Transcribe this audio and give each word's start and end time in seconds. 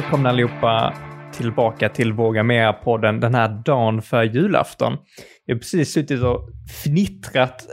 välkomna 0.00 0.28
allihopa 0.28 0.94
tillbaka 1.32 1.88
till 1.88 2.12
Våga 2.12 2.42
Mera-podden 2.42 3.20
den 3.20 3.34
här 3.34 3.62
dagen 3.64 4.02
för 4.02 4.22
julafton. 4.22 4.96
Jag 5.44 5.54
har 5.54 5.58
precis 5.58 5.92
suttit 5.92 6.22
och 6.22 6.48
fnittrat 6.84 7.66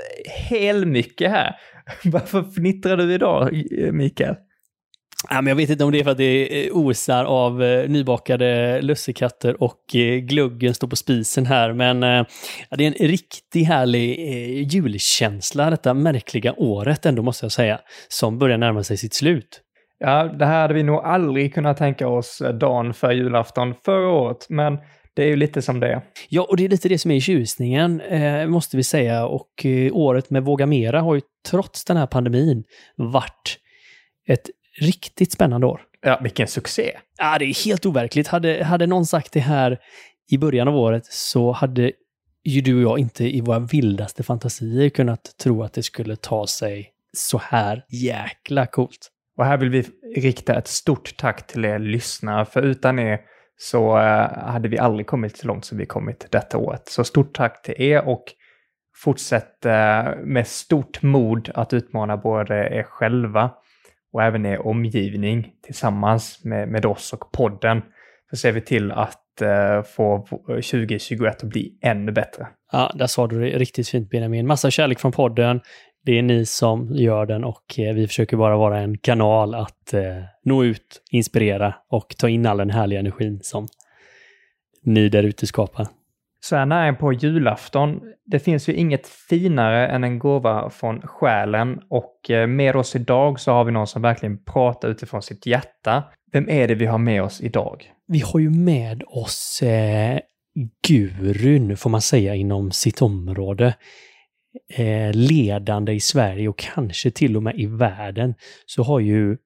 hel 0.49 0.85
mycket 0.85 1.31
här. 1.31 1.55
Varför 2.03 2.43
fnittrar 2.43 2.97
du 2.97 3.13
idag, 3.13 3.63
Mikael? 3.91 4.35
Ja, 5.29 5.41
men 5.41 5.47
jag 5.47 5.55
vet 5.55 5.69
inte 5.69 5.83
om 5.83 5.91
det 5.91 5.99
är 5.99 6.03
för 6.03 6.11
att 6.11 6.17
det 6.17 6.71
osar 6.71 7.25
av 7.25 7.63
eh, 7.63 7.89
nybakade 7.89 8.81
lussekatter 8.81 9.63
och 9.63 9.95
eh, 9.95 10.17
gluggen 10.17 10.73
står 10.73 10.87
på 10.87 10.95
spisen 10.95 11.45
här, 11.45 11.73
men 11.73 12.03
eh, 12.03 12.25
det 12.69 12.83
är 12.83 12.87
en 12.87 13.07
riktigt 13.07 13.67
härlig 13.67 14.19
eh, 14.19 14.67
julkänsla 14.73 15.69
detta 15.69 15.93
märkliga 15.93 16.53
året 16.53 17.05
ändå 17.05 17.23
måste 17.23 17.45
jag 17.45 17.51
säga, 17.51 17.79
som 18.07 18.39
börjar 18.39 18.57
närma 18.57 18.83
sig 18.83 18.97
sitt 18.97 19.13
slut. 19.13 19.63
Ja, 19.99 20.23
det 20.23 20.45
här 20.45 20.61
hade 20.61 20.73
vi 20.73 20.83
nog 20.83 20.99
aldrig 21.03 21.53
kunnat 21.53 21.77
tänka 21.77 22.07
oss 22.07 22.41
dagen 22.59 22.93
för 22.93 23.11
julafton 23.11 23.73
förra 23.85 24.09
året, 24.09 24.45
men 24.49 24.77
det 25.13 25.23
är 25.23 25.27
ju 25.27 25.35
lite 25.35 25.61
som 25.61 25.79
det 25.79 25.87
är. 25.87 26.01
Ja, 26.29 26.47
och 26.49 26.57
det 26.57 26.65
är 26.65 26.69
lite 26.69 26.89
det 26.89 26.97
som 26.97 27.11
är 27.11 27.19
tjusningen, 27.19 28.01
eh, 28.01 28.47
måste 28.47 28.77
vi 28.77 28.83
säga. 28.83 29.25
Och 29.25 29.65
eh, 29.65 29.95
året 29.95 30.29
med 30.29 30.43
Våga 30.43 30.65
Mera 30.65 31.01
har 31.01 31.15
ju 31.15 31.21
trots 31.49 31.85
den 31.85 31.97
här 31.97 32.07
pandemin 32.07 32.63
varit 32.95 33.57
ett 34.27 34.49
riktigt 34.81 35.31
spännande 35.31 35.67
år. 35.67 35.81
Ja, 36.01 36.19
vilken 36.23 36.47
succé! 36.47 36.91
Ja, 37.17 37.37
det 37.39 37.45
är 37.45 37.65
helt 37.65 37.85
overkligt. 37.85 38.27
Hade, 38.27 38.63
hade 38.63 38.87
någon 38.87 39.05
sagt 39.05 39.33
det 39.33 39.39
här 39.39 39.79
i 40.31 40.37
början 40.37 40.67
av 40.67 40.75
året 40.75 41.05
så 41.05 41.51
hade 41.51 41.91
ju 42.43 42.61
du 42.61 42.75
och 42.75 42.91
jag 42.91 42.99
inte 42.99 43.35
i 43.35 43.41
våra 43.41 43.59
vildaste 43.59 44.23
fantasier 44.23 44.89
kunnat 44.89 45.37
tro 45.37 45.63
att 45.63 45.73
det 45.73 45.83
skulle 45.83 46.15
ta 46.15 46.47
sig 46.47 46.91
så 47.13 47.37
här 47.37 47.85
jäkla 47.89 48.65
coolt. 48.65 49.11
Och 49.37 49.45
här 49.45 49.57
vill 49.57 49.69
vi 49.69 49.85
rikta 50.15 50.55
ett 50.55 50.67
stort 50.67 51.17
tack 51.17 51.47
till 51.47 51.65
er 51.65 51.79
lyssnare, 51.79 52.45
för 52.45 52.61
utan 52.61 52.99
er 52.99 53.19
så 53.57 53.97
eh, 53.97 54.37
hade 54.37 54.69
vi 54.69 54.77
aldrig 54.77 55.07
kommit 55.07 55.37
så 55.37 55.47
långt 55.47 55.65
som 55.65 55.77
vi 55.77 55.85
kommit 55.85 56.27
detta 56.31 56.57
året. 56.57 56.89
Så 56.89 57.03
stort 57.03 57.35
tack 57.35 57.61
till 57.61 57.75
er 57.77 58.07
och 58.07 58.23
fortsätt 58.95 59.65
eh, 59.65 60.05
med 60.23 60.47
stort 60.47 61.01
mod 61.01 61.51
att 61.53 61.73
utmana 61.73 62.17
både 62.17 62.55
er 62.55 62.83
själva 62.83 63.51
och 64.13 64.23
även 64.23 64.45
er 64.45 64.67
omgivning 64.67 65.51
tillsammans 65.63 66.43
med, 66.43 66.69
med 66.69 66.85
oss 66.85 67.13
och 67.13 67.31
podden. 67.31 67.81
Så 68.29 68.37
ser 68.37 68.51
vi 68.51 68.61
till 68.61 68.91
att 68.91 69.41
eh, 69.41 69.83
få 69.83 70.27
2021 70.47 71.43
att 71.43 71.49
bli 71.49 71.77
ännu 71.81 72.11
bättre. 72.11 72.47
Ja, 72.71 72.91
där 72.95 73.07
sa 73.07 73.27
du 73.27 73.39
det 73.39 73.57
riktigt 73.57 73.89
fint 73.89 74.09
Benjamin. 74.09 74.47
Massa 74.47 74.71
kärlek 74.71 74.99
från 74.99 75.11
podden. 75.11 75.61
Det 76.07 76.17
är 76.17 76.21
ni 76.21 76.45
som 76.45 76.95
gör 76.95 77.25
den 77.25 77.43
och 77.43 77.79
eh, 77.79 77.93
vi 77.93 78.07
försöker 78.07 78.37
bara 78.37 78.57
vara 78.57 78.79
en 78.79 78.97
kanal 78.97 79.55
att 79.55 79.93
eh, 79.93 80.01
nå 80.43 80.63
ut, 80.63 81.01
inspirera 81.11 81.75
och 81.89 82.15
ta 82.17 82.29
in 82.29 82.45
all 82.45 82.57
den 82.57 82.69
härliga 82.69 82.99
energin 82.99 83.39
som 83.43 83.67
ni 84.83 85.09
där 85.09 85.23
ute 85.23 85.47
skapar. 85.47 85.87
Så 86.39 86.55
här 86.55 86.65
nära 86.65 86.93
på 86.93 87.13
julafton, 87.13 88.01
det 88.25 88.39
finns 88.39 88.69
ju 88.69 88.73
inget 88.73 89.07
finare 89.07 89.87
än 89.87 90.03
en 90.03 90.19
gåva 90.19 90.69
från 90.69 91.01
själen 91.01 91.79
och 91.89 92.31
eh, 92.31 92.47
med 92.47 92.75
oss 92.75 92.95
idag 92.95 93.39
så 93.39 93.51
har 93.51 93.63
vi 93.63 93.71
någon 93.71 93.87
som 93.87 94.01
verkligen 94.01 94.43
pratar 94.43 94.89
utifrån 94.89 95.21
sitt 95.21 95.45
hjärta. 95.45 96.03
Vem 96.31 96.49
är 96.49 96.67
det 96.67 96.75
vi 96.75 96.85
har 96.85 96.97
med 96.97 97.23
oss 97.23 97.41
idag? 97.41 97.83
Vi 98.07 98.19
har 98.19 98.39
ju 98.39 98.49
med 98.49 99.03
oss 99.07 99.61
eh, 99.61 100.19
gurun, 100.87 101.77
får 101.77 101.89
man 101.89 102.01
säga, 102.01 102.35
inom 102.35 102.71
sitt 102.71 103.01
område. 103.01 103.73
Eh, 104.73 105.13
ledande 105.13 105.93
i 105.93 105.99
Sverige 105.99 106.47
och 106.47 106.57
kanske 106.57 107.11
till 107.11 107.37
och 107.37 107.43
med 107.43 107.59
i 107.59 107.65
världen 107.65 108.33
så 108.65 108.83
har 108.83 108.99
ju 108.99 109.37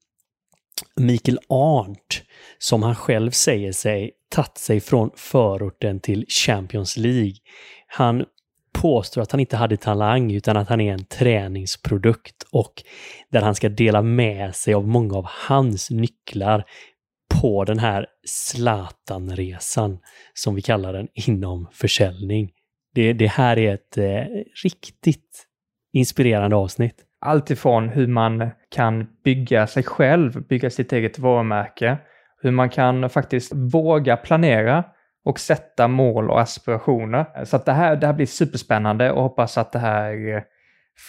Mikael 0.95 1.39
Arndt, 1.49 2.23
som 2.57 2.83
han 2.83 2.95
själv 2.95 3.31
säger 3.31 3.71
sig, 3.71 4.11
tagit 4.29 4.57
sig 4.57 4.79
från 4.79 5.09
förorten 5.15 5.99
till 5.99 6.25
Champions 6.29 6.97
League. 6.97 7.35
Han 7.87 8.25
påstår 8.73 9.21
att 9.21 9.31
han 9.31 9.39
inte 9.39 9.57
hade 9.57 9.77
talang 9.77 10.31
utan 10.31 10.57
att 10.57 10.69
han 10.69 10.81
är 10.81 10.93
en 10.93 11.05
träningsprodukt 11.05 12.43
och 12.51 12.83
där 13.29 13.41
han 13.41 13.55
ska 13.55 13.69
dela 13.69 14.01
med 14.01 14.55
sig 14.55 14.73
av 14.73 14.87
många 14.87 15.17
av 15.17 15.25
hans 15.27 15.89
nycklar 15.89 16.65
på 17.41 17.63
den 17.63 17.79
här 17.79 18.05
Zlatan-resan 18.27 19.99
som 20.33 20.55
vi 20.55 20.61
kallar 20.61 20.93
den 20.93 21.07
inom 21.13 21.67
försäljning. 21.73 22.51
Det, 22.93 23.13
det 23.13 23.27
här 23.27 23.59
är 23.59 23.73
ett 23.73 23.97
eh, 23.97 24.23
riktigt 24.63 25.47
inspirerande 25.93 26.55
avsnitt. 26.55 26.95
Allt 27.19 27.51
ifrån 27.51 27.89
hur 27.89 28.07
man 28.07 28.49
kan 28.69 29.07
bygga 29.23 29.67
sig 29.67 29.83
själv, 29.83 30.47
bygga 30.47 30.69
sitt 30.69 30.93
eget 30.93 31.19
varumärke, 31.19 31.97
hur 32.41 32.51
man 32.51 32.69
kan 32.69 33.09
faktiskt 33.09 33.51
våga 33.55 34.17
planera 34.17 34.83
och 35.25 35.39
sätta 35.39 35.87
mål 35.87 36.29
och 36.29 36.41
aspirationer. 36.41 37.45
Så 37.45 37.55
att 37.55 37.65
det 37.65 37.71
här, 37.71 37.95
det 37.95 38.07
här 38.07 38.13
blir 38.13 38.25
superspännande 38.25 39.11
och 39.11 39.23
hoppas 39.23 39.57
att 39.57 39.71
det 39.71 39.79
här 39.79 40.43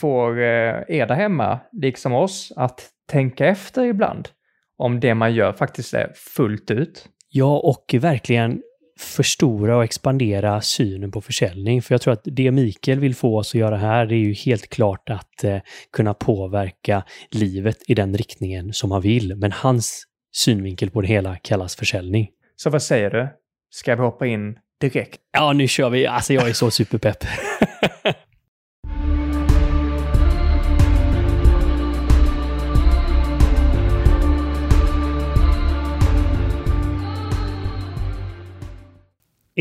får 0.01 0.39
eh, 0.39 0.83
er 0.89 1.07
där 1.07 1.15
hemma, 1.15 1.61
liksom 1.73 2.13
oss, 2.13 2.53
att 2.57 2.89
tänka 3.09 3.47
efter 3.47 3.85
ibland 3.85 4.29
om 4.77 5.01
det 5.01 5.15
man 5.15 5.35
gör 5.35 5.53
faktiskt 5.53 5.95
är 5.95 6.13
fullt 6.37 6.71
ut. 6.71 7.09
Ja, 7.29 7.59
och 7.59 7.95
verkligen 8.01 8.63
förstora 9.03 9.77
och 9.77 9.85
expandera 9.85 10.61
synen 10.61 11.11
på 11.11 11.21
försäljning. 11.21 11.83
För 11.83 11.95
jag 11.95 12.01
tror 12.01 12.13
att 12.13 12.23
det 12.25 12.51
Mikael 12.51 13.01
vill 13.01 13.15
få 13.15 13.39
oss 13.39 13.51
att 13.51 13.61
göra 13.61 13.77
här, 13.77 14.07
det 14.07 14.15
är 14.15 14.19
ju 14.19 14.33
helt 14.33 14.69
klart 14.69 15.11
att 15.11 15.45
eh, 15.45 15.59
kunna 15.93 16.15
påverka 16.15 17.05
livet 17.31 17.79
i 17.87 17.95
den 17.95 18.17
riktningen 18.17 18.73
som 18.73 18.91
han 18.91 19.03
vill. 19.03 19.37
Men 19.37 19.53
hans 19.53 20.05
synvinkel 20.33 20.91
på 20.91 21.01
det 21.01 21.09
hela 21.09 21.37
kallas 21.37 21.77
försäljning. 21.77 22.29
Så 22.57 22.71
vad 22.71 22.83
säger 22.83 23.11
du? 23.11 23.29
Ska 23.71 23.97
vi 23.97 24.03
hoppa 24.03 24.27
in 24.27 24.59
direkt? 24.81 25.21
Ja, 25.33 25.53
nu 25.53 25.69
kör 25.69 25.91
vi. 25.91 26.07
Alltså, 26.07 26.33
jag 26.33 26.49
är 26.49 26.53
så 26.53 26.71
superpepp. 26.71 27.25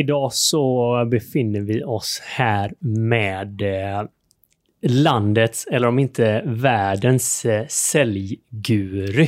Idag 0.02 0.34
så 0.34 1.06
befinner 1.12 1.60
vi 1.60 1.84
oss 1.84 2.22
här 2.26 2.74
med 2.80 3.62
eh, 3.62 4.04
landets, 4.82 5.68
eller 5.72 5.88
om 5.88 6.00
inte 6.00 6.42
världens, 6.46 7.46
eh, 7.46 7.68
säljguru. 7.68 9.28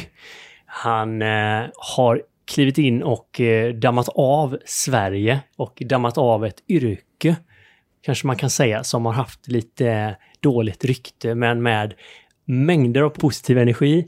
Han 0.66 1.22
eh, 1.22 1.64
har 1.76 2.22
klivit 2.46 2.78
in 2.78 3.04
och 3.04 3.42
dammat 3.76 4.10
av 4.16 4.58
Sverige 4.66 5.40
och 5.58 5.82
dammat 5.86 6.18
av 6.18 6.46
ett 6.46 6.64
yrke, 6.68 7.36
kanske 8.02 8.28
man 8.28 8.36
kan 8.36 8.50
säga, 8.50 8.84
som 8.84 9.06
har 9.06 9.14
haft 9.14 9.48
lite 9.48 10.16
dåligt 10.40 10.86
rykte, 10.86 11.36
men 11.36 11.64
med 11.64 11.94
mängder 12.46 13.02
av 13.02 13.10
positiv 13.10 13.58
energi, 13.58 14.06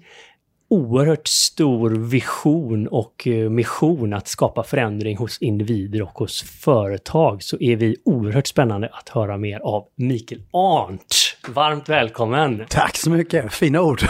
oerhört 0.68 1.28
stor 1.28 1.90
vision 1.90 2.88
och 2.88 3.28
eh, 3.28 3.50
mission 3.50 4.14
att 4.14 4.28
skapa 4.28 4.64
förändring 4.64 5.18
hos 5.18 5.38
individer 5.42 6.02
och 6.02 6.10
hos 6.10 6.44
företag 6.44 7.44
så 7.44 7.58
är 7.60 7.76
vi 7.76 7.96
oerhört 8.06 8.48
spännande 8.48 8.90
att 8.94 9.10
höra 9.10 9.38
mer 9.38 9.60
av 9.60 9.88
Mikael 9.96 10.42
Arndt. 10.52 11.38
Varmt 11.48 11.90
välkommen! 11.90 12.66
Tack 12.70 12.98
så 12.98 13.10
mycket, 13.10 13.54
fina 13.54 13.82
ord! 13.82 14.02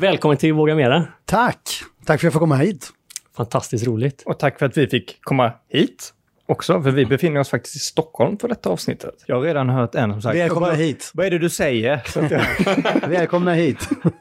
Välkommen 0.00 0.36
till 0.36 0.52
Våga 0.52 0.74
Mera! 0.74 1.04
Tack! 1.24 1.58
Tack 2.06 2.06
för 2.06 2.14
att 2.14 2.22
jag 2.22 2.32
får 2.32 2.40
komma 2.40 2.56
hit. 2.56 2.90
Fantastiskt 3.36 3.86
roligt. 3.86 4.22
Och 4.26 4.38
tack 4.38 4.58
för 4.58 4.66
att 4.66 4.76
vi 4.76 4.86
fick 4.86 5.18
komma 5.22 5.52
hit 5.68 6.14
också, 6.52 6.82
för 6.82 6.90
vi 6.90 7.06
befinner 7.06 7.40
oss 7.40 7.48
faktiskt 7.48 7.76
i 7.76 7.78
Stockholm 7.78 8.38
för 8.38 8.48
detta 8.48 8.70
avsnittet. 8.70 9.14
Jag 9.26 9.36
har 9.36 9.42
redan 9.42 9.68
hört 9.68 9.94
en 9.94 10.12
som 10.12 10.22
sagt... 10.22 10.36
Välkomna 10.36 10.66
"Vad- 10.68 10.76
hit. 10.76 11.10
Vad 11.14 11.26
är 11.26 11.30
det 11.30 11.38
du 11.38 11.50
säger? 11.50 12.00
Jag... 12.14 13.08
Välkomna 13.08 13.54
hit. 13.54 13.88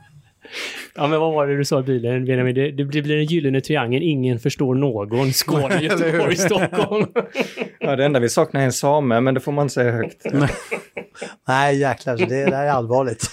Ja, 0.96 1.08
men 1.08 1.20
vad 1.20 1.34
var 1.34 1.48
det 1.48 1.58
du 1.58 1.66
sa 1.66 1.80
i 1.80 1.84
bilen, 1.84 2.26
Benjamin? 2.26 2.56
Det, 2.56 2.72
det 2.72 2.84
blir 2.86 3.12
en 3.12 3.26
gyllene 3.26 3.62
triangel, 3.62 4.04
ingen 4.04 4.40
förstår 4.40 4.76
någon. 4.76 5.34
Skåne, 5.34 5.82
Göteborg, 5.82 6.36
Stockholm. 6.36 7.08
ja, 7.80 7.96
det 7.96 8.06
enda 8.06 8.20
vi 8.20 8.30
saknar 8.30 8.62
är 8.62 8.66
en 8.66 8.72
same, 8.74 9.22
men 9.22 9.34
det 9.34 9.40
får 9.40 9.52
man 9.52 9.64
inte 9.66 9.74
säga 9.74 9.92
högt. 9.92 10.26
Nej, 11.48 11.78
jäklar, 11.80 12.18
det, 12.18 12.26
det 12.46 12.56
här 12.56 12.66
är 12.66 12.70
allvarligt. 12.72 13.30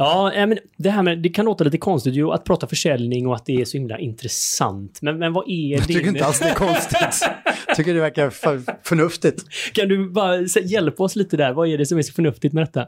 Ja, 0.00 0.32
eh, 0.32 0.46
men 0.46 0.58
det 0.76 0.90
här 0.90 1.02
med, 1.02 1.18
det 1.18 1.28
kan 1.28 1.44
låta 1.44 1.64
lite 1.64 1.78
konstigt 1.78 2.14
ju 2.14 2.30
att 2.32 2.44
prata 2.44 2.66
försäljning 2.66 3.26
och 3.26 3.34
att 3.34 3.46
det 3.46 3.60
är 3.60 3.64
så 3.64 3.76
himla 3.76 3.98
intressant. 3.98 4.98
Men, 5.02 5.18
men 5.18 5.32
vad 5.32 5.48
är 5.48 5.76
Jag 5.76 5.86
tycker 5.86 6.08
inte 6.08 6.24
alls 6.24 6.38
det 6.38 6.48
är 6.48 6.54
konstigt. 6.54 7.28
tycker 7.76 7.94
det 7.94 8.00
verkar 8.00 8.30
för, 8.30 8.62
förnuftigt. 8.82 9.44
Kan 9.72 9.88
du 9.88 10.10
bara 10.10 10.40
hjälpa 10.64 11.02
oss 11.02 11.16
lite 11.16 11.36
där? 11.36 11.52
Vad 11.52 11.68
är 11.68 11.78
det 11.78 11.86
som 11.86 11.98
är 11.98 12.02
så 12.02 12.12
förnuftigt 12.12 12.54
med 12.54 12.62
detta? 12.62 12.86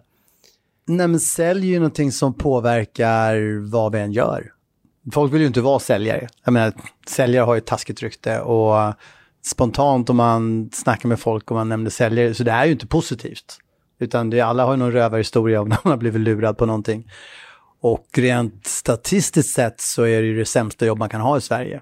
Nej, 0.87 1.09
men 1.09 1.21
sälj 1.21 1.69
är 1.69 1.73
ju 1.73 1.79
någonting 1.79 2.13
som 2.13 2.35
påverkar 2.35 3.71
vad 3.71 3.93
vi 3.93 3.99
än 3.99 4.13
gör. 4.13 4.53
Folk 5.13 5.35
vill 5.35 5.41
ju 5.41 5.47
inte 5.47 5.61
vara 5.61 5.79
säljare. 5.79 6.29
Jag 6.45 6.53
menar, 6.53 6.73
säljare 7.09 7.45
har 7.45 7.55
ju 7.55 7.59
ett 7.59 7.67
taskigt 7.67 8.03
rykte 8.03 8.41
och 8.41 8.95
spontant 9.47 10.11
om 10.11 10.17
man 10.17 10.71
snackar 10.73 11.09
med 11.09 11.21
folk 11.21 11.51
och 11.51 11.57
man 11.57 11.69
nämner 11.69 11.91
säljare, 11.91 12.35
så 12.35 12.45
det 12.45 12.51
är 12.51 12.65
ju 12.65 12.73
inte 12.73 12.87
positivt. 12.87 13.59
Utan 14.01 14.31
det, 14.31 14.41
alla 14.41 14.65
har 14.65 14.73
ju 14.73 14.77
någon 14.77 14.93
rövarhistoria 14.93 15.61
om 15.61 15.69
när 15.69 15.79
man 15.85 15.91
har 15.91 15.99
blivit 15.99 16.21
lurad 16.21 16.59
på 16.59 16.67
någonting. 16.67 17.11
Och 17.81 18.07
rent 18.17 18.67
statistiskt 18.67 19.55
sett 19.55 19.81
så 19.81 20.03
är 20.03 20.21
det 20.21 20.27
ju 20.27 20.39
det 20.39 20.45
sämsta 20.45 20.87
jobb 20.87 20.99
man 20.99 21.09
kan 21.09 21.21
ha 21.21 21.37
i 21.37 21.41
Sverige. 21.41 21.81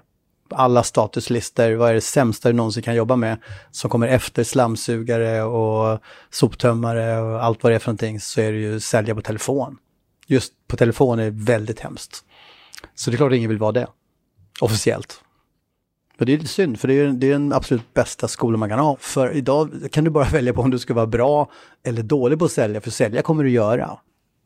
Alla 0.51 0.83
statuslistor, 0.83 1.75
vad 1.75 1.89
är 1.89 1.93
det 1.93 2.01
sämsta 2.01 2.49
du 2.49 2.55
någonsin 2.55 2.83
kan 2.83 2.95
jobba 2.95 3.15
med? 3.15 3.37
Som 3.71 3.89
kommer 3.89 4.07
efter 4.07 4.43
slamsugare 4.43 5.43
och 5.43 5.99
soptömmare 6.29 7.19
och 7.19 7.43
allt 7.43 7.63
vad 7.63 7.71
det 7.71 7.75
är 7.75 7.79
för 7.79 7.87
någonting 7.87 8.19
så 8.19 8.41
är 8.41 8.51
det 8.51 8.57
ju 8.57 8.79
sälja 8.79 9.15
på 9.15 9.21
telefon. 9.21 9.77
Just 10.27 10.53
på 10.67 10.77
telefon 10.77 11.19
är 11.19 11.29
väldigt 11.29 11.79
hemskt. 11.79 12.23
Så 12.95 13.09
det 13.09 13.15
är 13.15 13.17
klart 13.17 13.31
att 13.31 13.37
ingen 13.37 13.49
vill 13.49 13.59
vara 13.59 13.71
det. 13.71 13.87
Officiellt. 14.61 15.21
Men 16.19 16.25
det 16.25 16.33
är 16.33 16.37
lite 16.37 16.49
synd, 16.49 16.79
för 16.79 16.87
det 16.87 16.93
är, 16.93 17.07
det 17.07 17.27
är 17.27 17.31
den 17.31 17.53
absolut 17.53 17.93
bästa 17.93 18.27
skolan 18.27 18.59
man 18.59 18.69
kan 18.69 18.79
ha. 18.79 18.97
För 18.99 19.31
idag 19.31 19.71
kan 19.91 20.03
du 20.03 20.09
bara 20.09 20.23
välja 20.31 20.53
på 20.53 20.61
om 20.61 20.69
du 20.69 20.79
ska 20.79 20.93
vara 20.93 21.07
bra 21.07 21.51
eller 21.83 22.03
dålig 22.03 22.39
på 22.39 22.45
att 22.45 22.51
sälja, 22.51 22.81
för 22.81 22.91
sälja 22.91 23.21
kommer 23.21 23.43
du 23.43 23.49
göra. 23.49 23.97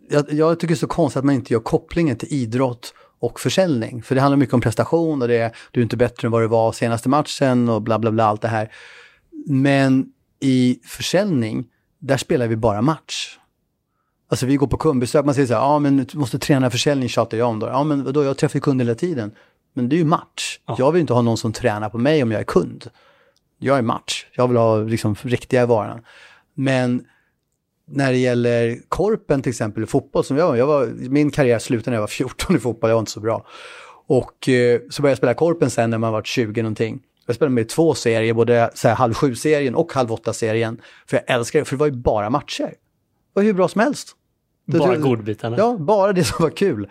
Jag, 0.09 0.33
jag 0.33 0.59
tycker 0.59 0.67
det 0.67 0.77
är 0.77 0.79
så 0.79 0.87
konstigt 0.87 1.17
att 1.17 1.25
man 1.25 1.35
inte 1.35 1.53
gör 1.53 1.59
kopplingen 1.59 2.17
till 2.17 2.33
idrott 2.33 2.93
och 3.19 3.39
försäljning. 3.39 4.03
För 4.03 4.15
det 4.15 4.21
handlar 4.21 4.37
mycket 4.37 4.53
om 4.53 4.61
prestation 4.61 5.21
och 5.21 5.27
det 5.27 5.37
är, 5.37 5.55
du 5.71 5.79
är 5.79 5.83
inte 5.83 5.97
bättre 5.97 6.25
än 6.25 6.31
vad 6.31 6.41
du 6.41 6.47
var 6.47 6.71
senaste 6.71 7.09
matchen 7.09 7.69
och 7.69 7.81
bla 7.81 7.99
bla 7.99 8.11
bla, 8.11 8.25
allt 8.25 8.41
det 8.41 8.47
här. 8.47 8.71
Men 9.47 10.05
i 10.39 10.79
försäljning, 10.85 11.65
där 11.99 12.17
spelar 12.17 12.47
vi 12.47 12.55
bara 12.55 12.81
match. 12.81 13.37
Alltså 14.29 14.45
vi 14.45 14.55
går 14.55 14.67
på 14.67 14.77
kundbesök, 14.77 15.25
man 15.25 15.33
säger 15.33 15.47
så 15.47 15.53
här, 15.53 15.61
ja 15.61 15.79
men 15.79 15.97
du 15.97 16.17
måste 16.17 16.39
träna 16.39 16.69
försäljning, 16.69 17.09
tjatar 17.09 17.37
jag 17.37 17.49
om 17.49 17.59
då. 17.59 17.67
Ja 17.67 17.83
men 17.83 18.13
då 18.13 18.23
jag 18.23 18.37
träffar 18.37 18.57
ju 18.57 18.61
kunder 18.61 18.85
hela 18.85 18.95
tiden. 18.95 19.31
Men 19.73 19.89
det 19.89 19.95
är 19.95 19.97
ju 19.97 20.05
match. 20.05 20.59
Ja. 20.65 20.75
Jag 20.79 20.91
vill 20.91 21.01
inte 21.01 21.13
ha 21.13 21.21
någon 21.21 21.37
som 21.37 21.53
tränar 21.53 21.89
på 21.89 21.97
mig 21.97 22.23
om 22.23 22.31
jag 22.31 22.39
är 22.39 22.45
kund. 22.45 22.89
Jag 23.59 23.77
är 23.77 23.81
match. 23.81 24.25
Jag 24.31 24.47
vill 24.47 24.57
ha 24.57 24.77
liksom 24.77 25.15
riktiga 25.21 25.65
varan. 25.65 26.01
Men 26.53 27.05
när 27.87 28.11
det 28.11 28.17
gäller 28.17 28.79
korpen 28.89 29.41
till 29.41 29.49
exempel, 29.49 29.85
fotboll 29.85 30.23
som 30.23 30.37
jag 30.37 30.47
var, 30.47 30.55
jag 30.55 30.67
var 30.67 30.85
min 30.95 31.31
karriär 31.31 31.59
slutade 31.59 31.89
när 31.89 31.95
jag 31.95 32.01
var 32.01 32.07
14 32.07 32.55
i 32.55 32.59
fotboll, 32.59 32.89
jag 32.89 32.95
var 32.95 32.99
inte 33.01 33.11
så 33.11 33.19
bra. 33.19 33.45
Och 34.07 34.49
eh, 34.49 34.81
så 34.89 35.01
började 35.01 35.11
jag 35.11 35.17
spela 35.17 35.33
korpen 35.33 35.69
sen 35.69 35.89
när 35.89 35.97
man 35.97 36.13
var 36.13 36.21
20 36.23 36.61
någonting. 36.61 37.01
Jag 37.25 37.35
spelade 37.35 37.55
med 37.55 37.69
två 37.69 37.93
serier, 37.93 38.33
både 38.33 38.71
så 38.73 38.87
här, 38.87 38.95
halv 38.95 39.13
sju-serien 39.13 39.75
och 39.75 39.93
halv 39.93 40.11
åtta-serien. 40.11 40.81
För 41.07 41.17
jag 41.17 41.35
älskar 41.35 41.59
det, 41.59 41.65
för 41.65 41.75
det 41.75 41.79
var 41.79 41.87
ju 41.87 41.91
bara 41.93 42.29
matcher. 42.29 42.63
Det 42.63 42.75
var 43.33 43.43
hur 43.43 43.53
bra 43.53 43.67
som 43.67 43.81
helst. 43.81 44.15
Bara 44.65 44.97
godbitarna? 44.97 45.57
Ja, 45.57 45.77
bara 45.77 46.13
det 46.13 46.23
som 46.23 46.43
var 46.43 46.49
kul. 46.49 46.89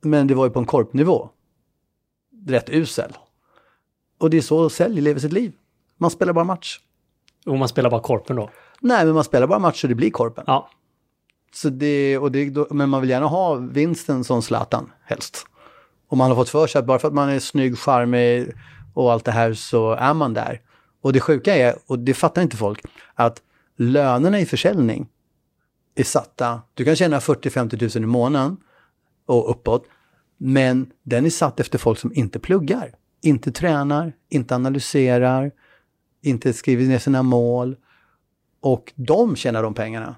Men 0.00 0.26
det 0.26 0.34
var 0.34 0.44
ju 0.44 0.50
på 0.50 0.58
en 0.58 0.66
korpnivå 0.66 1.30
rätt 2.46 2.70
usel. 2.70 3.12
Och 4.18 4.30
det 4.30 4.36
är 4.36 4.40
så 4.40 4.70
sälj 4.70 5.00
lever 5.00 5.20
sitt 5.20 5.32
liv. 5.32 5.52
Man 5.98 6.10
spelar 6.10 6.32
bara 6.32 6.44
match. 6.44 6.80
Och 7.46 7.58
man 7.58 7.68
spelar 7.68 7.90
bara 7.90 8.00
korpen 8.00 8.36
då? 8.36 8.50
Nej, 8.80 9.04
men 9.04 9.14
man 9.14 9.24
spelar 9.24 9.46
bara 9.46 9.58
match 9.58 9.84
och 9.84 9.88
det 9.88 9.94
blir 9.94 10.10
korpen. 10.10 10.44
Ja. 10.46 10.70
Så 11.54 11.68
det, 11.68 12.18
och 12.18 12.32
det, 12.32 12.70
men 12.70 12.88
man 12.88 13.00
vill 13.00 13.10
gärna 13.10 13.26
ha 13.26 13.54
vinsten 13.54 14.24
som 14.24 14.42
Zlatan, 14.42 14.92
helst. 15.04 15.46
Och 16.08 16.16
man 16.16 16.28
har 16.28 16.36
fått 16.36 16.48
för 16.48 16.66
sig 16.66 16.78
att 16.78 16.86
bara 16.86 16.98
för 16.98 17.08
att 17.08 17.14
man 17.14 17.28
är 17.28 17.38
snygg, 17.38 17.78
charmig 17.78 18.52
och 18.94 19.12
allt 19.12 19.24
det 19.24 19.32
här 19.32 19.54
så 19.54 19.92
är 19.92 20.14
man 20.14 20.34
där. 20.34 20.60
Och 21.02 21.12
det 21.12 21.20
sjuka 21.20 21.56
är, 21.56 21.74
och 21.86 21.98
det 21.98 22.14
fattar 22.14 22.42
inte 22.42 22.56
folk, 22.56 22.84
att 23.14 23.42
lönerna 23.76 24.40
i 24.40 24.46
försäljning 24.46 25.08
är 25.94 26.04
satta, 26.04 26.60
du 26.74 26.84
kan 26.84 26.96
tjäna 26.96 27.18
40-50 27.18 27.98
000 27.98 28.04
i 28.04 28.06
månaden 28.06 28.56
och 29.26 29.50
uppåt, 29.50 29.84
men 30.44 30.90
den 31.02 31.26
är 31.26 31.30
satt 31.30 31.60
efter 31.60 31.78
folk 31.78 31.98
som 31.98 32.12
inte 32.14 32.38
pluggar, 32.38 32.94
inte 33.22 33.52
tränar, 33.52 34.12
inte 34.28 34.54
analyserar, 34.54 35.50
inte 36.22 36.52
skriver 36.52 36.84
ner 36.84 36.98
sina 36.98 37.22
mål. 37.22 37.76
Och 38.60 38.92
de 38.96 39.36
tjänar 39.36 39.62
de 39.62 39.74
pengarna. 39.74 40.16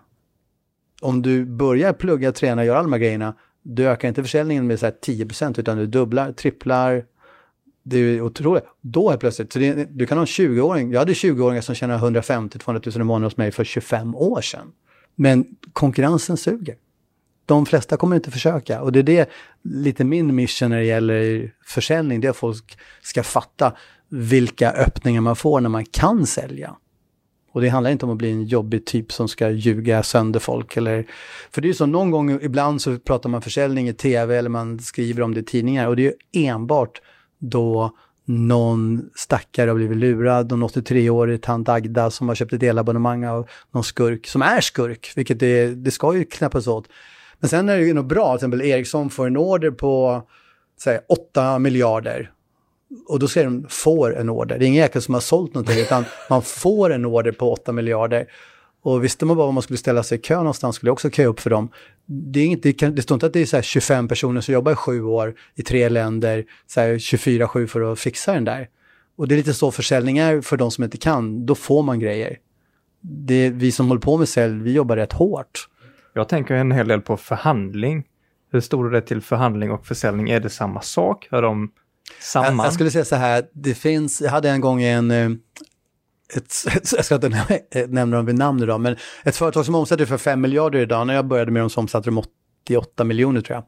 Om 1.02 1.22
du 1.22 1.44
börjar 1.44 1.92
plugga, 1.92 2.32
träna, 2.32 2.64
göra 2.64 2.78
alla 2.78 2.82
de 2.82 2.92
här 2.92 3.00
grejerna, 3.00 3.34
du 3.62 3.88
ökar 3.88 4.08
inte 4.08 4.22
försäljningen 4.22 4.66
med 4.66 4.80
så 4.80 4.86
10% 4.86 5.60
utan 5.60 5.76
du 5.76 5.86
dubblar, 5.86 6.32
tripplar. 6.32 7.04
Det 7.82 7.98
är 7.98 8.20
otroligt. 8.20 8.64
Då 8.80 9.10
är 9.10 9.16
plötsligt, 9.16 9.52
så 9.52 9.58
det, 9.58 9.84
du 9.90 10.06
kan 10.06 10.18
ha 10.18 10.22
en 10.22 10.26
20-åring, 10.26 10.92
jag 10.92 10.98
hade 10.98 11.12
20-åringar 11.12 11.60
som 11.60 11.74
tjänade 11.74 12.20
150-200 12.20 12.98
000 12.98 13.00
i 13.00 13.04
månaden 13.04 13.24
hos 13.24 13.36
mig 13.36 13.52
för 13.52 13.64
25 13.64 14.14
år 14.14 14.40
sedan. 14.40 14.72
Men 15.14 15.46
konkurrensen 15.72 16.36
suger 16.36 16.76
de 17.46 17.66
flesta 17.66 17.96
kommer 17.96 18.16
inte 18.16 18.30
försöka. 18.30 18.82
Och 18.82 18.92
det 18.92 18.98
är 18.98 19.02
det 19.02 19.30
lite 19.62 20.04
min 20.04 20.34
mission 20.34 20.70
när 20.70 20.78
det 20.78 20.84
gäller 20.84 21.52
försäljning, 21.66 22.20
det 22.20 22.26
är 22.26 22.30
att 22.30 22.36
folk 22.36 22.78
ska 23.02 23.22
fatta 23.22 23.72
vilka 24.08 24.72
öppningar 24.72 25.20
man 25.20 25.36
får 25.36 25.60
när 25.60 25.68
man 25.68 25.84
kan 25.84 26.26
sälja. 26.26 26.76
Och 27.52 27.60
det 27.60 27.68
handlar 27.68 27.90
inte 27.90 28.06
om 28.06 28.12
att 28.12 28.18
bli 28.18 28.30
en 28.30 28.44
jobbig 28.44 28.86
typ 28.86 29.12
som 29.12 29.28
ska 29.28 29.50
ljuga 29.50 30.02
sönder 30.02 30.40
folk. 30.40 30.76
Eller, 30.76 31.06
för 31.50 31.60
det 31.62 31.66
är 31.66 31.68
ju 31.68 31.74
så, 31.74 31.86
någon 31.86 32.10
gång 32.10 32.38
ibland 32.42 32.82
så 32.82 32.98
pratar 32.98 33.28
man 33.28 33.42
försäljning 33.42 33.88
i 33.88 33.92
tv 33.92 34.36
eller 34.36 34.50
man 34.50 34.78
skriver 34.78 35.22
om 35.22 35.34
det 35.34 35.40
i 35.40 35.44
tidningar 35.44 35.88
och 35.88 35.96
det 35.96 36.02
är 36.02 36.12
ju 36.32 36.46
enbart 36.46 37.00
då 37.38 37.96
någon 38.24 39.10
stackare 39.14 39.70
har 39.70 39.74
blivit 39.74 39.98
lurad, 39.98 40.50
någon 40.50 40.68
83-årig 40.68 41.42
tant 41.42 41.68
Agda 41.68 42.10
som 42.10 42.28
har 42.28 42.34
köpt 42.34 42.52
ett 42.52 42.62
elabonnemang 42.62 43.24
av 43.24 43.48
någon 43.70 43.84
skurk, 43.84 44.26
som 44.26 44.42
är 44.42 44.60
skurk, 44.60 45.12
vilket 45.16 45.40
det, 45.40 45.66
det 45.66 45.90
ska 45.90 46.16
ju 46.16 46.24
knäppas 46.24 46.66
åt. 46.66 46.88
Men 47.44 47.48
sen 47.48 47.68
är 47.68 47.78
det 47.78 47.84
ju 47.84 47.94
nog 47.94 48.06
bra, 48.06 48.28
till 48.28 48.34
exempel 48.34 48.62
Ericsson 48.62 49.10
får 49.10 49.26
en 49.26 49.36
order 49.36 49.70
på 49.70 50.22
säg, 50.80 51.00
8 51.08 51.58
miljarder. 51.58 52.30
Och 53.08 53.18
då 53.18 53.28
säger 53.28 53.44
de 53.44 53.66
får 53.68 54.16
en 54.16 54.30
order. 54.30 54.58
Det 54.58 54.64
är 54.64 54.66
ingen 54.66 54.82
jäkel 54.82 55.02
som 55.02 55.14
har 55.14 55.20
sålt 55.20 55.54
någonting, 55.54 55.78
utan 55.78 56.04
man 56.30 56.42
får 56.42 56.92
en 56.92 57.04
order 57.04 57.32
på 57.32 57.52
8 57.52 57.72
miljarder. 57.72 58.26
Och 58.82 59.04
visste 59.04 59.26
man 59.26 59.36
bara 59.36 59.48
om 59.48 59.54
man 59.54 59.62
skulle 59.62 59.76
ställa 59.76 60.02
sig 60.02 60.18
i 60.18 60.20
kö 60.20 60.36
någonstans 60.36 60.76
skulle 60.76 60.88
jag 60.88 60.92
också 60.92 61.10
kö 61.10 61.26
upp 61.26 61.40
för 61.40 61.50
dem. 61.50 61.68
Det, 62.06 62.40
är 62.40 62.46
inte, 62.46 62.68
det, 62.68 62.72
kan, 62.72 62.94
det 62.94 63.02
står 63.02 63.14
inte 63.16 63.26
att 63.26 63.32
det 63.32 63.40
är 63.40 63.46
så 63.46 63.62
25 63.62 64.08
personer 64.08 64.40
som 64.40 64.54
jobbar 64.54 64.72
i 64.72 64.76
sju 64.76 65.02
år 65.02 65.34
i 65.54 65.62
tre 65.62 65.88
länder, 65.88 66.44
24-7 66.68 67.66
för 67.66 67.92
att 67.92 67.98
fixa 67.98 68.32
den 68.32 68.44
där. 68.44 68.68
Och 69.16 69.28
det 69.28 69.34
är 69.34 69.36
lite 69.36 69.54
så 69.54 69.70
försäljning 69.70 70.18
är 70.18 70.40
för 70.40 70.56
de 70.56 70.70
som 70.70 70.84
inte 70.84 70.98
kan, 70.98 71.46
då 71.46 71.54
får 71.54 71.82
man 71.82 72.00
grejer. 72.00 72.38
Det, 73.00 73.50
vi 73.50 73.72
som 73.72 73.88
håller 73.88 74.00
på 74.00 74.16
med 74.16 74.28
sälj, 74.28 74.62
vi 74.62 74.72
jobbar 74.72 74.96
rätt 74.96 75.12
hårt. 75.12 75.68
Jag 76.16 76.28
tänker 76.28 76.54
en 76.54 76.72
hel 76.72 76.88
del 76.88 77.00
på 77.00 77.16
förhandling. 77.16 78.04
Hur 78.52 78.60
stor 78.60 78.86
är 78.86 78.90
det 78.90 79.00
till 79.00 79.20
förhandling 79.20 79.70
och 79.70 79.86
försäljning? 79.86 80.30
Är 80.30 80.40
det 80.40 80.50
samma 80.50 80.80
sak? 80.80 81.28
Hör 81.30 81.42
de 81.42 81.70
samman? 82.20 82.56
Jag, 82.56 82.66
jag 82.66 82.72
skulle 82.72 82.90
säga 82.90 83.04
så 83.04 83.16
här, 83.16 83.44
det 83.52 83.74
finns, 83.74 84.20
jag 84.20 84.30
hade 84.30 84.50
en 84.50 84.60
gång 84.60 84.82
en, 84.82 85.10
eh, 85.10 85.30
ett, 86.36 86.54
jag 86.96 87.04
ska 87.04 87.14
inte 87.14 87.60
eh, 87.70 87.88
nämna 87.88 88.16
dem 88.16 88.26
vid 88.26 88.38
namn 88.38 88.62
idag, 88.62 88.80
men 88.80 88.96
ett 89.24 89.36
företag 89.36 89.64
som 89.64 89.74
omsätter 89.74 90.06
för 90.06 90.18
5 90.18 90.40
miljarder 90.40 90.78
idag, 90.78 91.06
när 91.06 91.14
jag 91.14 91.26
började 91.26 91.50
med 91.50 91.62
dem 91.62 91.70
så 91.70 91.80
omsatte 91.80 92.10
de 92.10 92.22
88 92.64 93.04
miljoner 93.04 93.40
tror 93.40 93.54
jag. 93.54 93.64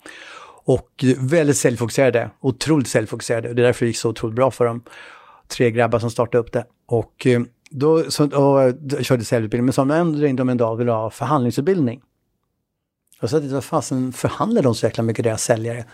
Och 0.64 1.04
väldigt 1.18 1.56
säljfokuserade, 1.56 2.30
otroligt 2.40 2.88
säljfokuserade, 2.88 3.48
och 3.48 3.54
det 3.54 3.62
är 3.62 3.66
därför 3.66 3.84
det 3.84 3.88
gick 3.88 3.98
så 3.98 4.10
otroligt 4.10 4.36
bra 4.36 4.50
för 4.50 4.64
dem. 4.64 4.82
Tre 5.48 5.70
grabbar 5.70 5.98
som 5.98 6.10
startade 6.10 6.38
upp 6.38 6.52
det. 6.52 6.64
Och 6.86 7.26
eh, 7.26 7.40
då 7.70 8.10
så, 8.10 8.24
och, 8.24 8.74
körde 9.04 9.24
säljutbildning, 9.24 9.64
men 9.64 9.72
så 9.72 9.84
ringde 10.20 10.40
de 10.40 10.48
en 10.48 10.56
dag 10.56 10.72
och 10.72 10.80
ville 10.80 10.92
ha 10.92 11.10
förhandlingsutbildning. 11.10 12.00
Jag 13.20 13.30
sa, 13.30 13.40
vad 13.40 13.64
fasen 13.64 14.12
förhandlar 14.12 14.62
de 14.62 14.74
så 14.74 14.86
jäkla 14.86 15.02
mycket 15.02 15.24
deras 15.24 15.44
säljare? 15.44 15.84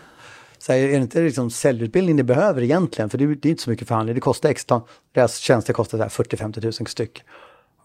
Så 0.57 0.71
här, 0.71 0.79
är 0.79 0.87
det 0.87 0.95
inte 0.95 1.21
liksom 1.21 1.49
säljutbildning 1.49 2.15
ni 2.15 2.23
behöver 2.23 2.61
egentligen? 2.61 3.09
För 3.09 3.17
det, 3.17 3.35
det 3.35 3.47
är 3.47 3.49
inte 3.49 3.63
så 3.63 3.69
mycket 3.69 3.87
förhandling, 3.87 4.15
det 4.15 4.21
kostar 4.21 4.49
extra. 4.49 4.81
Deras 5.13 5.37
tjänster 5.37 5.73
kostar 5.73 5.97
40-50 5.97 6.63
000 6.63 6.73
styck. 6.87 7.23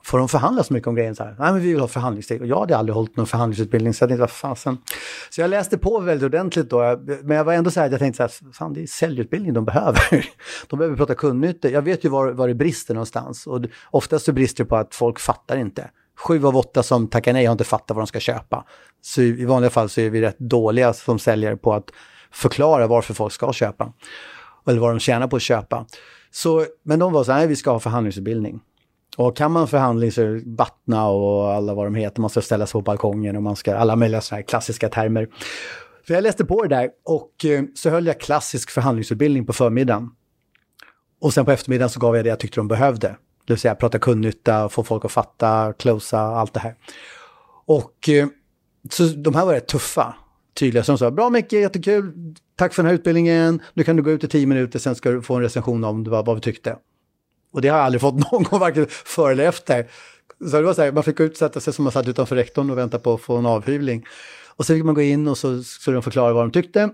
Får 0.04 0.18
de 0.18 0.28
förhandla 0.28 0.62
så 0.62 0.72
mycket 0.72 0.86
om 0.86 0.94
grejen 0.94 1.14
så 1.14 1.24
här? 1.24 1.36
Nej, 1.38 1.52
men 1.52 1.62
vi 1.62 1.72
vill 1.72 1.80
ha 1.80 1.88
förhandlingsteg. 1.88 2.40
Och 2.40 2.46
jag 2.46 2.60
hade 2.60 2.76
aldrig 2.76 2.94
hållit 2.94 3.16
någon 3.16 3.26
förhandlingsutbildning, 3.26 3.94
så 3.94 4.02
jag 4.02 4.08
tänkte, 4.08 4.20
vad 4.20 4.30
fasen. 4.30 4.78
Så 5.30 5.40
jag 5.40 5.50
läste 5.50 5.78
på 5.78 6.00
väldigt 6.00 6.26
ordentligt 6.26 6.70
då, 6.70 7.00
men 7.22 7.36
jag 7.36 7.44
var 7.44 7.52
ändå 7.52 7.70
så 7.70 7.80
här, 7.80 7.90
jag 7.90 7.98
tänkte 7.98 8.28
så 8.28 8.44
här, 8.44 8.52
fan 8.52 8.72
det 8.72 8.82
är 8.82 8.86
säljutbildning 8.86 9.52
de 9.52 9.64
behöver. 9.64 10.26
De 10.68 10.78
behöver 10.78 10.96
prata 10.96 11.14
kundnytta. 11.14 11.70
Jag 11.70 11.82
vet 11.82 12.04
ju 12.04 12.08
var, 12.08 12.32
var 12.32 12.48
det 12.48 12.54
brister 12.54 12.94
någonstans. 12.94 13.46
Och 13.46 13.64
oftast 13.90 14.24
så 14.24 14.32
brister 14.32 14.64
det 14.64 14.68
på 14.68 14.76
att 14.76 14.94
folk 14.94 15.20
fattar 15.20 15.56
inte 15.56 15.90
sju 16.18 16.46
av 16.46 16.56
åtta 16.56 16.82
som 16.82 17.08
tackar 17.08 17.32
nej 17.32 17.44
har 17.44 17.52
inte 17.52 17.64
fattat 17.64 17.96
vad 17.96 18.02
de 18.02 18.06
ska 18.06 18.20
köpa. 18.20 18.64
Så 19.00 19.22
i 19.22 19.44
vanliga 19.44 19.70
fall 19.70 19.88
så 19.88 20.00
är 20.00 20.10
vi 20.10 20.20
rätt 20.20 20.38
dåliga 20.38 20.92
som 20.92 21.18
säljare 21.18 21.56
på 21.56 21.74
att 21.74 21.90
förklara 22.30 22.86
varför 22.86 23.14
folk 23.14 23.32
ska 23.32 23.52
köpa. 23.52 23.92
Eller 24.66 24.80
vad 24.80 24.90
de 24.90 24.98
tjänar 25.00 25.26
på 25.26 25.36
att 25.36 25.42
köpa. 25.42 25.86
Så, 26.30 26.64
men 26.82 26.98
de 26.98 27.12
var 27.12 27.24
så 27.24 27.32
här, 27.32 27.46
vi 27.46 27.56
ska 27.56 27.70
ha 27.70 27.80
förhandlingsutbildning. 27.80 28.60
Och 29.16 29.36
kan 29.36 29.52
man 29.52 29.68
förhandling 29.68 30.12
så 30.12 30.22
är 30.22 30.26
det 30.26 30.46
Batna 30.46 31.08
och 31.08 31.52
alla 31.52 31.74
vad 31.74 31.86
de 31.86 31.94
heter, 31.94 32.20
man 32.20 32.30
ska 32.30 32.40
ställa 32.40 32.66
sig 32.66 32.72
på 32.72 32.80
balkongen 32.82 33.36
och 33.36 33.42
man 33.42 33.56
ska, 33.56 33.76
alla 33.76 33.96
möjliga 33.96 34.20
sådana 34.20 34.38
här 34.38 34.48
klassiska 34.48 34.88
termer. 34.88 35.28
För 36.06 36.14
jag 36.14 36.22
läste 36.22 36.44
på 36.44 36.62
det 36.62 36.68
där 36.68 36.90
och 37.04 37.44
eh, 37.44 37.62
så 37.74 37.90
höll 37.90 38.06
jag 38.06 38.20
klassisk 38.20 38.70
förhandlingsutbildning 38.70 39.46
på 39.46 39.52
förmiddagen. 39.52 40.10
Och 41.20 41.34
sen 41.34 41.44
på 41.44 41.50
eftermiddagen 41.50 41.90
så 41.90 42.00
gav 42.00 42.16
jag 42.16 42.24
det 42.24 42.28
jag 42.28 42.38
tyckte 42.38 42.60
de 42.60 42.68
behövde. 42.68 43.16
Det 43.48 43.52
vill 43.52 43.60
säga 43.60 43.74
prata 43.74 43.98
kundnytta, 43.98 44.68
få 44.68 44.84
folk 44.84 45.04
att 45.04 45.12
fatta, 45.12 45.72
closea, 45.78 46.20
allt 46.20 46.54
det 46.54 46.60
här. 46.60 46.74
Och 47.66 48.08
eh, 48.08 48.28
så 48.90 49.02
de 49.02 49.34
här 49.34 49.46
var 49.46 49.52
rätt 49.52 49.68
tuffa, 49.68 50.14
tydliga. 50.58 50.84
Så 50.84 50.92
de 50.92 50.98
sa, 50.98 51.10
bra 51.10 51.30
Micke, 51.30 51.52
jättekul, 51.52 52.12
tack 52.56 52.74
för 52.74 52.82
den 52.82 52.90
här 52.90 52.94
utbildningen, 52.94 53.62
nu 53.74 53.84
kan 53.84 53.96
du 53.96 54.02
gå 54.02 54.10
ut 54.10 54.24
i 54.24 54.28
tio 54.28 54.46
minuter, 54.46 54.78
sen 54.78 54.94
ska 54.94 55.10
du 55.10 55.22
få 55.22 55.34
en 55.34 55.42
recension 55.42 55.84
om 55.84 56.04
vad, 56.04 56.26
vad 56.26 56.36
vi 56.36 56.40
tyckte. 56.42 56.76
Och 57.52 57.60
det 57.60 57.68
har 57.68 57.76
jag 57.76 57.84
aldrig 57.84 58.00
fått 58.00 58.14
någon 58.32 58.42
gång, 58.42 58.60
varken 58.60 58.86
före 58.88 59.32
eller 59.32 59.48
efter. 59.48 59.90
Så 60.50 60.56
det 60.56 60.62
var 60.62 60.74
så 60.74 60.82
här, 60.82 60.92
man 60.92 61.02
fick 61.02 61.20
utsätta 61.20 61.60
sig 61.60 61.72
som 61.72 61.84
man 61.84 61.92
satt 61.92 62.08
utanför 62.08 62.36
rektorn 62.36 62.70
och 62.70 62.78
vänta 62.78 62.98
på 62.98 63.14
att 63.14 63.20
få 63.20 63.36
en 63.36 63.46
avhyvling. 63.46 64.04
Och 64.46 64.66
så 64.66 64.74
fick 64.74 64.84
man 64.84 64.94
gå 64.94 65.02
in 65.02 65.28
och 65.28 65.38
så 65.38 65.62
skulle 65.62 65.96
de 65.96 66.02
förklara 66.02 66.32
vad 66.32 66.44
de 66.44 66.50
tyckte. 66.50 66.90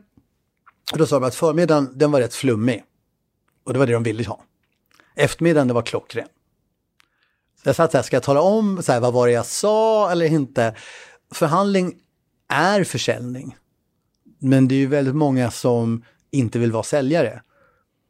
Och 0.93 0.99
då 0.99 1.07
sa 1.07 1.21
de 1.21 1.27
att 1.27 1.35
förmiddagen, 1.35 1.93
den 1.95 2.11
var 2.11 2.21
rätt 2.21 2.35
flummig. 2.35 2.85
Och 3.65 3.73
det 3.73 3.79
var 3.79 3.87
det 3.87 3.93
de 3.93 4.03
ville 4.03 4.25
ha. 4.25 4.45
Eftermiddagen, 5.15 5.69
det 5.69 5.75
var 5.75 5.83
klockren. 5.83 6.29
Jag 7.65 7.77
satt 7.77 7.91
så 7.91 7.99
här, 7.99 8.03
ska 8.03 8.17
jag 8.17 8.23
tala 8.23 8.41
om 8.41 8.83
så 8.83 8.93
här, 8.93 9.01
vad 9.01 9.13
var 9.13 9.27
det 9.27 9.33
jag 9.33 9.47
sa 9.47 10.11
eller 10.13 10.27
inte? 10.27 10.75
Förhandling 11.35 11.95
är 12.49 12.85
försäljning. 12.85 13.57
Men 14.39 14.69
det 14.69 14.75
är 14.75 14.79
ju 14.79 14.87
väldigt 14.87 15.15
många 15.15 15.51
som 15.51 16.05
inte 16.31 16.59
vill 16.59 16.73
vara 16.73 16.83
säljare. 16.83 17.41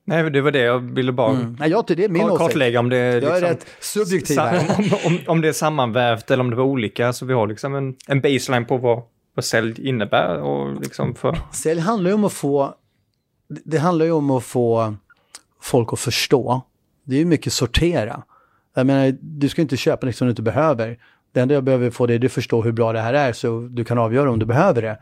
Nej, 0.06 0.30
det 0.30 0.40
var 0.40 0.50
det 0.50 0.58
jag 0.58 0.78
ville 0.78 1.12
bara 1.12 1.30
Mm. 1.30 1.56
Nej, 1.60 1.70
jag, 1.70 1.84
det 1.86 2.04
är 2.04 2.08
min 2.08 2.22
kart- 2.28 2.38
kartlägga 2.38 2.80
om 2.80 2.88
det 2.88 2.96
är, 2.96 3.22
Jag 3.22 3.36
är 3.36 3.40
liksom, 3.40 3.48
rätt 3.48 3.66
subjektiv 3.80 4.38
här. 4.38 4.76
om, 4.78 4.90
om, 5.06 5.18
om 5.26 5.40
det 5.40 5.48
är 5.48 5.52
sammanvävt 5.52 6.30
eller 6.30 6.44
om 6.44 6.50
det 6.50 6.56
var 6.56 6.64
olika. 6.64 7.12
Så 7.12 7.26
vi 7.26 7.34
har 7.34 7.46
liksom 7.46 7.74
en, 7.74 7.96
en 8.08 8.20
baseline 8.20 8.64
på 8.66 8.76
vad, 8.76 9.02
vad 9.34 9.44
sälj 9.44 9.88
innebär 9.88 10.36
och 10.40 10.80
liksom 10.80 11.14
för... 11.14 11.38
Sälj 11.52 11.80
handlar 11.80 12.10
ju 12.10 12.14
om 12.14 12.24
att 12.24 12.32
få, 12.32 12.74
det 13.64 13.78
handlar 13.78 14.06
ju 14.06 14.12
om 14.12 14.30
att 14.30 14.44
få 14.44 14.94
folk 15.60 15.92
att 15.92 16.00
förstå. 16.00 16.62
Det 17.04 17.14
är 17.14 17.18
ju 17.18 17.24
mycket 17.24 17.52
sortera. 17.52 18.22
Jag 18.74 18.86
menar, 18.86 19.16
du 19.20 19.48
ska 19.48 19.62
inte 19.62 19.76
köpa 19.76 20.06
något 20.06 20.16
som 20.16 20.26
du 20.26 20.30
inte 20.30 20.42
behöver. 20.42 20.98
Det 21.32 21.40
enda 21.40 21.54
jag 21.54 21.64
behöver 21.64 21.90
få 21.90 22.06
dig 22.06 22.16
är 22.16 22.24
att 22.24 22.32
förstå 22.32 22.62
hur 22.62 22.72
bra 22.72 22.92
det 22.92 23.00
här 23.00 23.14
är 23.14 23.32
så 23.32 23.60
du 23.70 23.84
kan 23.84 23.98
avgöra 23.98 24.30
om 24.30 24.38
du 24.38 24.46
behöver 24.46 24.82
det. 24.82 24.98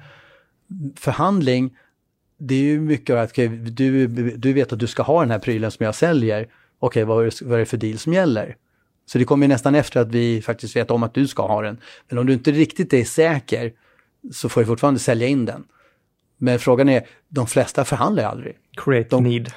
Förhandling, 0.97 1.77
det 2.39 2.55
är 2.55 2.63
ju 2.63 2.81
mycket 2.81 3.17
att 3.17 3.31
okej, 3.31 3.49
du, 3.49 4.07
du 4.37 4.53
vet 4.53 4.73
att 4.73 4.79
du 4.79 4.87
ska 4.87 5.03
ha 5.03 5.21
den 5.21 5.31
här 5.31 5.39
prylen 5.39 5.71
som 5.71 5.87
jag 5.87 5.95
säljer. 5.95 6.47
Okej, 6.79 7.05
vad, 7.05 7.21
är 7.21 7.25
det- 7.31 7.43
vad 7.43 7.55
är 7.55 7.59
det 7.59 7.67
för 7.67 7.77
deal 7.77 7.99
som 7.99 8.13
gäller? 8.13 8.57
Så 9.07 9.19
det 9.19 9.25
kommer 9.25 9.47
ju 9.47 9.49
nästan 9.49 9.75
efter 9.75 10.01
att 10.01 10.09
vi 10.09 10.43
faktiskt 10.43 10.77
vet 10.77 10.91
om 10.91 11.03
att 11.03 11.15
du 11.15 11.29
ska 11.29 11.47
ha 11.47 11.63
den. 11.63 11.79
Men 12.09 12.19
om 12.19 12.27
du 12.27 12.33
inte 12.33 12.51
riktigt 12.53 12.93
är 12.93 13.05
säker 13.05 13.73
så 14.33 14.49
får 14.49 14.61
du 14.61 14.67
fortfarande 14.67 15.01
sälja 15.01 15.27
in 15.27 15.45
den. 15.45 15.65
Men 16.39 16.59
frågan 16.59 16.89
är, 16.89 17.07
de 17.29 17.47
flesta 17.47 17.85
förhandlar 17.85 18.25
aldrig. 18.25 18.55
Create 18.77 19.09
De- 19.17 19.25
need. 19.25 19.51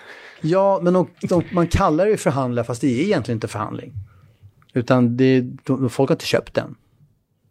Ja, 0.46 0.80
men 0.84 0.94
de, 0.94 1.08
de, 1.22 1.44
man 1.52 1.68
kallar 1.68 2.06
det 2.06 2.18
förhandla 2.18 2.64
fast 2.64 2.82
det 2.82 2.88
är 2.88 3.04
egentligen 3.04 3.36
inte 3.36 3.48
förhandling. 3.48 3.94
Utan 4.74 5.18
det, 5.18 5.42
de, 5.42 5.90
folk 5.90 6.10
har 6.10 6.16
inte 6.16 6.26
köpt 6.26 6.54
den. 6.54 6.76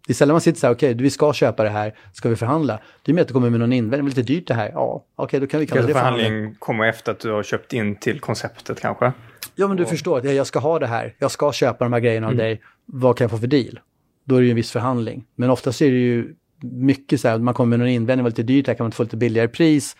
Det 0.06 0.12
är 0.12 0.14
sällan 0.14 0.34
man 0.34 0.40
sitter 0.40 0.60
så 0.60 0.66
här, 0.66 0.74
okej, 0.74 0.94
vi 0.94 1.10
ska 1.10 1.32
köpa 1.32 1.62
det 1.62 1.70
här, 1.70 1.94
ska 2.12 2.28
vi 2.28 2.36
förhandla? 2.36 2.80
Det 3.02 3.12
är 3.12 3.14
mer 3.14 3.22
att 3.22 3.28
det 3.28 3.34
kommer 3.34 3.50
med 3.50 3.60
någon 3.60 3.72
invändning, 3.72 4.08
lite 4.08 4.22
dyrt 4.22 4.46
det 4.46 4.54
här, 4.54 4.70
ja, 4.74 5.04
okej, 5.16 5.40
då 5.40 5.46
kan 5.46 5.60
vi 5.60 5.66
kalla 5.66 5.82
det 5.82 5.92
förhandling. 5.92 6.26
förhandling 6.26 6.54
kommer 6.58 6.88
efter 6.88 7.12
att 7.12 7.20
du 7.20 7.30
har 7.30 7.42
köpt 7.42 7.72
in 7.72 7.96
till 7.96 8.20
konceptet 8.20 8.80
kanske. 8.80 9.12
Ja, 9.54 9.68
men 9.68 9.76
du 9.76 9.86
förstår 9.86 10.18
att 10.18 10.24
ja, 10.24 10.32
jag 10.32 10.46
ska 10.46 10.58
ha 10.58 10.78
det 10.78 10.86
här, 10.86 11.14
jag 11.18 11.30
ska 11.30 11.52
köpa 11.52 11.84
de 11.84 11.92
här 11.92 12.00
grejerna 12.00 12.26
av 12.26 12.36
dig, 12.36 12.60
vad 12.86 13.16
kan 13.16 13.24
jag 13.24 13.30
få 13.30 13.38
för 13.38 13.46
deal? 13.46 13.80
Då 14.24 14.34
är 14.34 14.40
det 14.40 14.44
ju 14.44 14.50
en 14.50 14.56
viss 14.56 14.70
förhandling. 14.70 15.24
Men 15.34 15.50
oftast 15.50 15.82
är 15.82 15.90
det 15.90 15.98
ju 15.98 16.34
mycket 16.60 17.20
så 17.20 17.28
här, 17.28 17.38
man 17.38 17.54
kommer 17.54 17.70
med 17.70 17.78
någon 17.78 17.88
invändning, 17.88 18.22
var 18.22 18.30
lite 18.30 18.42
dyrt, 18.42 18.66
här 18.66 18.74
kan 18.74 18.84
man 18.84 18.92
få 18.92 19.02
lite 19.02 19.16
billigare 19.16 19.48
pris. 19.48 19.96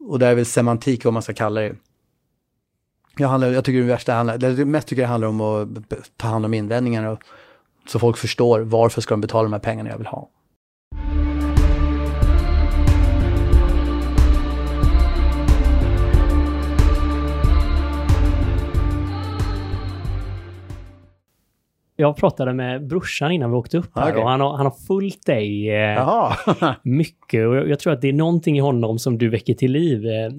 Och 0.00 0.18
det 0.18 0.26
är 0.26 0.34
väl 0.34 0.46
semantik 0.46 1.04
vad 1.04 1.14
man 1.14 1.22
ska 1.22 1.32
kalla 1.32 1.60
det. 1.60 1.74
Jag, 3.16 3.28
handlar, 3.28 3.48
jag 3.48 3.64
tycker 3.64 3.80
det 3.80 3.86
värsta 3.86 4.12
handlar, 4.12 4.38
det 4.38 4.64
mest 4.64 4.88
tycker 4.88 5.02
jag 5.02 5.08
handlar 5.08 5.28
om 5.28 5.40
att 5.40 5.68
ta 6.16 6.28
hand 6.28 6.44
om 6.44 6.54
invändningar 6.54 7.04
och 7.04 7.18
så 7.86 7.98
folk 7.98 8.16
förstår 8.16 8.60
varför 8.60 9.00
ska 9.00 9.14
de 9.14 9.20
betala 9.20 9.42
de 9.42 9.52
här 9.52 9.60
pengarna 9.60 9.90
jag 9.90 9.98
vill 9.98 10.06
ha. 10.06 10.30
Jag 21.96 22.16
pratade 22.16 22.52
med 22.52 22.86
brorsan 22.86 23.32
innan 23.32 23.50
vi 23.50 23.56
åkte 23.56 23.78
upp 23.78 23.90
här 23.94 24.10
Okej. 24.10 24.22
och 24.22 24.30
han 24.30 24.40
har, 24.40 24.56
han 24.56 24.66
har 24.66 24.74
följt 24.86 25.26
dig 25.26 25.70
eh, 25.70 26.32
mycket 26.82 27.46
och 27.46 27.56
jag, 27.56 27.68
jag 27.68 27.78
tror 27.78 27.92
att 27.92 28.00
det 28.00 28.08
är 28.08 28.12
någonting 28.12 28.56
i 28.56 28.60
honom 28.60 28.98
som 28.98 29.18
du 29.18 29.28
väcker 29.28 29.54
till 29.54 29.72
liv. 29.72 30.06
Eh, 30.06 30.30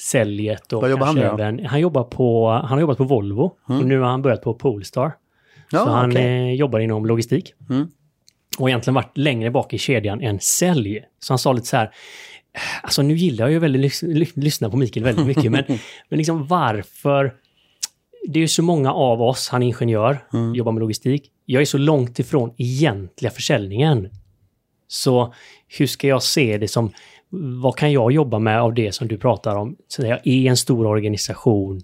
säljet 0.00 0.72
och 0.72 0.80
Vad 0.82 0.90
jobbar 0.90 1.06
han 1.06 1.18
även, 1.18 1.66
han, 1.66 1.80
jobbar 1.80 2.04
på, 2.04 2.50
han 2.50 2.64
har 2.68 2.80
jobbat 2.80 2.98
på 2.98 3.04
Volvo 3.04 3.52
Mm. 3.68 3.80
och 3.80 3.86
nu 3.86 3.98
har 3.98 4.08
han 4.08 4.22
börjat 4.22 4.42
på 4.42 4.54
Polestar. 4.54 5.12
ja, 5.70 5.84
så 5.84 5.90
han 5.90 6.10
okej. 6.10 6.24
eh, 6.48 6.54
jobbar 6.54 6.78
inom 6.78 7.06
logistik. 7.06 7.54
Mm. 7.70 7.88
Och 8.58 8.68
egentligen 8.68 8.94
varit 8.94 9.16
längre 9.18 9.50
bak 9.50 9.74
i 9.74 9.78
kedjan 9.78 10.20
än 10.20 10.40
sälj. 10.40 11.00
Så 11.18 11.32
han 11.32 11.38
sa 11.38 11.52
lite 11.52 11.66
så 11.66 11.76
här, 11.76 11.90
alltså 12.82 13.02
nu 13.02 13.14
gillar 13.14 13.44
jag 13.44 13.52
ju 13.52 13.58
väldigt 13.58 13.82
lys 13.82 14.02
ly- 14.02 14.32
lyssna 14.34 14.70
på 14.70 14.76
Mikael 14.76 15.04
väldigt 15.04 15.26
mycket, 15.26 15.52
men, 15.52 15.64
men 16.08 16.16
liksom 16.18 16.46
varför? 16.46 17.34
Det 18.28 18.38
är 18.38 18.40
ju 18.40 18.48
så 18.48 18.62
många 18.62 18.92
av 18.92 19.22
oss, 19.22 19.48
han 19.48 19.62
är 19.62 19.66
ingenjör, 19.66 20.18
Mm. 20.32 20.54
jobbar 20.54 20.72
med 20.72 20.80
logistik. 20.80 21.30
Jag 21.44 21.62
är 21.62 21.66
så 21.66 21.78
långt 21.78 22.18
ifrån 22.18 22.54
egentliga 22.56 23.30
försäljningen. 23.30 24.08
Så 24.88 25.34
hur 25.78 25.86
ska 25.86 26.06
jag 26.08 26.22
se 26.22 26.58
det 26.58 26.68
som, 26.68 26.92
vad 27.30 27.76
kan 27.76 27.92
jag 27.92 28.12
jobba 28.12 28.38
med 28.38 28.60
av 28.60 28.74
det 28.74 28.92
som 28.92 29.08
du 29.08 29.18
pratar 29.18 29.56
om? 29.56 29.76
Så 29.88 30.02
när 30.02 30.08
jag 30.08 30.26
är 30.26 30.50
en 30.50 30.56
stor 30.56 30.86
organisation 30.86 31.80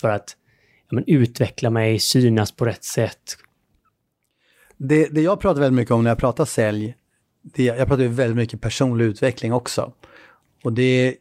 för 0.00 0.08
att 0.08 0.36
ja, 0.90 0.94
men, 0.94 1.04
utveckla 1.06 1.70
mig, 1.70 1.98
synas 1.98 2.52
på 2.52 2.64
rätt 2.64 2.84
sätt, 2.84 3.36
Det, 4.76 5.06
det 5.06 5.20
jag 5.20 5.40
pratar 5.40 5.60
väldigt 5.60 5.76
mycket 5.76 5.94
om 5.94 6.02
när 6.02 6.10
jag 6.10 6.18
pratar 6.18 6.44
sälj, 6.44 6.94
det, 7.42 7.64
jag 7.64 7.88
pratar 7.88 8.02
ju 8.02 8.08
väldigt 8.08 8.36
mycket 8.36 8.60
personlig 8.60 9.04
utveckling 9.04 9.52
också. 9.52 9.92
Och 10.64 10.72
det, 10.72 11.14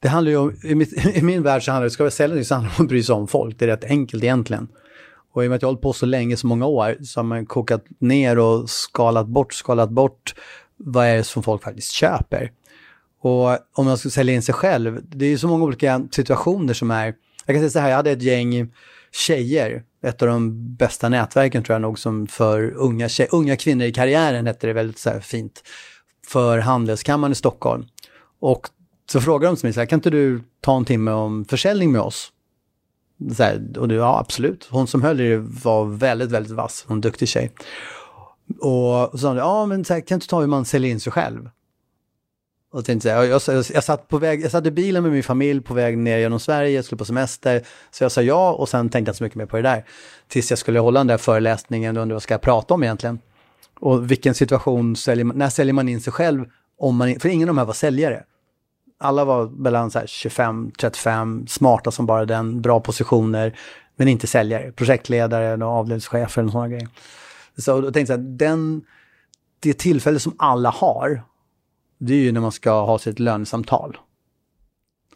det 0.00 0.08
handlar 0.08 0.30
ju 0.30 0.36
om, 0.36 0.56
i, 0.64 0.74
mitt, 0.74 1.06
i 1.16 1.22
min 1.22 1.42
värld 1.42 1.64
så 1.64 1.70
handlar 1.70 1.84
det, 1.84 1.90
ska 1.90 2.04
vi 2.04 2.10
sälja 2.10 2.28
någonting 2.28 2.44
så 2.44 2.54
handlar 2.54 2.70
det 2.70 2.78
om 2.78 2.84
att 2.84 2.88
bry 2.88 3.02
sig 3.02 3.14
om 3.14 3.28
folk. 3.28 3.58
Det 3.58 3.64
är 3.64 3.66
rätt 3.66 3.84
enkelt 3.84 4.24
egentligen. 4.24 4.68
Och 5.32 5.44
i 5.44 5.46
och 5.46 5.50
med 5.50 5.56
att 5.56 5.62
jag 5.62 5.68
har 5.68 5.72
hållit 5.72 5.82
på 5.82 5.92
så 5.92 6.06
länge, 6.06 6.36
så 6.36 6.46
många 6.46 6.66
år, 6.66 6.96
så 7.04 7.20
har 7.20 7.24
man 7.24 7.46
kokat 7.46 7.84
ner 7.98 8.38
och 8.38 8.70
skalat 8.70 9.26
bort, 9.26 9.52
skalat 9.52 9.90
bort 9.90 10.34
vad 10.76 11.06
är 11.06 11.16
det 11.16 11.24
som 11.24 11.42
folk 11.42 11.62
faktiskt 11.62 11.92
köper. 11.92 12.52
Och 13.22 13.58
om 13.72 13.86
man 13.86 13.98
ska 13.98 14.10
sälja 14.10 14.34
in 14.34 14.42
sig 14.42 14.54
själv, 14.54 15.00
det 15.08 15.24
är 15.24 15.30
ju 15.30 15.38
så 15.38 15.48
många 15.48 15.64
olika 15.64 16.08
situationer 16.10 16.74
som 16.74 16.90
är, 16.90 17.14
jag 17.46 17.56
kan 17.56 17.60
säga 17.60 17.70
så 17.70 17.78
här, 17.78 17.88
jag 17.88 17.96
hade 17.96 18.10
ett 18.10 18.22
gäng 18.22 18.72
tjejer, 19.12 19.82
ett 20.02 20.22
av 20.22 20.28
de 20.28 20.74
bästa 20.76 21.08
nätverken 21.08 21.62
tror 21.62 21.74
jag 21.74 21.82
nog 21.82 21.98
som 21.98 22.26
för 22.26 22.70
unga, 22.76 23.08
tjej, 23.08 23.28
unga 23.30 23.56
kvinnor 23.56 23.86
i 23.86 23.92
karriären 23.92 24.46
hette 24.46 24.66
det 24.66 24.72
väldigt 24.72 24.98
så 24.98 25.10
här 25.10 25.20
fint, 25.20 25.62
för 26.26 26.58
Handelskammaren 26.58 27.32
i 27.32 27.34
Stockholm. 27.34 27.84
Och 28.40 28.68
så 29.10 29.20
frågade 29.20 29.56
de 29.56 29.66
mig 29.66 29.72
så 29.72 29.80
här, 29.80 29.86
kan 29.86 29.96
inte 29.96 30.10
du 30.10 30.42
ta 30.60 30.76
en 30.76 30.84
timme 30.84 31.10
om 31.10 31.44
försäljning 31.44 31.92
med 31.92 32.00
oss? 32.00 32.32
Så 33.36 33.42
här, 33.42 33.78
och 33.78 33.88
det, 33.88 33.94
ja, 33.94 34.18
absolut. 34.18 34.68
Hon 34.70 34.86
som 34.86 35.02
höll 35.02 35.20
i 35.20 35.28
det 35.28 35.38
var 35.38 35.84
väldigt, 35.84 36.30
väldigt 36.30 36.52
vass. 36.52 36.84
Hon 36.86 36.94
är 36.94 36.96
en 36.96 37.00
duktig 37.00 37.28
tjej. 37.28 37.52
Och 38.60 39.10
så 39.10 39.18
sa 39.18 39.28
hon, 39.28 39.36
ja 39.36 39.66
men 39.66 39.84
så 39.84 39.94
här, 39.94 40.00
kan 40.00 40.18
du 40.18 40.26
ta 40.26 40.40
hur 40.40 40.46
man 40.46 40.64
säljer 40.64 40.90
in 40.90 41.00
sig 41.00 41.12
själv? 41.12 41.50
Och 42.72 42.78
jag 42.78 42.84
tänkte 42.84 43.08
så 43.08 43.14
här, 43.14 43.24
jag, 43.24 43.42
jag, 43.46 43.64
jag, 43.74 43.84
satt 43.84 44.08
på 44.08 44.18
väg, 44.18 44.44
jag 44.44 44.50
satt 44.50 44.66
i 44.66 44.70
bilen 44.70 45.02
med 45.02 45.12
min 45.12 45.22
familj 45.22 45.60
på 45.60 45.74
väg 45.74 45.98
ner 45.98 46.18
genom 46.18 46.40
Sverige, 46.40 46.70
jag 46.70 46.84
skulle 46.84 46.98
på 46.98 47.04
semester. 47.04 47.62
Så 47.90 48.04
jag 48.04 48.12
sa 48.12 48.22
ja 48.22 48.52
och 48.52 48.68
sen 48.68 48.88
tänkte 48.88 48.98
jag 48.98 49.12
inte 49.12 49.18
så 49.18 49.24
mycket 49.24 49.36
mer 49.36 49.46
på 49.46 49.56
det 49.56 49.62
där. 49.62 49.84
Tills 50.28 50.50
jag 50.50 50.58
skulle 50.58 50.78
hålla 50.78 51.00
den 51.00 51.06
där 51.06 51.18
föreläsningen 51.18 51.96
och 51.96 52.02
undrade 52.02 52.14
vad 52.14 52.22
ska 52.22 52.34
jag 52.34 52.40
prata 52.40 52.74
om 52.74 52.82
egentligen? 52.82 53.18
Och 53.80 54.10
vilken 54.10 54.34
situation 54.34 54.96
säljer 54.96 55.24
man, 55.24 55.38
när 55.38 55.48
säljer 55.48 55.72
man 55.72 55.88
in 55.88 56.00
sig 56.00 56.12
själv? 56.12 56.44
Om 56.78 56.96
man, 56.96 57.20
för 57.20 57.28
ingen 57.28 57.48
av 57.48 57.54
de 57.54 57.58
här 57.58 57.66
var 57.66 57.74
säljare. 57.74 58.24
Alla 58.98 59.24
var 59.24 59.46
mellan 59.46 59.90
25, 60.06 60.70
35, 60.80 61.46
smarta 61.48 61.90
som 61.90 62.06
bara 62.06 62.24
den, 62.24 62.62
bra 62.62 62.80
positioner, 62.80 63.58
men 63.96 64.08
inte 64.08 64.26
säljare. 64.26 64.72
Projektledare, 64.72 65.64
och 65.64 65.70
avdelningschefer 65.70 66.44
och 66.44 66.50
sådana 66.50 66.68
grejer. 66.68 66.88
Så 67.56 67.80
då 67.80 67.92
tänkte 67.92 68.12
jag, 68.12 68.20
så 68.20 68.24
här, 68.24 68.36
den, 68.36 68.82
det 69.60 69.78
tillfälle 69.78 70.18
som 70.18 70.34
alla 70.38 70.70
har, 70.70 71.22
det 72.00 72.14
är 72.14 72.18
ju 72.18 72.32
när 72.32 72.40
man 72.40 72.52
ska 72.52 72.84
ha 72.84 72.98
sitt 72.98 73.18
lönesamtal. 73.18 73.96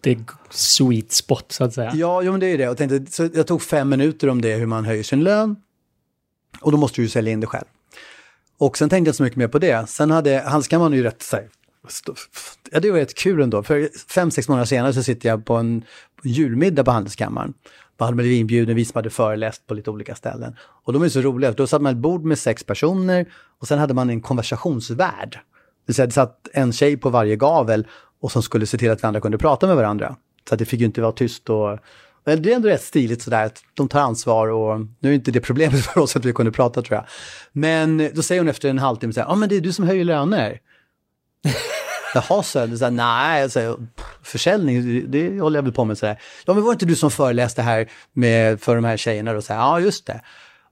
det 0.01 0.11
är 0.13 0.19
sweet 0.51 1.13
spot 1.13 1.53
så 1.53 1.65
att 1.65 1.75
säga. 1.75 1.93
Ja, 1.95 2.23
jo, 2.23 2.31
men 2.31 2.41
det 2.41 2.47
är 2.47 2.59
det. 2.59 2.65
Jag, 2.65 2.77
tänkte, 2.77 3.13
så 3.13 3.29
jag 3.35 3.47
tog 3.47 3.63
fem 3.63 3.89
minuter 3.89 4.29
om 4.29 4.43
det, 4.43 4.55
hur 4.55 4.67
man 4.67 4.85
höjer 4.85 5.03
sin 5.03 5.25
lön. 5.25 5.57
Och 6.61 6.73
då 6.73 6.79
måste 6.79 6.97
du 7.01 7.03
ju 7.03 7.09
sälja 7.09 7.33
in 7.33 7.41
det 7.41 7.47
själv. 7.47 7.65
Och 8.59 8.79
sen 8.79 8.89
tänkte 8.89 9.09
jag 9.09 9.17
så 9.17 9.23
mycket 9.23 9.37
mer 9.37 9.49
på 9.49 9.59
det. 9.59 9.89
Sen 9.89 10.11
hade 10.11 10.41
Handelskammaren 10.47 10.93
ju 10.93 11.03
rätt, 11.03 11.23
stå- 11.89 12.15
ja 12.71 12.81
det 12.81 12.91
var 12.91 12.99
rätt 12.99 13.15
kul 13.15 13.43
ändå. 13.43 13.63
För 13.63 13.89
fem, 14.09 14.31
sex 14.31 14.49
månader 14.49 14.67
senare 14.67 14.93
så 14.93 15.03
sitter 15.03 15.29
jag 15.29 15.45
på 15.45 15.55
en 15.55 15.85
julmiddag 16.25 16.85
på 16.85 16.91
Handelskammaren. 16.91 17.55
Då 17.97 18.05
hade 18.05 18.17
man 18.17 18.23
blivit 18.23 18.41
inbjuden, 18.41 18.77
vi 18.77 18.85
som 18.85 18.99
hade 18.99 19.11
föreläst 19.11 19.67
på 19.67 19.75
lite 19.75 19.91
olika 19.91 20.15
ställen. 20.15 20.57
Och 20.61 20.93
de 20.93 21.03
är 21.03 21.09
så 21.09 21.21
roliga, 21.21 21.53
då 21.53 21.67
satt 21.67 21.83
man 21.83 21.93
ett 21.93 21.99
bord 21.99 22.25
med 22.25 22.39
sex 22.39 22.65
personer 22.65 23.27
och 23.61 23.69
sen 23.69 23.79
hade 23.79 23.95
man 23.95 24.11
en 24.11 24.21
konversationsvärd. 24.21 25.39
Det 25.87 26.13
satt 26.13 26.49
en 26.53 26.73
tjej 26.73 26.97
på 26.97 27.11
varje 27.11 27.37
gavel 27.37 27.87
och 28.21 28.33
som 28.33 28.43
skulle 28.43 28.67
se 28.67 28.79
till 28.79 28.91
att 28.91 29.03
vi 29.03 29.07
andra 29.07 29.21
kunde 29.21 29.39
prata 29.39 29.67
med 29.67 29.77
varandra. 29.77 30.17
Så 30.49 30.55
att 30.55 30.59
det 30.59 30.65
fick 30.65 30.81
ju 30.81 30.87
inte 30.87 31.01
vara 31.01 31.13
tyst 31.13 31.51
och... 31.51 31.79
Men 32.27 32.43
det 32.43 32.53
är 32.53 32.57
ändå 32.57 32.69
rätt 32.69 32.83
stiligt 32.83 33.23
sådär 33.23 33.47
att 33.47 33.63
de 33.75 33.89
tar 33.89 34.01
ansvar 34.01 34.49
och 34.49 34.81
nu 35.01 35.11
är 35.11 35.15
inte 35.15 35.31
det 35.31 35.41
problemet 35.41 35.85
för 35.85 36.01
oss 36.01 36.17
att 36.17 36.25
vi 36.25 36.33
kunde 36.33 36.53
prata 36.53 36.83
tror 36.83 36.97
jag. 36.97 37.05
Men 37.53 38.11
då 38.15 38.23
säger 38.23 38.41
hon 38.41 38.49
efter 38.49 38.69
en 38.69 38.79
halvtimme 38.79 39.13
så 39.13 39.21
här, 39.21 39.29
ja 39.29 39.35
men 39.35 39.49
det 39.49 39.57
är 39.57 39.61
du 39.61 39.73
som 39.73 39.87
höjer 39.87 40.05
löner. 40.05 40.61
Jaha, 42.15 42.43
så 42.43 42.59
jag. 42.59 42.79
Så 42.79 42.85
här, 42.85 42.91
nej, 42.91 43.51
så 43.51 43.61
här, 43.61 43.77
försäljning, 44.23 44.83
det, 44.83 45.01
det 45.01 45.41
håller 45.41 45.59
jag 45.59 45.63
väl 45.63 45.73
på 45.73 45.85
med. 45.85 45.99
Så 45.99 46.07
här. 46.07 46.19
Ja, 46.47 46.55
men 46.55 46.63
var 46.63 46.71
det 46.71 46.75
inte 46.75 46.87
du 46.87 46.97
som 46.97 47.11
föreläste 47.11 47.63
här 47.63 47.91
med, 48.13 48.61
för 48.61 48.75
de 48.75 48.85
här 48.85 48.97
tjejerna? 48.97 49.33
Och 49.33 49.45
så 49.45 49.53
här, 49.53 49.61
ja, 49.61 49.81
just 49.81 50.07
det. 50.07 50.21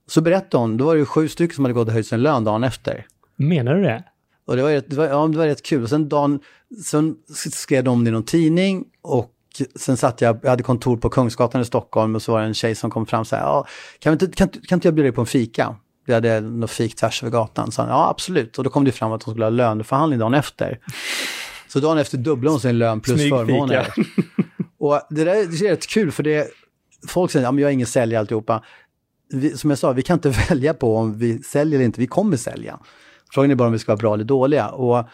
Så 0.06 0.20
berättade 0.20 0.62
hon, 0.62 0.76
då 0.76 0.84
var 0.84 0.96
det 0.96 1.04
sju 1.04 1.28
stycken 1.28 1.54
som 1.54 1.64
hade 1.64 1.74
gått 1.74 1.88
och 1.88 1.94
höjt 1.94 2.06
sin 2.06 2.22
lön 2.22 2.44
dagen 2.44 2.64
efter. 2.64 3.06
Menar 3.36 3.74
du 3.74 3.82
det? 3.82 4.04
Och 4.46 4.56
det 4.56 4.62
var, 4.62 4.70
rätt, 4.70 4.90
det 4.90 4.96
var, 4.96 5.04
ja, 5.04 5.28
det 5.28 5.38
var 5.38 5.46
rätt 5.46 5.62
kul. 5.62 5.82
Och 5.82 5.88
sen, 5.88 6.08
dagen, 6.08 6.40
sen 6.84 7.16
skrev 7.52 7.84
de 7.84 7.90
om 7.90 8.04
det 8.04 8.08
i 8.08 8.12
någon 8.12 8.24
tidning 8.24 8.84
och 9.02 9.32
sen 9.76 9.96
satt 9.96 10.20
jag, 10.20 10.38
jag 10.42 10.50
hade 10.50 10.62
kontor 10.62 10.96
på 10.96 11.10
Kungsgatan 11.10 11.60
i 11.60 11.64
Stockholm 11.64 12.14
och 12.14 12.22
så 12.22 12.32
var 12.32 12.40
det 12.40 12.46
en 12.46 12.54
tjej 12.54 12.74
som 12.74 12.90
kom 12.90 13.06
fram 13.06 13.20
och 13.20 13.26
sa, 13.26 13.36
ja, 13.36 13.66
kan, 13.98 14.12
inte, 14.12 14.26
kan, 14.26 14.48
kan 14.48 14.76
inte 14.76 14.88
jag 14.88 14.94
bjuda 14.94 15.06
dig 15.06 15.12
på 15.12 15.20
en 15.20 15.26
fika? 15.26 15.76
Vi 16.06 16.14
hade 16.14 16.40
något 16.40 16.70
fik 16.70 16.96
tvärs 16.96 17.22
över 17.22 17.30
gatan. 17.30 17.72
Så 17.72 17.82
han, 17.82 17.90
ja, 17.90 18.10
absolut. 18.10 18.58
Och 18.58 18.64
då 18.64 18.70
kom 18.70 18.84
det 18.84 18.92
fram 18.92 19.12
att 19.12 19.22
hon 19.22 19.34
skulle 19.34 19.44
ha 19.44 19.50
löneförhandling 19.50 20.18
dagen 20.18 20.34
efter. 20.34 20.78
Så 21.68 21.80
dagen 21.80 21.98
efter 21.98 22.18
dubblade 22.18 22.52
hon 22.52 22.60
sin 22.60 22.78
lön 22.78 23.00
plus 23.00 23.20
Smygfika. 23.20 23.36
förmåner. 23.36 23.92
Och 24.78 25.00
det 25.10 25.24
där 25.24 25.34
det 25.34 25.66
är 25.66 25.70
rätt 25.70 25.86
kul 25.86 26.12
för 26.12 26.22
det, 26.22 26.48
folk 27.08 27.30
säger, 27.30 27.46
ja 27.46 27.52
men 27.52 27.62
jag 27.62 27.68
är 27.68 27.72
ingen 27.72 27.86
säljare 27.86 28.20
alltihopa. 28.20 28.62
Vi, 29.32 29.56
som 29.56 29.70
jag 29.70 29.78
sa, 29.78 29.92
vi 29.92 30.02
kan 30.02 30.14
inte 30.14 30.28
välja 30.48 30.74
på 30.74 30.96
om 30.96 31.18
vi 31.18 31.42
säljer 31.42 31.78
eller 31.78 31.84
inte, 31.84 32.00
vi 32.00 32.06
kommer 32.06 32.36
sälja. 32.36 32.78
Frågan 33.32 33.50
är 33.50 33.54
bara 33.54 33.66
om 33.66 33.72
vi 33.72 33.78
ska 33.78 33.92
vara 33.92 34.00
bra 34.00 34.14
eller 34.14 34.24
dåliga. 34.24 34.68
Och 34.68 35.04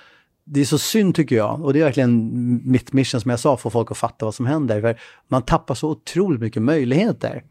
det 0.45 0.61
är 0.61 0.65
så 0.65 0.79
synd 0.79 1.15
tycker 1.15 1.37
jag, 1.37 1.65
och 1.65 1.73
det 1.73 1.81
är 1.81 1.85
verkligen 1.85 2.31
mitt 2.65 2.93
mission 2.93 3.21
som 3.21 3.31
jag 3.31 3.41
sa, 3.41 3.57
få 3.57 3.71
folk 3.71 3.91
att 3.91 3.99
fatta 3.99 4.25
vad 4.25 4.35
som 4.35 4.47
händer. 4.47 4.81
För 4.81 5.01
man 5.29 5.43
tappar 5.43 5.75
så 5.75 5.89
otroligt 5.89 6.41
mycket 6.41 6.63
möjligheter. 6.63 7.43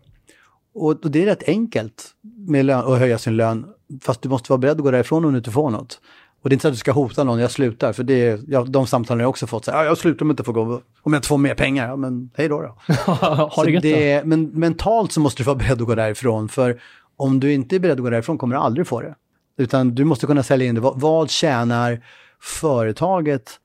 Och, 0.74 0.90
och 0.90 1.12
det 1.12 1.22
är 1.22 1.26
rätt 1.26 1.44
enkelt 1.48 2.06
med 2.48 2.66
lön, 2.66 2.80
att 2.80 3.00
höja 3.00 3.18
sin 3.18 3.38
lön, 3.38 3.66
fast 4.02 4.22
du 4.22 4.30
måste 4.30 4.52
vara 4.52 4.58
beredd 4.58 4.78
att 4.78 4.84
gå 4.84 4.92
därifrån 4.92 5.26
om 5.26 5.32
du 5.32 5.38
inte 5.38 5.52
får 5.52 5.70
något. 5.70 6.02
Och 6.42 6.50
det 6.50 6.54
är 6.54 6.56
inte 6.56 6.62
så 6.62 6.68
att 6.68 6.74
du 6.74 6.78
ska 6.78 6.92
hota 6.92 7.24
någon, 7.24 7.40
jag 7.40 7.52
slutar, 7.52 7.94
för 7.94 8.04
det 8.04 8.28
är, 8.28 8.40
ja, 8.48 8.64
de 8.64 8.88
samtalen 8.88 9.20
har 9.20 9.24
jag 9.24 9.30
också 9.30 9.48
fått. 9.48 9.66
Så, 9.66 9.72
här, 9.72 9.78
ja, 9.78 9.86
jag 9.86 9.98
slutar 9.98 10.26
om 10.26 10.30
jag 10.30 10.34
inte 10.34 10.44
får 10.44 10.54
gå, 10.54 10.82
om 11.02 11.14
jag 11.14 11.16
inte 11.16 11.28
får 11.28 11.38
mer 11.38 11.56
pengar. 11.56 11.88
Ja, 11.88 11.96
men 11.96 12.30
hej 12.36 12.50
då. 12.50 12.62
då. 12.62 12.94
ha 13.14 13.64
det 13.66 13.80
det, 13.80 14.26
men 14.26 14.44
mentalt 14.46 15.12
så 15.12 15.20
måste 15.20 15.44
du 15.44 15.46
vara 15.46 15.56
beredd 15.56 15.82
att 15.82 15.88
gå 15.88 15.96
därifrån, 15.96 16.50
för 16.50 16.82
om 17.18 17.40
du 17.40 17.54
inte 17.54 17.76
är 17.76 17.80
beredd 17.80 17.98
att 17.98 18.04
gå 18.04 18.10
därifrån 18.10 18.38
kommer 18.38 18.56
du 18.56 18.62
aldrig 18.62 18.88
få 18.88 19.02
det. 19.02 19.16
Utan 19.58 19.96
du 19.96 20.04
måste 20.04 20.26
kunna 20.26 20.44
sälja 20.44 20.68
in 20.68 20.76
det. 20.76 20.82
Vad, 20.82 21.00
vad 21.00 21.30
tjänar 21.30 22.04
företaget 22.40 23.60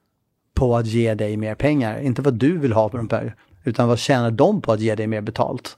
på 0.55 0.77
att 0.77 0.87
ge 0.87 1.15
dig 1.15 1.37
mer 1.37 1.55
pengar? 1.55 2.01
Inte 2.01 2.23
vad 2.23 2.35
du 2.35 2.59
vill 2.59 2.73
ha 2.73 2.89
på 2.89 2.97
de 2.97 3.09
pengarna, 3.09 3.33
utan 3.65 3.89
vad 3.89 3.99
tjänar 3.99 4.31
de 4.31 4.63
på 4.63 4.73
att 4.73 4.81
ge 4.81 4.95
dig 4.95 5.07
mer 5.07 5.21
betalt? 5.21 5.77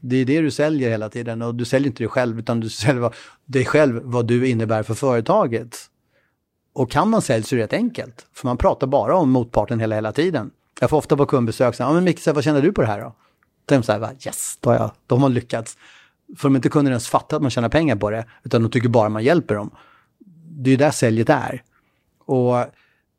Det 0.00 0.16
är 0.16 0.24
det 0.24 0.40
du 0.40 0.50
säljer 0.50 0.90
hela 0.90 1.08
tiden 1.08 1.42
och 1.42 1.54
du 1.54 1.64
säljer 1.64 1.86
inte 1.86 2.02
dig 2.02 2.08
själv 2.08 2.38
utan 2.38 2.60
du 2.60 2.68
säljer 2.68 3.02
vad- 3.02 3.14
dig 3.44 3.64
själv 3.64 4.00
vad 4.04 4.26
du 4.26 4.48
innebär 4.48 4.82
för 4.82 4.94
företaget. 4.94 5.76
Och 6.72 6.90
kan 6.90 7.10
man 7.10 7.22
sälja 7.22 7.44
så 7.44 7.54
är 7.54 7.56
det 7.56 7.64
rätt 7.64 7.72
enkelt, 7.72 8.26
för 8.34 8.46
man 8.46 8.56
pratar 8.56 8.86
bara 8.86 9.16
om 9.16 9.30
motparten 9.30 9.80
hela, 9.80 9.94
hela 9.94 10.12
tiden. 10.12 10.50
Jag 10.80 10.90
får 10.90 10.96
ofta 10.96 11.16
på 11.16 11.26
kundbesök 11.26 11.74
säga, 11.74 11.88
ja 11.88 11.92
men 11.92 12.04
Micke, 12.04 12.26
vad 12.26 12.44
känner 12.44 12.62
du 12.62 12.72
på 12.72 12.80
det 12.80 12.86
här 12.86 13.00
då? 13.00 13.14
Då 13.66 13.74
är 13.74 13.78
de 13.78 13.84
så 13.84 13.92
här, 13.92 13.98
va, 13.98 14.10
yes, 14.26 14.58
då 14.60 14.70
har, 14.70 14.76
jag, 14.76 14.90
då 15.06 15.14
har 15.14 15.20
man 15.20 15.34
lyckats. 15.34 15.76
För 16.36 16.48
de 16.48 16.56
inte 16.56 16.68
kunder 16.68 16.92
ens 16.92 17.08
fattar 17.08 17.36
att 17.36 17.42
man 17.42 17.50
tjänar 17.50 17.68
pengar 17.68 17.96
på 17.96 18.10
det, 18.10 18.24
utan 18.44 18.62
de 18.62 18.70
tycker 18.70 18.88
bara 18.88 19.08
man 19.08 19.24
hjälper 19.24 19.54
dem. 19.54 19.70
Det 20.50 20.70
är 20.70 20.72
ju 20.72 20.76
där 20.76 20.90
säljet 20.90 21.28
är. 21.28 21.62
Och 22.24 22.56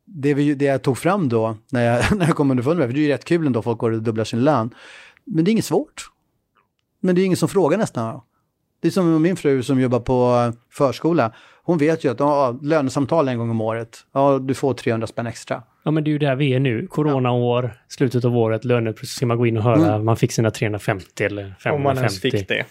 det, 0.04 0.34
vi, 0.34 0.54
det 0.54 0.64
jag 0.64 0.82
tog 0.82 0.98
fram 0.98 1.28
då, 1.28 1.56
när 1.70 1.84
jag, 1.84 2.16
när 2.18 2.26
jag 2.26 2.36
kom 2.36 2.50
underfund 2.50 2.78
med 2.78 2.88
det, 2.88 2.92
för 2.92 2.94
det 2.94 3.00
är 3.00 3.06
ju 3.06 3.12
rätt 3.12 3.24
kul 3.24 3.46
ändå, 3.46 3.62
folk 3.62 3.78
går 3.78 3.90
och 3.90 4.02
dubblar 4.02 4.24
sin 4.24 4.44
lön. 4.44 4.74
Men 5.24 5.44
det 5.44 5.50
är 5.50 5.52
inget 5.52 5.64
svårt. 5.64 6.10
Men 7.00 7.14
det 7.14 7.20
är 7.20 7.24
ingen 7.24 7.36
som 7.36 7.48
frågar 7.48 7.78
nästan. 7.78 8.20
Det 8.80 8.88
är 8.88 8.92
som 8.92 9.22
min 9.22 9.36
fru 9.36 9.62
som 9.62 9.80
jobbar 9.80 10.00
på 10.00 10.52
förskola. 10.70 11.32
Hon 11.62 11.78
vet 11.78 12.04
ju 12.04 12.10
att 12.10 12.20
ja, 12.20 12.58
lönesamtal 12.62 13.28
en 13.28 13.38
gång 13.38 13.50
om 13.50 13.60
året, 13.60 13.98
ja 14.12 14.38
du 14.38 14.54
får 14.54 14.74
300 14.74 15.06
spänn 15.06 15.26
extra. 15.26 15.62
Ja, 15.82 15.90
men 15.90 16.04
det 16.04 16.10
är 16.10 16.12
ju 16.12 16.18
där 16.18 16.36
vi 16.36 16.54
är 16.54 16.60
nu. 16.60 16.86
Coronaår, 16.86 17.72
slutet 17.88 18.24
av 18.24 18.36
året, 18.36 18.64
löner, 18.64 18.94
ska 19.02 19.26
man 19.26 19.38
gå 19.38 19.46
in 19.46 19.56
och 19.56 19.62
höra, 19.62 19.98
man 19.98 20.16
fick 20.16 20.32
sina 20.32 20.50
350 20.50 21.24
eller 21.24 21.42
550. 21.42 21.70
Om 21.70 21.82
man 21.82 21.96
ens 21.96 22.20
fick 22.20 22.48
det. 22.48 22.66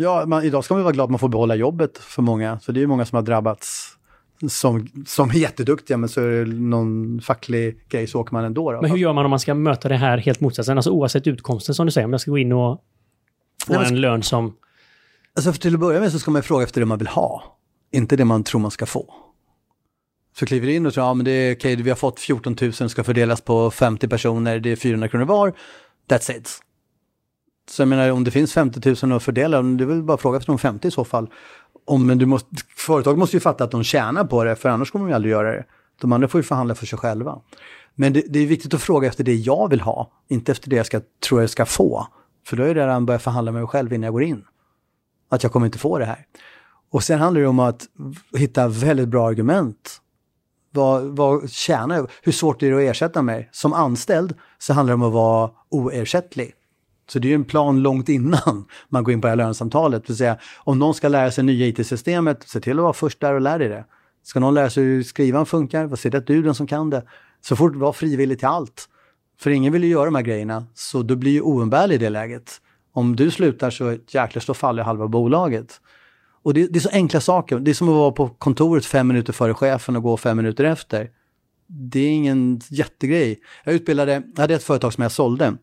Ja, 0.00 0.26
man, 0.26 0.44
idag 0.44 0.64
ska 0.64 0.74
man 0.74 0.82
vara 0.82 0.92
glad 0.92 1.04
att 1.04 1.10
man 1.10 1.18
får 1.18 1.28
behålla 1.28 1.54
jobbet 1.54 1.98
för 1.98 2.22
många. 2.22 2.60
Så 2.60 2.72
det 2.72 2.78
är 2.78 2.80
ju 2.80 2.86
många 2.86 3.04
som 3.04 3.16
har 3.16 3.22
drabbats 3.22 3.96
som, 4.46 4.88
som 5.06 5.30
är 5.30 5.34
jätteduktiga, 5.34 5.96
men 5.96 6.08
så 6.08 6.20
är 6.20 6.44
det 6.44 6.52
någon 6.54 7.20
facklig 7.20 7.88
grej 7.88 8.06
så 8.06 8.20
åker 8.20 8.32
man 8.32 8.44
ändå. 8.44 8.72
Då. 8.72 8.80
Men 8.80 8.90
hur 8.90 8.98
gör 8.98 9.12
man 9.12 9.24
om 9.24 9.30
man 9.30 9.40
ska 9.40 9.54
möta 9.54 9.88
det 9.88 9.96
här 9.96 10.18
helt 10.18 10.40
motsatsen? 10.40 10.78
Alltså 10.78 10.90
oavsett 10.90 11.26
utkomsten 11.26 11.74
som 11.74 11.86
du 11.86 11.92
säger, 11.92 12.04
om 12.04 12.12
jag 12.12 12.20
ska 12.20 12.30
gå 12.30 12.38
in 12.38 12.52
och 12.52 12.82
få 13.66 13.72
Nej, 13.72 13.86
en 13.86 14.00
lön 14.00 14.22
som... 14.22 14.56
Alltså 15.36 15.52
för 15.52 15.60
till 15.60 15.74
att 15.74 15.80
börja 15.80 16.00
med 16.00 16.12
så 16.12 16.18
ska 16.18 16.30
man 16.30 16.42
fråga 16.42 16.64
efter 16.64 16.80
det 16.80 16.86
man 16.86 16.98
vill 16.98 17.08
ha, 17.08 17.58
inte 17.92 18.16
det 18.16 18.24
man 18.24 18.44
tror 18.44 18.60
man 18.60 18.70
ska 18.70 18.86
få. 18.86 19.14
Så 20.38 20.46
kliver 20.46 20.66
du 20.66 20.74
in 20.74 20.86
och 20.86 20.94
tror, 20.94 21.06
ja 21.06 21.14
men 21.14 21.24
det 21.24 21.30
är 21.30 21.54
okej, 21.54 21.76
vi 21.76 21.90
har 21.90 21.96
fått 21.96 22.20
14 22.20 22.56
000, 22.60 22.72
ska 22.72 23.04
fördelas 23.04 23.40
på 23.40 23.70
50 23.70 24.08
personer, 24.08 24.58
det 24.58 24.72
är 24.72 24.76
400 24.76 25.08
kronor 25.08 25.24
var, 25.24 25.54
that's 26.10 26.36
it. 26.36 26.60
Så 27.70 27.82
jag 27.82 27.88
menar, 27.88 28.10
om 28.10 28.24
det 28.24 28.30
finns 28.30 28.52
50 28.52 29.06
000 29.06 29.16
att 29.16 29.22
fördela, 29.22 29.62
det 29.62 29.84
är 29.84 29.86
väl 29.86 30.02
bara 30.02 30.14
att 30.14 30.20
fråga 30.20 30.38
efter 30.38 30.52
de 30.52 30.58
50 30.58 30.88
i 30.88 30.90
så 30.90 31.04
fall. 31.04 31.28
Om, 31.86 32.06
men 32.06 32.18
du 32.18 32.26
måste, 32.26 32.48
företag 32.76 33.18
måste 33.18 33.36
ju 33.36 33.40
fatta 33.40 33.64
att 33.64 33.70
de 33.70 33.84
tjänar 33.84 34.24
på 34.24 34.44
det, 34.44 34.56
för 34.56 34.68
annars 34.68 34.90
kommer 34.90 35.04
de 35.04 35.08
ju 35.08 35.14
aldrig 35.14 35.32
göra 35.32 35.50
det. 35.50 35.64
De 36.00 36.12
andra 36.12 36.28
får 36.28 36.38
ju 36.38 36.42
förhandla 36.42 36.74
för 36.74 36.86
sig 36.86 36.98
själva. 36.98 37.38
Men 37.94 38.12
det, 38.12 38.22
det 38.28 38.38
är 38.38 38.46
viktigt 38.46 38.74
att 38.74 38.82
fråga 38.82 39.08
efter 39.08 39.24
det 39.24 39.34
jag 39.34 39.70
vill 39.70 39.80
ha, 39.80 40.10
inte 40.28 40.52
efter 40.52 40.70
det 40.70 40.76
jag 40.76 40.86
ska, 40.86 41.00
tror 41.28 41.40
jag 41.40 41.50
ska 41.50 41.66
få. 41.66 42.06
För 42.46 42.56
då 42.56 42.62
är 42.62 42.74
det 42.74 42.86
redan 42.86 43.06
börjat 43.06 43.22
förhandla 43.22 43.52
med 43.52 43.62
mig 43.62 43.68
själv 43.68 43.92
innan 43.92 44.02
jag 44.02 44.12
går 44.12 44.22
in 44.22 44.44
att 45.28 45.42
jag 45.42 45.52
kommer 45.52 45.66
inte 45.66 45.78
få 45.78 45.98
det 45.98 46.04
här. 46.04 46.26
Och 46.90 47.02
sen 47.02 47.18
handlar 47.18 47.40
det 47.40 47.46
om 47.46 47.58
att 47.58 47.86
hitta 48.36 48.68
väldigt 48.68 49.08
bra 49.08 49.28
argument. 49.28 50.00
Vad, 50.70 51.02
vad 51.02 51.50
tjänar 51.50 51.96
jag? 51.96 52.10
Hur 52.22 52.32
svårt 52.32 52.62
är 52.62 52.70
det 52.70 52.76
att 52.76 52.96
ersätta 52.96 53.22
mig? 53.22 53.48
Som 53.52 53.72
anställd 53.72 54.34
så 54.58 54.72
handlar 54.72 54.90
det 54.90 54.94
om 54.94 55.02
att 55.02 55.12
vara 55.12 55.50
oersättlig. 55.68 56.52
Så 57.10 57.18
det 57.18 57.26
är 57.26 57.30
ju 57.30 57.34
en 57.34 57.44
plan 57.44 57.82
långt 57.82 58.08
innan 58.08 58.64
man 58.88 59.04
går 59.04 59.14
in 59.14 59.20
på 59.20 59.26
det 59.26 59.30
här 59.30 59.36
lönesamtalet. 59.36 60.02
Det 60.02 60.08
vill 60.08 60.16
säga, 60.16 60.38
om 60.56 60.78
någon 60.78 60.94
ska 60.94 61.08
lära 61.08 61.30
sig 61.30 61.44
nya 61.44 61.66
IT-systemet, 61.66 62.48
se 62.48 62.60
till 62.60 62.78
att 62.78 62.82
vara 62.82 62.92
först 62.92 63.20
där 63.20 63.34
och 63.34 63.40
lär 63.40 63.58
dig 63.58 63.68
det. 63.68 63.84
Ska 64.22 64.40
någon 64.40 64.54
lära 64.54 64.70
sig 64.70 64.84
hur 64.84 65.02
skrivan 65.02 65.46
funkar, 65.46 65.86
vad 65.86 65.98
se 65.98 66.10
till 66.10 66.18
att 66.18 66.26
du 66.26 66.38
är 66.38 66.42
den 66.42 66.54
som 66.54 66.66
kan 66.66 66.90
det. 66.90 67.02
Så 67.40 67.56
fort 67.56 67.76
var 67.76 67.92
frivillig 67.92 68.38
till 68.38 68.48
allt. 68.48 68.88
För 69.40 69.50
ingen 69.50 69.72
vill 69.72 69.84
ju 69.84 69.90
göra 69.90 70.04
de 70.04 70.14
här 70.14 70.22
grejerna, 70.22 70.66
så 70.74 71.02
du 71.02 71.16
blir 71.16 71.32
ju 71.32 71.40
oumbärlig 71.40 71.94
i 71.94 71.98
det 71.98 72.10
läget. 72.10 72.60
Om 72.92 73.16
du 73.16 73.30
slutar 73.30 73.70
så 73.70 73.96
jäklar 74.08 74.40
så 74.40 74.54
faller 74.54 74.82
halva 74.82 75.08
bolaget. 75.08 75.80
Och 76.42 76.54
det, 76.54 76.66
det 76.66 76.78
är 76.78 76.80
så 76.80 76.90
enkla 76.92 77.20
saker. 77.20 77.58
Det 77.58 77.70
är 77.70 77.74
som 77.74 77.88
att 77.88 77.94
vara 77.94 78.12
på 78.12 78.28
kontoret 78.28 78.86
fem 78.86 79.08
minuter 79.08 79.32
före 79.32 79.54
chefen 79.54 79.96
och 79.96 80.02
gå 80.02 80.16
fem 80.16 80.36
minuter 80.36 80.64
efter. 80.64 81.10
Det 81.66 82.00
är 82.00 82.10
ingen 82.10 82.60
jättegrej. 82.68 83.40
Jag 83.64 83.74
utbildade, 83.74 84.22
jag 84.34 84.40
hade 84.40 84.54
ett 84.54 84.62
företag 84.62 84.92
som 84.92 85.02
jag 85.02 85.12
sålde 85.12 85.56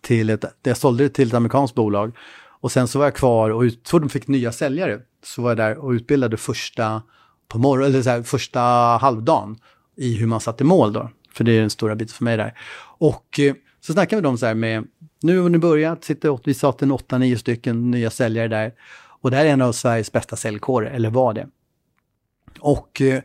till 0.00 0.30
ett, 0.30 0.44
jag 0.62 0.76
sålde 0.76 1.04
det 1.04 1.08
till 1.08 1.28
ett 1.28 1.34
amerikanskt 1.34 1.74
bolag. 1.74 2.16
Och 2.60 2.72
sen 2.72 2.88
så 2.88 2.98
var 2.98 3.06
jag 3.06 3.14
kvar 3.14 3.50
och 3.50 3.60
ut, 3.60 3.86
så 3.86 3.98
de 3.98 4.08
fick 4.08 4.28
nya 4.28 4.52
säljare. 4.52 5.00
Så 5.24 5.42
var 5.42 5.50
jag 5.50 5.56
där 5.56 5.78
och 5.78 5.90
utbildade 5.90 6.36
första, 6.36 7.02
på 7.48 7.58
morgon, 7.58 7.86
eller 7.86 8.02
så 8.02 8.10
här, 8.10 8.22
första 8.22 8.60
halvdagen 9.00 9.58
i 9.96 10.14
hur 10.16 10.26
man 10.26 10.40
satte 10.40 10.64
mål 10.64 10.92
då. 10.92 11.10
För 11.32 11.44
det 11.44 11.52
är 11.52 11.60
den 11.60 11.70
stora 11.70 11.94
biten 11.94 12.14
för 12.14 12.24
mig 12.24 12.36
där. 12.36 12.58
Och 12.98 13.40
eh, 13.40 13.54
så 13.80 13.92
snackade 13.92 14.22
vi 14.22 14.24
dem 14.24 14.38
så 14.38 14.46
här 14.46 14.54
med, 14.54 14.84
nu 15.22 15.38
har 15.38 15.48
ni 15.48 15.58
börjat, 15.58 16.04
sitter, 16.04 16.40
vi 16.44 16.54
satt 16.54 16.82
en 16.82 16.90
åtta, 16.90 17.18
nio 17.18 17.38
stycken 17.38 17.90
nya 17.90 18.10
säljare 18.10 18.48
där. 18.48 18.72
Och 19.20 19.30
det 19.30 19.36
här 19.36 19.44
är 19.46 19.50
en 19.50 19.62
av 19.62 19.72
Sveriges 19.72 20.12
bästa 20.12 20.36
säljkårer, 20.36 20.90
eller 20.90 21.10
var 21.10 21.34
det. 21.34 21.48
Och 22.60 23.00
eh, 23.00 23.22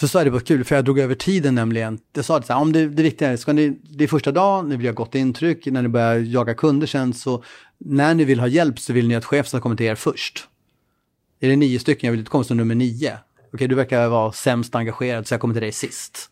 så 0.00 0.08
sa 0.08 0.18
jag 0.18 0.26
det 0.26 0.30
var 0.30 0.40
kul, 0.40 0.64
för 0.64 0.74
jag 0.74 0.84
drog 0.84 0.98
över 0.98 1.14
tiden 1.14 1.54
nämligen. 1.54 1.98
Jag 2.12 2.24
sa 2.24 2.38
det 2.38 2.46
så 2.46 2.52
här, 2.52 2.60
om 2.60 2.72
det, 2.72 2.88
det 2.88 3.02
viktiga 3.02 3.28
är, 3.28 3.36
ska 3.36 3.52
ni, 3.52 3.68
det 3.68 4.04
är 4.04 4.08
första 4.08 4.32
dagen, 4.32 4.68
ni 4.68 4.76
vill 4.76 4.86
ha 4.86 4.92
gott 4.92 5.14
intryck, 5.14 5.66
när 5.66 5.82
ni 5.82 5.88
börjar 5.88 6.16
jaga 6.16 6.54
kunder 6.54 6.86
sen, 6.86 7.14
så 7.14 7.44
när 7.78 8.14
ni 8.14 8.24
vill 8.24 8.40
ha 8.40 8.46
hjälp 8.46 8.78
så 8.78 8.92
vill 8.92 9.08
ni 9.08 9.14
att 9.14 9.24
chefen 9.24 9.48
ska 9.48 9.60
komma 9.60 9.76
till 9.76 9.86
er 9.86 9.94
först. 9.94 10.48
Är 11.40 11.48
det 11.48 11.56
nio 11.56 11.78
stycken, 11.78 12.06
jag 12.06 12.12
vill 12.12 12.20
inte 12.20 12.30
komma 12.30 12.44
som 12.44 12.56
nummer 12.56 12.74
nio. 12.74 13.18
Okej, 13.52 13.68
du 13.68 13.74
verkar 13.74 14.08
vara 14.08 14.32
sämst 14.32 14.74
engagerad, 14.74 15.26
så 15.26 15.34
jag 15.34 15.40
kommer 15.40 15.54
till 15.54 15.62
dig 15.62 15.72
sist. 15.72 16.30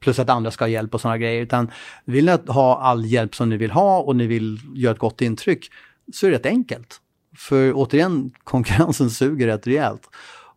Plus 0.00 0.18
att 0.18 0.30
andra 0.30 0.50
ska 0.50 0.64
ha 0.64 0.68
hjälp 0.68 0.94
och 0.94 1.00
sådana 1.00 1.18
grejer. 1.18 1.42
Utan 1.42 1.70
vill 2.04 2.24
ni 2.24 2.38
ha 2.46 2.80
all 2.80 3.04
hjälp 3.04 3.34
som 3.34 3.48
ni 3.48 3.56
vill 3.56 3.70
ha 3.70 3.98
och 3.98 4.16
ni 4.16 4.26
vill 4.26 4.60
göra 4.74 4.92
ett 4.92 4.98
gott 4.98 5.20
intryck, 5.20 5.70
så 6.12 6.26
är 6.26 6.30
det 6.30 6.36
rätt 6.36 6.46
enkelt. 6.46 7.00
För 7.36 7.72
återigen, 7.74 8.30
konkurrensen 8.44 9.10
suger 9.10 9.46
rätt 9.46 9.66
rejält. 9.66 10.02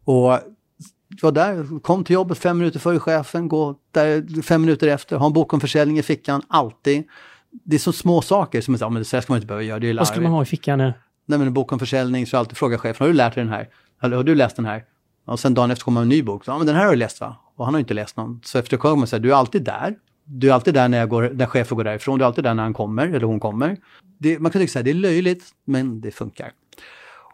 Och 0.03 0.39
var 1.21 1.31
där, 1.31 1.79
kom 1.79 2.03
till 2.03 2.13
jobbet 2.13 2.37
fem 2.37 2.57
minuter 2.57 2.79
före 2.79 2.99
chefen, 2.99 3.47
gå 3.47 3.75
där 3.91 4.41
fem 4.41 4.61
minuter 4.61 4.87
efter, 4.87 5.15
ha 5.17 5.25
en 5.25 5.33
bok 5.33 5.53
om 5.53 5.59
försäljning 5.59 5.99
i 5.99 6.03
fickan, 6.03 6.41
alltid. 6.47 7.03
Det 7.63 7.75
är 7.75 7.79
så 7.79 7.93
små 7.93 8.21
saker 8.21 8.61
som 8.61 8.77
så, 8.77 8.83
ja, 8.83 8.89
men 8.89 9.03
det 9.03 9.11
här 9.11 9.21
ska 9.21 9.33
man 9.33 9.37
inte 9.37 9.47
behöva 9.47 9.63
göra, 9.63 9.79
det 9.79 9.89
är 9.89 9.93
Vad 9.93 10.07
skulle 10.07 10.23
man 10.23 10.31
larvigt. 10.31 10.49
ha 10.49 10.55
i 10.55 10.57
fickan? 10.57 10.77
Nej 10.79 10.93
men 11.25 11.41
en 11.41 11.53
bok 11.53 11.71
om 11.71 11.79
försäljning 11.79 12.27
så 12.27 12.37
alltid 12.37 12.57
fråga 12.57 12.77
chefen, 12.77 13.05
har 13.05 13.07
du 13.07 13.13
lärt 13.13 13.35
dig 13.35 13.43
den 13.43 13.53
här? 13.53 13.69
Eller 14.01 14.17
har 14.17 14.23
du 14.23 14.35
läst 14.35 14.55
den 14.55 14.65
här? 14.65 14.83
Och 15.25 15.39
sen 15.39 15.53
dagen 15.53 15.71
efter 15.71 15.85
kommer 15.85 16.01
en 16.01 16.09
ny 16.09 16.23
bok, 16.23 16.45
så, 16.45 16.51
ja 16.51 16.57
men 16.57 16.67
den 16.67 16.75
här 16.75 16.83
har 16.83 16.91
du 16.91 16.97
läst 16.97 17.21
va? 17.21 17.35
Och 17.55 17.65
han 17.65 17.73
har 17.73 17.79
inte 17.79 17.93
läst 17.93 18.17
någon. 18.17 18.41
Så 18.43 18.59
efter 18.59 18.77
kommer 18.77 18.95
man 18.95 19.07
säga, 19.07 19.19
du 19.19 19.31
är 19.31 19.35
alltid 19.35 19.63
där. 19.63 19.95
Du 20.25 20.49
är 20.49 20.53
alltid 20.53 20.73
där 20.73 20.87
när, 20.89 20.97
jag 20.97 21.09
går, 21.09 21.31
när 21.33 21.45
chefen 21.45 21.77
går 21.77 21.83
därifrån, 21.83 22.19
du 22.19 22.23
är 22.23 22.27
alltid 22.27 22.43
där 22.43 22.53
när 22.53 22.63
han 22.63 22.73
kommer, 22.73 23.07
eller 23.07 23.27
hon 23.27 23.39
kommer. 23.39 23.77
Det, 24.19 24.39
man 24.39 24.51
kan 24.51 24.61
tycka 24.61 24.71
så 24.71 24.79
här, 24.79 24.83
det 24.83 24.89
är 24.91 24.93
löjligt, 24.93 25.45
men 25.65 26.01
det 26.01 26.11
funkar. 26.11 26.51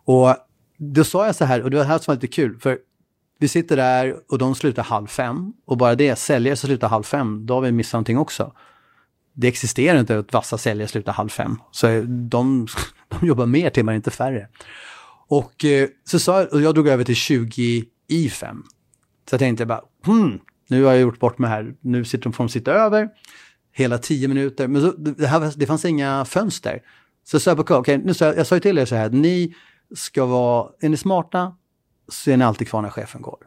Och 0.06 0.36
då 0.78 1.04
sa 1.04 1.26
jag 1.26 1.36
så 1.36 1.46
här, 1.46 1.62
och 1.64 1.70
det 1.70 1.78
var 1.78 1.84
här 1.84 1.98
som 1.98 2.12
var 2.12 2.16
lite 2.16 2.28
kul, 2.28 2.60
för 2.60 2.78
vi 3.44 3.48
sitter 3.48 3.76
där 3.76 4.16
och 4.30 4.38
de 4.38 4.56
slutar 4.56 4.84
halv 4.84 5.08
fem. 5.08 5.54
Och 5.66 5.78
bara 5.78 5.96
det, 5.96 6.16
säljare 6.16 6.56
som 6.56 6.68
slutar 6.68 6.88
halv 6.88 7.04
fem, 7.04 7.46
då 7.46 7.54
har 7.54 7.62
vi 7.62 7.72
missat 7.72 7.94
någonting 7.94 8.18
också. 8.18 8.54
Det 9.34 9.48
existerar 9.48 10.00
inte 10.00 10.20
att 10.20 10.34
vassa 10.34 10.58
säljare 10.58 10.88
slutar 10.88 11.14
halv 11.14 11.30
fem. 11.30 11.58
Så 11.72 11.88
de, 12.08 12.68
de 13.10 13.28
jobbar 13.28 13.46
mer 13.46 13.70
timmar, 13.70 13.94
inte 13.94 14.12
färre. 14.12 14.48
Och 15.28 15.66
eh, 15.66 15.88
så 16.04 16.20
sa 16.20 16.40
jag, 16.40 16.54
och 16.54 16.62
jag 16.62 16.74
drog 16.74 16.88
över 16.88 17.04
till 17.04 17.16
20 17.16 17.86
i 18.08 18.30
5. 18.30 18.64
Så 19.30 19.34
jag 19.34 19.40
tänkte 19.40 19.66
bara, 19.66 19.82
hmm, 20.06 20.40
nu 20.70 20.84
har 20.84 20.92
jag 20.92 21.02
gjort 21.02 21.20
bort 21.20 21.38
mig 21.38 21.50
här, 21.50 21.74
nu 21.82 22.06
sitter 22.06 22.24
de, 22.24 22.34
får 22.34 22.44
de 22.44 22.50
sitta 22.50 22.74
över 22.74 23.10
hela 23.72 23.98
10 23.98 24.28
minuter. 24.28 24.68
Men 24.68 24.82
så, 24.82 24.92
det, 24.92 25.28
här, 25.28 25.54
det 25.56 25.66
fanns 25.66 25.86
inga 25.86 26.26
fönster. 26.26 26.82
Så 27.24 27.40
sa 27.40 27.52
jag 27.52 27.68
på 27.68 27.76
okej, 27.76 28.02
jag, 28.06 28.38
jag 28.38 28.48
sa 28.48 28.56
ju 28.56 28.62
till 28.62 28.78
er 28.78 28.86
så 28.86 28.96
här, 28.96 29.10
ni 29.10 29.56
ska 29.96 30.26
vara, 30.26 30.70
är 30.82 30.90
ni 30.90 30.98
smarta 30.98 31.56
så 32.08 32.32
är 32.32 32.38
ni 32.38 32.46
alltid 32.46 32.68
kvar 32.68 32.82
när 32.82 32.90
chefen 32.90 33.22
går. 33.22 33.38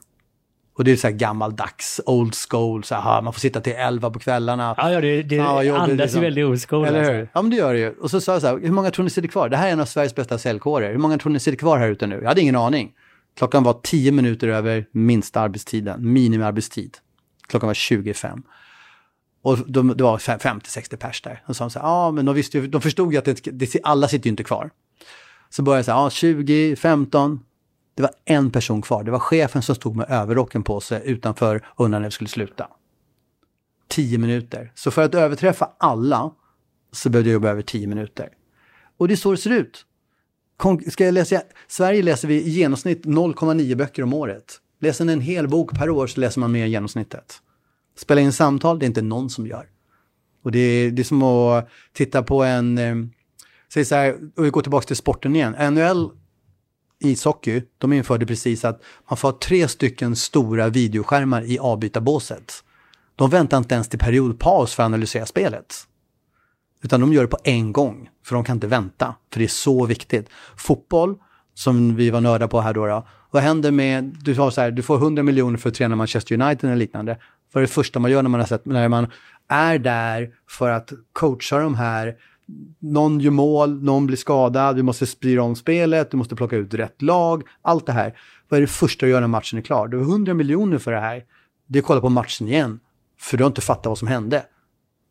Och 0.76 0.84
det 0.84 0.92
är 0.92 0.96
så 0.96 1.06
här 1.06 1.14
gammaldags, 1.14 2.00
old 2.06 2.34
school, 2.50 2.84
så 2.84 2.94
här, 2.94 3.22
man 3.22 3.32
får 3.32 3.40
sitta 3.40 3.60
till 3.60 3.72
elva 3.72 4.10
på 4.10 4.18
kvällarna. 4.18 4.74
Ja, 4.78 4.92
ja 4.92 5.00
det, 5.00 5.22
det 5.22 5.36
Ja, 5.36 5.62
jobbigt, 5.62 5.80
andas 5.82 5.98
liksom. 5.98 6.20
ju 6.20 6.26
väldigt 6.26 6.44
old 6.44 6.68
school. 6.68 6.86
Eller 6.86 6.98
alltså. 6.98 7.12
hur? 7.12 7.28
Ja, 7.34 7.42
men 7.42 7.50
det 7.50 7.56
gör 7.56 7.72
det 7.72 7.78
ju. 7.80 7.90
Och 7.92 8.10
så 8.10 8.20
sa 8.20 8.32
jag 8.32 8.40
så 8.42 8.48
här, 8.48 8.58
hur 8.58 8.70
många 8.72 8.90
tror 8.90 9.04
ni 9.04 9.10
sitter 9.10 9.28
kvar? 9.28 9.48
Det 9.48 9.56
här 9.56 9.68
är 9.68 9.72
en 9.72 9.80
av 9.80 9.84
Sveriges 9.84 10.14
bästa 10.14 10.38
säljkårer. 10.38 10.90
Hur 10.90 10.98
många 10.98 11.18
tror 11.18 11.32
ni 11.32 11.40
sitter 11.40 11.58
kvar 11.58 11.78
här 11.78 11.88
ute 11.88 12.06
nu? 12.06 12.18
Jag 12.22 12.28
hade 12.28 12.40
ingen 12.40 12.56
aning. 12.56 12.92
Klockan 13.36 13.62
var 13.62 13.80
10 13.82 14.12
minuter 14.12 14.48
över 14.48 14.86
minsta 14.92 15.40
arbetstiden, 15.40 16.12
minimiarbetstid. 16.12 16.96
Klockan 17.48 17.66
var 17.66 17.74
25. 17.74 18.42
Och 19.42 19.58
de, 19.70 19.96
det 19.96 20.02
var 20.04 20.18
fem- 20.18 20.38
50-60 20.38 20.96
pers 20.96 21.22
där. 21.22 21.42
Och 21.46 21.56
så 21.56 21.58
sa 21.58 21.64
de 21.64 21.70
så 21.70 21.78
här, 21.78 21.86
ja 21.86 22.10
men 22.10 22.24
de, 22.24 22.34
visste 22.34 22.58
ju, 22.58 22.66
de 22.66 22.80
förstod 22.80 23.12
ju 23.12 23.18
att 23.18 23.24
det, 23.24 23.40
det, 23.44 23.76
alla 23.82 24.08
sitter 24.08 24.26
ju 24.26 24.30
inte 24.30 24.44
kvar. 24.44 24.70
Så 25.50 25.62
började 25.62 25.78
jag 25.78 25.84
säga, 25.84 25.96
ja 25.96 26.10
20, 26.10 26.76
15. 26.76 27.40
Det 27.96 28.02
var 28.02 28.10
en 28.24 28.50
person 28.50 28.82
kvar. 28.82 29.04
Det 29.04 29.10
var 29.10 29.18
chefen 29.18 29.62
som 29.62 29.74
stod 29.74 29.96
med 29.96 30.06
överrocken 30.10 30.62
på 30.62 30.80
sig 30.80 31.02
utanför 31.04 31.64
och 31.68 31.84
undrade 31.84 32.00
när 32.02 32.08
vi 32.08 32.12
skulle 32.12 32.28
sluta. 32.28 32.68
Tio 33.88 34.18
minuter. 34.18 34.72
Så 34.74 34.90
för 34.90 35.02
att 35.02 35.14
överträffa 35.14 35.70
alla 35.78 36.30
så 36.92 37.10
behövde 37.10 37.30
jag 37.30 37.34
jobba 37.34 37.48
över 37.48 37.62
tio 37.62 37.86
minuter. 37.86 38.28
Och 38.96 39.08
det 39.08 39.14
är 39.14 39.16
så 39.16 39.30
det 39.30 39.36
ser 39.36 39.50
ut. 39.50 39.86
Kon- 40.56 40.90
Ska 40.90 41.04
jag 41.04 41.14
läsa, 41.14 41.42
Sverige 41.68 42.02
läser 42.02 42.28
vi 42.28 42.34
i 42.42 42.48
genomsnitt 42.48 43.04
0,9 43.06 43.74
böcker 43.74 44.02
om 44.02 44.12
året. 44.14 44.60
Läser 44.80 45.04
man 45.04 45.12
en 45.12 45.20
hel 45.20 45.48
bok 45.48 45.78
per 45.78 45.90
år 45.90 46.06
så 46.06 46.20
läser 46.20 46.40
man 46.40 46.52
mer 46.52 46.64
än 46.64 46.70
genomsnittet. 46.70 47.42
Spela 47.96 48.20
in 48.20 48.32
samtal, 48.32 48.78
det 48.78 48.84
är 48.84 48.88
inte 48.88 49.02
någon 49.02 49.30
som 49.30 49.46
gör. 49.46 49.66
Och 50.42 50.52
det 50.52 50.58
är, 50.58 50.90
det 50.90 51.02
är 51.02 51.04
som 51.04 51.22
att 51.22 51.68
titta 51.92 52.22
på 52.22 52.42
en, 52.44 52.78
eh, 52.78 52.94
säg 53.72 53.84
så 53.84 53.94
här, 53.94 54.16
och 54.36 54.44
vi 54.44 54.50
går 54.50 54.62
tillbaka 54.62 54.86
till 54.86 54.96
sporten 54.96 55.36
igen. 55.36 55.74
NHL 55.74 56.10
ishockey, 57.00 57.62
de 57.78 57.92
införde 57.92 58.26
precis 58.26 58.64
att 58.64 58.82
man 59.08 59.16
får 59.16 59.32
ha 59.32 59.38
tre 59.38 59.68
stycken 59.68 60.16
stora 60.16 60.68
videoskärmar 60.68 61.42
i 61.42 61.58
avbytarbåset. 61.58 62.64
De 63.16 63.30
väntar 63.30 63.58
inte 63.58 63.74
ens 63.74 63.88
till 63.88 63.98
periodpaus 63.98 64.74
för 64.74 64.82
att 64.82 64.86
analysera 64.86 65.26
spelet. 65.26 65.74
Utan 66.82 67.00
de 67.00 67.12
gör 67.12 67.22
det 67.22 67.28
på 67.28 67.38
en 67.44 67.72
gång, 67.72 68.10
för 68.24 68.34
de 68.34 68.44
kan 68.44 68.56
inte 68.56 68.66
vänta. 68.66 69.14
För 69.32 69.38
det 69.38 69.46
är 69.46 69.48
så 69.48 69.86
viktigt. 69.86 70.28
Fotboll, 70.56 71.14
som 71.54 71.96
vi 71.96 72.10
var 72.10 72.20
nörda 72.20 72.48
på 72.48 72.60
här 72.60 72.74
då, 72.74 72.86
då 72.86 73.06
vad 73.30 73.42
händer 73.42 73.70
med, 73.70 74.16
du, 74.22 74.34
har 74.34 74.50
så 74.50 74.60
här, 74.60 74.70
du 74.70 74.82
får 74.82 74.96
100 74.96 75.22
miljoner 75.22 75.58
för 75.58 75.68
att 75.68 75.74
träna 75.74 75.96
Manchester 75.96 76.40
United 76.40 76.64
eller 76.64 76.76
liknande. 76.76 77.18
Vad 77.52 77.62
är 77.62 77.66
det 77.66 77.72
första 77.72 77.98
man 77.98 78.10
gör 78.10 78.22
när 78.22 78.30
man 78.30 78.40
har 78.40 78.46
sett, 78.46 78.66
när 78.66 78.88
man 78.88 79.10
är 79.48 79.78
där 79.78 80.30
för 80.48 80.70
att 80.70 80.92
coacha 81.12 81.58
de 81.58 81.74
här, 81.74 82.16
någon 82.78 83.20
gör 83.20 83.30
mål, 83.30 83.82
någon 83.82 84.06
blir 84.06 84.16
skadad, 84.16 84.76
vi 84.76 84.82
måste 84.82 85.06
sprida 85.06 85.42
om 85.42 85.56
spelet, 85.56 86.10
du 86.10 86.16
måste 86.16 86.36
plocka 86.36 86.56
ut 86.56 86.74
rätt 86.74 87.02
lag, 87.02 87.42
allt 87.62 87.86
det 87.86 87.92
här. 87.92 88.18
Vad 88.48 88.58
är 88.58 88.60
det 88.60 88.66
första 88.66 89.06
du 89.06 89.12
gör 89.12 89.20
när 89.20 89.28
matchen 89.28 89.58
är 89.58 89.62
klar? 89.62 89.88
Du 89.88 89.96
har 89.96 90.04
100 90.04 90.34
miljoner 90.34 90.78
för 90.78 90.92
det 90.92 91.00
här. 91.00 91.24
Det 91.66 91.78
är 91.78 91.82
att 91.82 91.86
kolla 91.86 92.00
på 92.00 92.08
matchen 92.08 92.48
igen, 92.48 92.80
för 93.20 93.36
du 93.36 93.44
har 93.44 93.48
inte 93.48 93.60
fattat 93.60 93.86
vad 93.86 93.98
som 93.98 94.08
hände. 94.08 94.46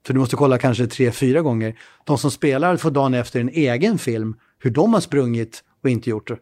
För 0.06 0.13
du 0.13 0.19
måste 0.19 0.36
kolla 0.36 0.58
kanske 0.58 0.88
tre, 0.88 1.12
fyra 1.12 1.41
gånger. 1.41 1.80
De 2.06 2.17
som 2.17 2.32
spelar 2.32 2.78
får 2.78 2.91
dagen 2.91 3.13
efter 3.13 3.39
en 3.39 3.50
egen 3.50 3.98
film, 3.98 4.36
hur 4.60 4.71
de 4.71 4.93
har 4.93 5.02
sprungit 5.02 5.63
och 5.84 5.89
inte 5.89 6.10
gjort 6.10 6.28
det. 6.28 6.38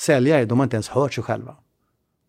Säljare, 0.00 0.44
de 0.44 0.58
har 0.58 0.64
inte 0.64 0.76
ens 0.76 0.88
hört 0.88 1.14
sig 1.14 1.24
själva. 1.24 1.56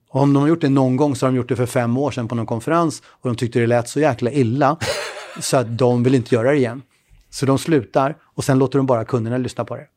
Och 0.10 0.22
om 0.22 0.34
de 0.34 0.40
har 0.42 0.48
gjort 0.48 0.62
det 0.62 0.70
någon 0.70 0.96
gång 0.96 1.16
så 1.16 1.26
har 1.26 1.32
de 1.32 1.38
gjort 1.38 1.50
det 1.50 1.56
för 1.56 1.66
fem 1.66 1.98
år 1.98 2.12
sedan 2.12 2.28
på 2.28 2.36
någon 2.36 2.46
konferens 2.46 3.04
och 3.06 3.30
de 3.30 3.36
tyckte 3.36 3.60
det 3.60 3.68
lät 3.68 3.90
så 3.90 4.00
jäkla 4.00 4.32
illa 4.32 4.78
så 5.40 5.58
att 5.58 5.78
de 5.78 6.04
vill 6.04 6.16
inte 6.16 6.36
göra 6.36 6.52
det 6.52 6.58
igen. 6.58 6.82
Så 7.30 7.46
de 7.46 7.58
slutar 7.58 8.18
och 8.24 8.44
sen 8.44 8.60
låter 8.60 8.80
de 8.80 8.86
bara 8.86 9.06
kunderna 9.06 9.38
lyssna 9.38 9.66
på 9.66 9.76
det. 9.76 9.88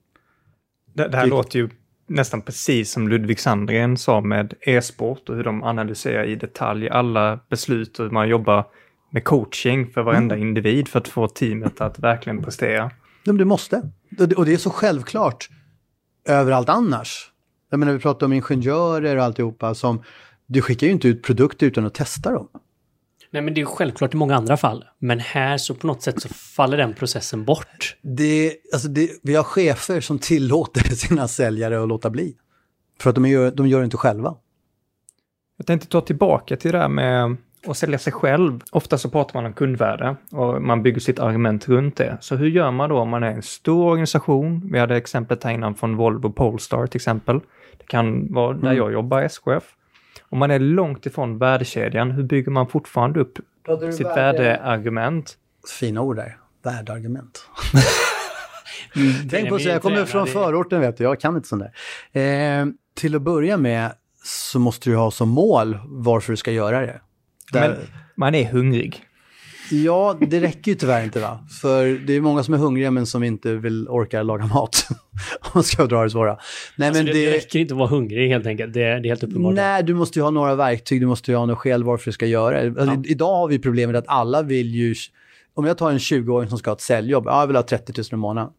Det, 0.94 1.08
det 1.08 1.16
här 1.16 1.24
Det- 1.24 1.30
låter 1.30 1.58
ju 1.58 1.68
nästan 2.06 2.42
precis 2.42 2.92
som 2.92 3.08
Ludvig 3.08 3.40
Sandgren 3.40 3.96
sa 3.96 4.20
med 4.20 4.54
e-sport 4.60 5.28
och 5.28 5.36
hur 5.36 5.44
de 5.44 5.62
analyserar 5.62 6.24
i 6.24 6.34
detalj 6.36 6.88
alla 6.88 7.40
beslut 7.50 7.98
och 7.98 8.04
hur 8.04 8.10
man 8.12 8.28
jobbar 8.28 8.64
med 9.10 9.24
coaching 9.24 9.90
för 9.92 10.02
varenda 10.02 10.36
individ 10.36 10.88
för 10.88 10.98
att 10.98 11.08
få 11.08 11.28
teamet 11.28 11.80
att 11.80 11.98
verkligen 11.98 12.42
prestera. 12.42 12.90
Men 13.24 13.36
du 13.36 13.44
måste. 13.44 13.76
Och 14.18 14.28
det- 14.28 14.34
Och 14.34 14.44
det 14.46 14.52
är 14.52 14.56
så 14.56 14.70
självklart 14.70 15.48
överallt 16.28 16.68
annars. 16.68 17.30
Jag 17.70 17.80
menar, 17.80 17.92
vi 17.92 17.98
pratar 17.98 18.26
om 18.26 18.32
ingenjörer 18.32 19.16
och 19.16 19.24
alltihopa 19.24 19.74
som, 19.74 20.02
du 20.46 20.62
skickar 20.62 20.86
ju 20.86 20.92
inte 20.92 21.08
ut 21.08 21.22
produkter 21.22 21.66
utan 21.66 21.86
att 21.86 21.94
testa 21.94 22.32
dem. 22.32 22.48
Nej, 23.32 23.42
men 23.42 23.54
det 23.54 23.58
är 23.58 23.62
ju 23.62 23.66
självklart 23.66 24.14
i 24.14 24.16
många 24.16 24.36
andra 24.36 24.56
fall. 24.56 24.84
Men 24.98 25.20
här 25.20 25.56
så 25.56 25.74
på 25.74 25.86
något 25.86 26.02
sätt 26.02 26.22
så 26.22 26.28
faller 26.28 26.76
den 26.76 26.94
processen 26.94 27.44
bort. 27.44 27.96
Det, 28.02 28.56
alltså 28.72 28.88
det, 28.88 29.10
vi 29.22 29.34
har 29.34 29.44
chefer 29.44 30.00
som 30.00 30.18
tillåter 30.18 30.80
sina 30.94 31.28
säljare 31.28 31.82
att 31.82 31.88
låta 31.88 32.10
bli. 32.10 32.36
För 33.00 33.10
att 33.10 33.16
de 33.16 33.26
gör, 33.26 33.50
de 33.50 33.66
gör 33.66 33.78
det 33.78 33.84
inte 33.84 33.96
själva. 33.96 34.34
Jag 35.56 35.66
tänkte 35.66 35.88
ta 35.88 36.00
tillbaka 36.00 36.56
till 36.56 36.72
det 36.72 36.78
där 36.78 36.88
med 36.88 37.36
att 37.66 37.76
sälja 37.76 37.98
sig 37.98 38.12
själv. 38.12 38.60
Ofta 38.70 38.98
så 38.98 39.10
pratar 39.10 39.34
man 39.34 39.46
om 39.46 39.52
kundvärde 39.52 40.16
och 40.30 40.62
man 40.62 40.82
bygger 40.82 41.00
sitt 41.00 41.18
argument 41.18 41.68
runt 41.68 41.96
det. 41.96 42.18
Så 42.20 42.36
hur 42.36 42.48
gör 42.48 42.70
man 42.70 42.90
då 42.90 42.98
om 42.98 43.08
man 43.08 43.22
är 43.22 43.30
en 43.30 43.42
stor 43.42 43.84
organisation? 43.84 44.70
Vi 44.72 44.78
hade 44.78 44.96
exemplet 44.96 45.44
här 45.44 45.52
innan 45.52 45.74
från 45.74 45.96
Volvo 45.96 46.32
Polestar 46.32 46.86
till 46.86 46.98
exempel. 46.98 47.40
Det 47.78 47.86
kan 47.86 48.32
vara 48.32 48.56
där 48.56 48.72
jag 48.72 48.92
jobbar, 48.92 49.22
SKF. 49.22 49.74
Om 50.32 50.38
man 50.38 50.50
är 50.50 50.58
långt 50.58 51.06
ifrån 51.06 51.38
värdekedjan, 51.38 52.10
hur 52.10 52.22
bygger 52.22 52.50
man 52.50 52.68
fortfarande 52.68 53.20
upp 53.20 53.38
sitt 53.92 54.06
värdeargument? 54.06 55.36
Fina 55.78 56.00
ord 56.00 56.16
där. 56.16 56.36
Värdeargument. 56.62 57.46
Mm, 58.96 59.28
Tänk 59.30 59.48
på 59.48 59.58
så, 59.58 59.68
jag 59.68 59.82
kommer 59.82 60.04
från 60.04 60.26
förorten 60.26 60.80
vet 60.80 60.96
du, 60.96 61.04
jag 61.04 61.20
kan 61.20 61.36
inte 61.36 61.48
sånt 61.48 61.62
där. 62.12 62.60
Eh, 62.60 62.66
till 62.94 63.14
att 63.16 63.22
börja 63.22 63.56
med 63.56 63.92
så 64.24 64.58
måste 64.58 64.90
du 64.90 64.96
ha 64.96 65.10
som 65.10 65.28
mål 65.28 65.78
varför 65.84 66.32
du 66.32 66.36
ska 66.36 66.50
göra 66.52 66.80
det. 66.80 67.00
Där, 67.52 67.68
Men 67.68 67.76
man 68.16 68.34
är 68.34 68.44
hungrig. 68.52 69.04
Ja, 69.72 70.18
det 70.20 70.40
räcker 70.40 70.70
ju 70.70 70.74
tyvärr 70.74 71.04
inte 71.04 71.20
va. 71.20 71.38
För 71.61 72.06
det 72.06 72.12
är 72.12 72.20
många 72.20 72.42
som 72.42 72.54
är 72.54 72.58
hungriga 72.58 72.90
men 72.90 73.06
som 73.06 73.22
inte 73.22 73.54
vill 73.54 73.88
orka 73.88 74.22
laga 74.22 74.46
mat. 74.46 74.87
Om 75.40 75.50
man 75.54 75.62
ska 75.62 75.87
dra 75.87 76.02
det 76.02 76.11
svåra. 76.11 76.38
Nej, 76.76 76.88
Alltså, 76.88 77.04
men 77.04 77.12
det, 77.14 77.24
det 77.26 77.32
räcker 77.37 77.58
inte 77.58 77.74
att 77.74 77.78
vara 77.78 77.88
hungrig 77.88 78.28
helt 78.28 78.46
enkelt. 78.46 78.74
Det, 78.74 78.80
det 78.80 78.87
är 78.87 79.04
helt 79.04 79.22
uppenbart. 79.22 79.54
Nej, 79.54 79.82
du 79.82 79.94
måste 79.94 80.18
ju 80.18 80.22
ha 80.22 80.30
några 80.30 80.54
verktyg, 80.54 81.00
du 81.00 81.06
måste 81.06 81.30
ju 81.30 81.37
ha 81.37 81.46
något 81.46 81.58
skäl 81.58 81.85
varför 81.85 82.04
du 82.04 82.12
ska 82.12 82.26
göra 82.26 82.62
det. 82.62 82.80
Alltså, 82.80 82.96
Ja. 82.96 83.02
Idag 83.04 83.35
har 83.37 83.48
vi 83.48 83.58
problemet 83.58 83.96
att 83.96 84.04
alla 84.08 84.42
vill 84.42 84.74
ju... 84.74 84.94
Om 85.54 85.64
jag 85.66 85.78
tar 85.78 85.90
en 85.90 85.98
20-åring 85.98 86.48
som 86.48 86.58
ska 86.58 86.70
ha 86.70 86.74
ett 86.76 86.80
säljjobb, 86.80 87.24
ja, 87.26 87.40
jag 87.40 87.46
vill 87.46 87.56
ha 87.56 87.62
30 87.62 87.92
000 87.96 88.04
i 88.12 88.16
månaden. 88.16 88.50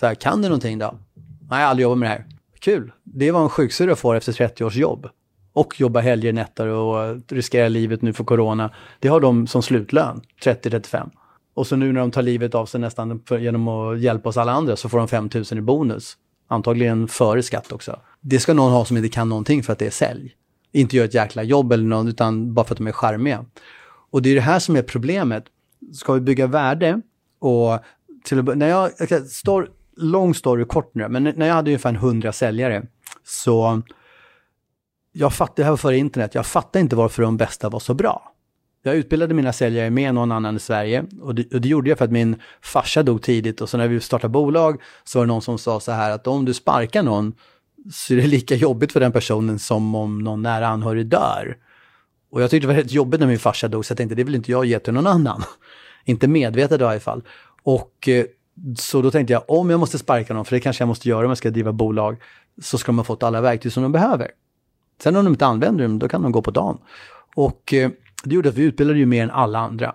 Så 0.00 0.06
här, 0.06 0.14
kan 0.14 0.42
du 0.42 0.48
någonting 0.48 0.78
då? 0.78 0.94
Nej, 1.14 1.24
jag 1.50 1.56
har 1.56 1.62
aldrig 1.62 1.82
jobbat 1.82 1.98
med 1.98 2.06
det 2.10 2.12
här. 2.12 2.24
Kul. 2.60 2.92
Det 3.04 3.30
vad 3.30 3.42
en 3.42 3.48
sjuksyrra 3.48 3.96
får 3.96 4.14
efter 4.14 4.32
30 4.32 4.64
års 4.64 4.76
jobb. 4.76 5.08
Och 5.54 5.80
jobba 5.80 6.00
helger, 6.00 6.32
nätter 6.32 6.66
och 6.66 7.20
riskera 7.28 7.68
livet 7.68 8.02
nu 8.02 8.12
för 8.12 8.24
corona. 8.24 8.70
Det 8.98 9.08
har 9.08 9.20
de 9.20 9.46
som 9.46 9.62
slutlön, 9.62 10.20
30-35. 10.44 11.10
Och 11.54 11.66
så 11.66 11.76
nu 11.76 11.92
när 11.92 12.00
de 12.00 12.10
tar 12.10 12.22
livet 12.22 12.54
av 12.54 12.66
sig 12.66 12.80
nästan 12.80 13.22
för, 13.28 13.38
genom 13.38 13.68
att 13.68 14.00
hjälpa 14.00 14.28
oss 14.28 14.36
alla 14.36 14.52
andra 14.52 14.76
så 14.76 14.88
får 14.88 14.98
de 14.98 15.08
5 15.08 15.30
000 15.34 15.44
i 15.50 15.60
bonus. 15.60 16.16
Antagligen 16.48 17.08
före 17.08 17.42
skatt 17.42 17.72
också. 17.72 18.00
Det 18.20 18.40
ska 18.40 18.54
någon 18.54 18.72
ha 18.72 18.84
som 18.84 18.96
inte 18.96 19.08
kan 19.08 19.28
någonting 19.28 19.62
för 19.62 19.72
att 19.72 19.78
det 19.78 19.86
är 19.86 19.90
sälj. 19.90 20.32
Inte 20.72 20.96
gör 20.96 21.04
ett 21.04 21.14
jäkla 21.14 21.42
jobb 21.42 21.72
eller 21.72 21.84
något, 21.84 22.08
utan 22.08 22.54
bara 22.54 22.66
för 22.66 22.74
att 22.74 22.78
de 22.78 22.86
är 22.86 22.92
charmiga. 22.92 23.44
Och 24.10 24.22
det 24.22 24.30
är 24.30 24.34
det 24.34 24.40
här 24.40 24.58
som 24.58 24.76
är 24.76 24.82
problemet. 24.82 25.44
Ska 25.92 26.12
vi 26.12 26.20
bygga 26.20 26.46
värde 26.46 27.00
och 27.38 27.78
till 28.24 28.38
att, 28.38 28.56
när 28.56 28.68
jag, 28.68 28.90
okej, 29.00 29.24
stor, 29.24 29.70
lång 29.96 30.34
story 30.34 30.64
kort 30.64 30.94
nu, 30.94 31.08
men 31.08 31.22
när 31.22 31.46
jag 31.46 31.54
hade 31.54 31.70
ungefär 31.70 31.94
100 31.94 32.32
säljare 32.32 32.86
så 33.24 33.82
jag 35.16 35.32
fattade, 35.32 35.62
det 35.62 35.64
här 35.64 35.70
var 35.70 35.76
före 35.76 35.96
internet, 35.96 36.34
jag 36.34 36.46
fattade 36.46 36.80
inte 36.80 36.96
varför 36.96 37.22
de 37.22 37.36
bästa 37.36 37.68
var 37.68 37.80
så 37.80 37.94
bra. 37.94 38.32
Jag 38.82 38.96
utbildade 38.96 39.34
mina 39.34 39.52
säljare 39.52 39.90
med 39.90 40.14
någon 40.14 40.32
annan 40.32 40.56
i 40.56 40.60
Sverige 40.60 41.04
och 41.20 41.34
det, 41.34 41.54
och 41.54 41.60
det 41.60 41.68
gjorde 41.68 41.88
jag 41.88 41.98
för 41.98 42.04
att 42.04 42.10
min 42.10 42.36
farsa 42.62 43.02
dog 43.02 43.22
tidigt 43.22 43.60
och 43.60 43.68
så 43.68 43.76
när 43.76 43.88
vi 43.88 44.00
startade 44.00 44.28
bolag 44.28 44.82
så 45.04 45.18
var 45.18 45.26
det 45.26 45.28
någon 45.28 45.42
som 45.42 45.58
sa 45.58 45.80
så 45.80 45.92
här 45.92 46.10
att 46.10 46.26
om 46.26 46.44
du 46.44 46.54
sparkar 46.54 47.02
någon 47.02 47.32
så 47.92 48.12
är 48.12 48.16
det 48.16 48.26
lika 48.26 48.54
jobbigt 48.54 48.92
för 48.92 49.00
den 49.00 49.12
personen 49.12 49.58
som 49.58 49.94
om 49.94 50.18
någon 50.18 50.42
nära 50.42 50.68
anhörig 50.68 51.06
dör. 51.06 51.56
Och 52.30 52.42
jag 52.42 52.50
tyckte 52.50 52.68
det 52.68 52.74
var 52.74 52.80
rätt 52.80 52.92
jobbigt 52.92 53.20
när 53.20 53.26
min 53.26 53.38
farsa 53.38 53.68
dog 53.68 53.86
så 53.86 53.92
jag 53.92 53.98
tänkte 53.98 54.14
det 54.14 54.24
vill 54.24 54.34
inte 54.34 54.50
jag 54.50 54.64
ge 54.64 54.78
till 54.78 54.92
någon 54.92 55.06
annan. 55.06 55.42
inte 56.04 56.28
medvetet 56.28 56.80
i 56.80 56.84
alla 56.84 57.00
fall. 57.00 57.22
Och 57.62 58.08
eh, 58.08 58.24
så 58.78 59.02
då 59.02 59.10
tänkte 59.10 59.32
jag 59.32 59.50
om 59.50 59.70
jag 59.70 59.80
måste 59.80 59.98
sparka 59.98 60.34
någon, 60.34 60.44
för 60.44 60.56
det 60.56 60.60
kanske 60.60 60.82
jag 60.82 60.88
måste 60.88 61.08
göra 61.08 61.24
om 61.24 61.30
jag 61.30 61.38
ska 61.38 61.50
driva 61.50 61.72
bolag, 61.72 62.16
så 62.62 62.78
ska 62.78 62.86
de 62.86 62.98
ha 62.98 63.04
fått 63.04 63.22
alla 63.22 63.40
verktyg 63.40 63.72
som 63.72 63.82
de 63.82 63.92
behöver. 63.92 64.30
Sen 65.02 65.16
om 65.16 65.24
de 65.24 65.30
inte 65.30 65.46
använder 65.46 65.84
dem, 65.84 65.98
då 65.98 66.08
kan 66.08 66.22
de 66.22 66.32
gå 66.32 66.42
på 66.42 66.50
dagen. 66.50 66.78
Och 67.36 67.74
eh, 67.74 67.90
det 68.24 68.34
gjorde 68.34 68.48
att 68.48 68.54
vi 68.54 68.62
utbildade 68.62 68.98
ju 68.98 69.06
mer 69.06 69.22
än 69.22 69.30
alla 69.30 69.58
andra. 69.58 69.94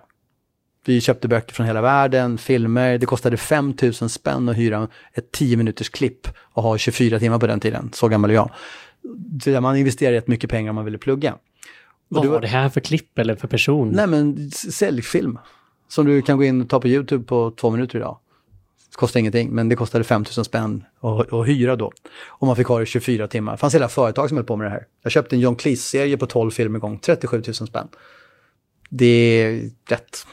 Vi 0.84 1.00
köpte 1.00 1.28
böcker 1.28 1.54
från 1.54 1.66
hela 1.66 1.80
världen, 1.80 2.38
filmer. 2.38 2.98
Det 2.98 3.06
kostade 3.06 3.36
5 3.36 3.74
000 3.82 3.92
spänn 3.92 4.48
att 4.48 4.56
hyra 4.56 4.88
ett 5.12 5.32
10 5.32 5.56
minuters 5.56 5.88
klipp 5.88 6.28
och 6.52 6.62
ha 6.62 6.78
24 6.78 7.18
timmar 7.18 7.38
på 7.38 7.46
den 7.46 7.60
tiden. 7.60 7.90
Så 7.92 8.08
gammal 8.08 8.30
är 8.30 8.34
jag. 8.34 8.50
Så 9.44 9.60
man 9.60 9.76
investerade 9.76 10.16
rätt 10.16 10.28
mycket 10.28 10.50
pengar 10.50 10.70
om 10.70 10.74
man 10.74 10.84
ville 10.84 10.98
plugga. 10.98 11.34
Vad 12.08 12.26
var 12.26 12.40
det 12.40 12.48
här 12.48 12.68
för 12.68 12.80
klipp 12.80 13.18
eller 13.18 13.36
för 13.36 13.48
person? 13.48 13.88
Nej 13.88 14.06
men 14.06 14.50
säljfilm. 14.50 15.38
Som 15.88 16.06
du 16.06 16.22
kan 16.22 16.36
gå 16.36 16.44
in 16.44 16.60
och 16.60 16.68
ta 16.68 16.80
på 16.80 16.88
YouTube 16.88 17.24
på 17.24 17.50
två 17.50 17.70
minuter 17.70 17.98
idag. 17.98 18.18
Det 18.90 18.96
kostade 18.96 19.20
ingenting, 19.20 19.50
men 19.50 19.68
det 19.68 19.76
kostade 19.76 20.04
5 20.04 20.24
000 20.36 20.44
spänn 20.44 20.84
att, 21.00 21.32
att 21.32 21.48
hyra 21.48 21.76
då. 21.76 21.92
Och 22.26 22.46
man 22.46 22.56
fick 22.56 22.66
ha 22.66 22.78
det 22.78 22.86
24 22.86 23.28
timmar. 23.28 23.52
Det 23.52 23.58
fanns 23.58 23.74
hela 23.74 23.88
företag 23.88 24.28
som 24.28 24.36
höll 24.36 24.46
på 24.46 24.56
med 24.56 24.66
det 24.66 24.70
här. 24.70 24.86
Jag 25.02 25.12
köpte 25.12 25.36
en 25.36 25.40
John 25.40 25.56
Cleese-serie 25.56 26.16
på 26.16 26.26
12 26.26 26.50
filmer 26.50 26.78
gång, 26.78 26.98
37 26.98 27.42
000 27.46 27.54
spänn. 27.54 27.88
Det 28.90 29.06
är 29.06 29.70
rätt. 29.88 30.26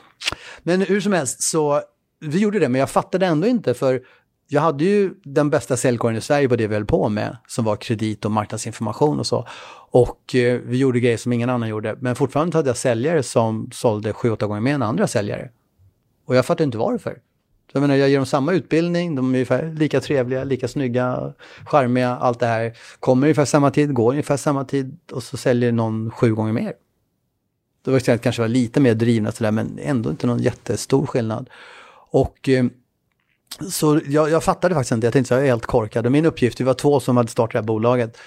Men 0.63 0.81
hur 0.81 1.01
som 1.01 1.13
helst, 1.13 1.43
så 1.43 1.81
vi 2.19 2.39
gjorde 2.39 2.59
det, 2.59 2.69
men 2.69 2.79
jag 2.79 2.89
fattade 2.89 3.25
ändå 3.25 3.47
inte, 3.47 3.73
för 3.73 4.01
jag 4.49 4.61
hade 4.61 4.83
ju 4.83 5.13
den 5.23 5.49
bästa 5.49 5.77
säljkåren 5.77 6.15
i 6.15 6.21
Sverige 6.21 6.49
på 6.49 6.55
det 6.55 6.67
vi 6.67 6.75
höll 6.75 6.85
på 6.85 7.09
med, 7.09 7.37
som 7.47 7.65
var 7.65 7.75
kredit 7.75 8.25
och 8.25 8.31
marknadsinformation 8.31 9.19
och 9.19 9.27
så. 9.27 9.47
Och 9.91 10.35
eh, 10.35 10.59
vi 10.65 10.77
gjorde 10.77 10.99
grejer 10.99 11.17
som 11.17 11.33
ingen 11.33 11.49
annan 11.49 11.69
gjorde, 11.69 11.95
men 11.99 12.15
fortfarande 12.15 12.57
hade 12.57 12.69
jag 12.69 12.77
säljare 12.77 13.23
som 13.23 13.69
sålde 13.73 14.11
7-8 14.11 14.47
gånger 14.47 14.61
mer 14.61 14.73
än 14.73 14.83
andra 14.83 15.07
säljare. 15.07 15.49
Och 16.25 16.35
jag 16.35 16.45
fattade 16.45 16.63
inte 16.63 16.77
varför. 16.77 17.17
Jag 17.77 17.81
menar, 17.81 17.95
jag 17.95 18.09
ger 18.09 18.17
dem 18.17 18.25
samma 18.25 18.53
utbildning, 18.53 19.15
de 19.15 19.25
är 19.25 19.29
ungefär 19.29 19.73
lika 19.77 20.01
trevliga, 20.01 20.43
lika 20.43 20.67
snygga, 20.67 21.33
charmiga, 21.65 22.15
allt 22.15 22.39
det 22.39 22.45
här. 22.45 22.77
Kommer 22.99 23.27
ungefär 23.27 23.45
samma 23.45 23.71
tid, 23.71 23.93
går 23.93 24.11
ungefär 24.11 24.37
samma 24.37 24.65
tid 24.65 24.97
och 25.11 25.23
så 25.23 25.37
säljer 25.37 25.71
någon 25.71 26.11
sju 26.11 26.35
gånger 26.35 26.53
mer. 26.53 26.73
Det 27.85 27.91
var 27.91 27.99
det 28.05 28.17
kanske 28.17 28.41
var 28.41 28.49
lite 28.49 28.79
mer 28.79 28.93
drivna 28.93 29.31
sådär, 29.31 29.51
men 29.51 29.79
ändå 29.81 30.09
inte 30.09 30.27
någon 30.27 30.39
jättestor 30.39 31.05
skillnad. 31.05 31.49
Och 32.11 32.49
eh, 32.49 32.65
så 33.69 33.99
jag, 34.05 34.29
jag 34.29 34.43
fattade 34.43 34.75
faktiskt 34.75 34.91
inte, 34.91 35.07
jag 35.07 35.13
tänkte 35.13 35.27
så 35.27 35.33
jag 35.33 35.43
är 35.43 35.47
helt 35.47 35.65
korkad. 35.65 36.05
Och 36.05 36.11
min 36.11 36.25
uppgift, 36.25 36.59
vi 36.59 36.63
var 36.63 36.73
två 36.73 36.99
som 36.99 37.17
hade 37.17 37.29
startat 37.29 37.51
det 37.51 37.57
här 37.57 37.63
bolaget. 37.63 38.17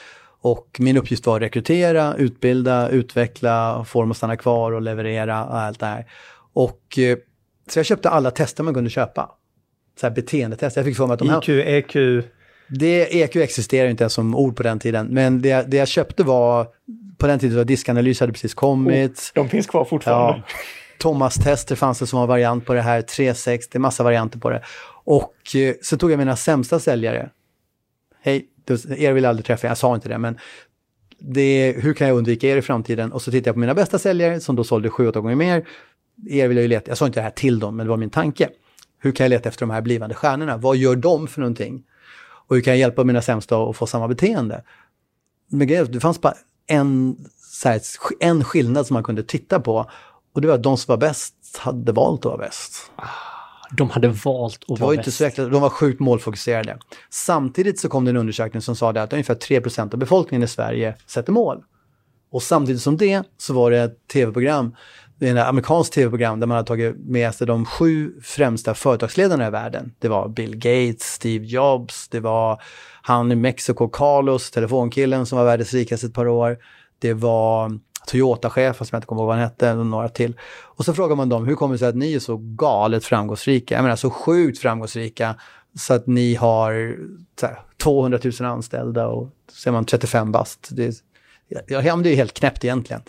Och 0.41 0.77
min 0.79 0.97
uppgift 0.97 1.27
var 1.27 1.37
att 1.37 1.43
rekrytera, 1.43 2.15
utbilda, 2.15 2.89
utveckla, 2.89 3.85
få 3.85 4.01
dem 4.01 4.11
att 4.11 4.17
stanna 4.17 4.37
kvar 4.37 4.73
och 4.73 4.83
leverera 4.83 5.45
och 5.45 5.59
allt 5.59 5.81
det 5.81 5.87
här. 5.87 6.07
Och 6.53 6.99
eh, 6.99 7.19
så 7.69 7.79
jag 7.79 7.87
köpte 7.87 8.11
alla 8.11 8.31
tester 8.31 8.63
man 8.63 8.75
kunde 8.75 8.91
köpa. 8.91 9.31
Så 9.97 10.07
här 10.07 10.15
beteendetester. 10.15 10.81
Jag 10.81 10.87
fick 10.87 10.97
för 10.97 11.07
mig 11.07 11.15
att 11.15 11.19
de 11.19 11.29
här... 11.29 11.51
IQ, 11.51 11.93
EQ. 11.95 12.25
Det, 12.69 13.23
EQ 13.23 13.37
existerar 13.37 13.89
inte 13.89 14.05
ens 14.05 14.13
som 14.13 14.35
ord 14.35 14.57
på 14.57 14.63
den 14.63 14.79
tiden. 14.79 15.07
Men 15.07 15.43
det, 15.43 15.71
det 15.71 15.77
jag 15.77 15.89
köpte 15.89 16.23
var, 16.23 16.67
på 17.19 17.27
den 17.27 17.39
tiden 17.39 17.57
var 17.57 17.65
diskanalys 17.65 18.21
hade 18.21 18.33
precis 18.33 18.55
kommit. 18.55 19.33
Oh, 19.35 19.43
de 19.43 19.49
finns 19.49 19.67
kvar 19.67 19.85
fortfarande. 19.85 20.43
Ja. 20.47 20.55
Thomas-tester 20.99 21.77
fanns 21.77 21.99
det 21.99 22.07
som 22.07 22.19
var 22.19 22.27
variant 22.27 22.67
på 22.67 22.75
det 22.75 22.83
här, 22.83 23.03
3.6, 23.03 23.45
det 23.73 23.77
är 23.77 23.79
massa 23.79 24.03
varianter 24.03 24.39
på 24.39 24.51
det. 24.51 24.63
Och 25.05 25.57
eh, 25.57 25.75
så 25.83 25.97
tog 25.97 26.11
jag 26.13 26.19
mina 26.19 26.37
sämsta 26.37 26.79
säljare. 26.79 27.31
Hej, 28.23 28.47
er 28.97 29.13
vill 29.13 29.25
jag 29.25 29.31
aldrig 29.31 29.47
träffa, 29.47 29.67
jag 29.67 29.79
sa 29.79 29.95
inte 29.95 30.09
det, 30.09 30.19
men 30.19 30.39
det, 31.19 31.75
hur 31.79 31.95
kan 31.95 32.09
jag 32.09 32.17
undvika 32.17 32.49
er 32.49 32.57
i 32.57 32.63
framtiden? 32.63 33.13
Och 33.13 33.23
så 33.23 33.31
tittade 33.31 33.49
jag 33.49 33.55
på 33.55 33.61
mina 33.61 33.75
bästa 33.75 33.99
säljare 33.99 34.41
som 34.41 34.57
då 34.57 34.65
sålde 34.65 34.89
7-8 34.89 35.21
gånger 35.21 35.37
mer. 35.37 35.67
Er 36.31 36.49
vill 36.49 36.57
jag 36.57 36.63
ju 36.63 36.69
leta, 36.69 36.91
jag 36.91 36.99
sa 36.99 37.07
inte 37.07 37.21
det 37.21 37.25
här 37.25 37.31
till 37.31 37.59
dem, 37.59 37.77
men 37.77 37.87
det 37.87 37.91
var 37.91 37.97
min 37.97 38.11
tanke. 38.11 38.49
Hur 39.01 39.13
kan 39.13 39.25
jag 39.25 39.31
leta 39.31 39.49
efter 39.49 39.67
de 39.67 39.71
här 39.71 39.81
blivande 39.81 40.15
stjärnorna? 40.15 40.57
Vad 40.57 40.77
gör 40.77 40.97
de 40.97 41.29
för 41.29 41.41
någonting? 41.41 41.83
Och 42.23 42.57
hur 42.57 42.63
kan 42.63 42.73
jag 42.73 42.79
hjälpa 42.79 43.05
mina 43.05 43.23
sämsta 43.23 43.57
att 43.57 43.77
få 43.77 43.87
samma 43.87 44.09
beteende? 44.09 44.65
Men 45.49 45.69
det 45.69 46.01
fanns 46.01 46.21
bara 46.21 46.35
en, 46.67 47.17
här, 47.65 47.81
en 48.21 48.45
skillnad 48.45 48.87
som 48.87 48.95
man 48.95 49.03
kunde 49.03 49.23
titta 49.23 49.61
på. 49.61 49.91
Och 50.33 50.41
det 50.41 50.49
var 50.49 50.55
att 50.55 50.63
de 50.63 50.77
som 50.77 50.93
var 50.93 50.97
bäst 50.97 51.35
hade 51.59 51.93
valt 51.93 52.21
att 52.21 52.25
vara 52.25 52.39
bäst. 52.39 52.91
De 53.77 53.91
hade 53.91 54.09
valt 54.09 54.65
att 54.69 54.81
vara 54.81 54.97
bäst. 54.97 55.17
Så 55.37 55.49
de 55.49 55.61
var 55.61 55.71
sjukt 55.71 56.01
målfokuserade. 56.01 56.79
Samtidigt 57.11 57.81
så 57.81 57.89
kom 57.89 58.05
det 58.05 58.11
en 58.11 58.17
undersökning 58.17 58.63
som 58.63 58.77
sa 58.77 58.91
att 58.91 59.13
ungefär 59.13 59.35
3% 59.35 59.93
av 59.93 59.99
befolkningen 59.99 60.43
i 60.43 60.49
Sverige 60.49 60.97
sätter 61.07 61.33
mål. 61.33 61.63
Och 62.31 62.43
samtidigt 62.43 62.83
som 62.83 62.97
det 62.97 63.23
så 63.39 63.55
var 63.55 63.71
det 63.71 63.79
ett 63.79 64.09
tv-program, 64.13 64.77
det 65.21 65.29
är 65.29 65.37
ett 65.37 65.47
amerikanskt 65.47 65.95
tv-program 65.95 66.41
där 66.41 66.47
man 66.47 66.57
har 66.57 66.65
tagit 66.65 66.97
med 66.99 67.35
sig 67.35 67.47
de 67.47 67.67
sju 67.67 68.13
främsta 68.23 68.75
företagsledarna 68.75 69.47
i 69.47 69.51
världen. 69.51 69.95
Det 69.99 70.09
var 70.09 70.29
Bill 70.29 70.57
Gates, 70.57 71.03
Steve 71.03 71.45
Jobs, 71.45 72.09
det 72.09 72.21
var 72.21 72.63
han 73.03 73.33
i 73.33 73.35
Mexiko, 73.35 73.89
Carlos, 73.89 74.51
telefonkillen 74.51 75.27
som 75.27 75.39
var 75.39 75.45
världens 75.45 75.75
rikaste 75.75 76.07
ett 76.07 76.15
par 76.15 76.29
år. 76.29 76.59
Det 76.99 77.15
var 77.15 77.79
Toyota-chefen 78.07 78.87
som 78.87 78.97
jag 78.97 78.99
inte 78.99 79.07
kommer 79.07 79.23
ihåg 79.23 79.27
vad 79.27 79.37
han 79.37 79.45
hette, 79.45 79.73
och 79.73 79.87
några 79.87 80.09
till. 80.09 80.37
Och 80.63 80.85
så 80.85 80.95
frågar 80.95 81.17
man 81.17 81.29
dem, 81.29 81.47
hur 81.47 81.55
kommer 81.55 81.75
det 81.75 81.79
sig 81.79 81.89
att 81.89 81.95
ni 81.95 82.15
är 82.15 82.19
så 82.19 82.37
galet 82.37 83.05
framgångsrika? 83.05 83.75
Jag 83.75 83.83
menar 83.83 83.97
så 83.97 84.11
sjukt 84.11 84.59
framgångsrika 84.59 85.35
så 85.79 85.95
att 85.95 86.07
ni 86.07 86.35
har 86.35 86.97
här, 87.43 87.59
200 87.83 88.19
000 88.41 88.51
anställda 88.51 89.07
och 89.07 89.31
så 89.53 89.71
är 89.71 89.73
man 89.73 89.85
35 89.85 90.33
bast. 90.33 90.69
Det, 90.71 90.95
ja, 91.49 91.61
det 92.03 92.13
är 92.13 92.17
helt 92.17 92.35
knäppt 92.35 92.65
egentligen. 92.65 93.03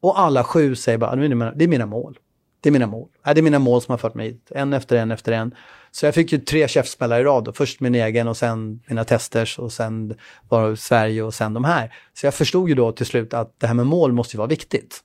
Och 0.00 0.20
alla 0.20 0.44
sju 0.44 0.74
säger 0.74 0.98
bara, 0.98 1.16
det 1.16 1.64
är 1.64 1.68
mina 1.68 1.86
mål. 1.86 2.18
Det 2.60 2.68
är 2.68 2.72
mina 2.72 2.86
mål. 2.86 3.08
Det 3.24 3.40
är 3.40 3.42
mina 3.42 3.58
mål 3.58 3.82
som 3.82 3.92
har 3.92 3.98
fört 3.98 4.14
mig 4.14 4.26
hit, 4.26 4.52
en 4.54 4.72
efter 4.72 4.96
en 4.96 5.10
efter 5.10 5.32
en. 5.32 5.54
Så 5.90 6.06
jag 6.06 6.14
fick 6.14 6.32
ju 6.32 6.38
tre 6.38 6.68
käftsmällar 6.68 7.20
i 7.20 7.24
rad. 7.24 7.44
Då. 7.44 7.52
Först 7.52 7.80
min 7.80 7.94
egen 7.94 8.28
och 8.28 8.36
sen 8.36 8.80
mina 8.86 9.04
testers 9.04 9.58
och 9.58 9.72
sen 9.72 10.14
var 10.48 10.74
Sverige 10.74 11.22
och 11.22 11.34
sen 11.34 11.54
de 11.54 11.64
här. 11.64 11.94
Så 12.14 12.26
jag 12.26 12.34
förstod 12.34 12.68
ju 12.68 12.74
då 12.74 12.92
till 12.92 13.06
slut 13.06 13.34
att 13.34 13.60
det 13.60 13.66
här 13.66 13.74
med 13.74 13.86
mål 13.86 14.12
måste 14.12 14.36
ju 14.36 14.38
vara 14.38 14.48
viktigt. 14.48 15.00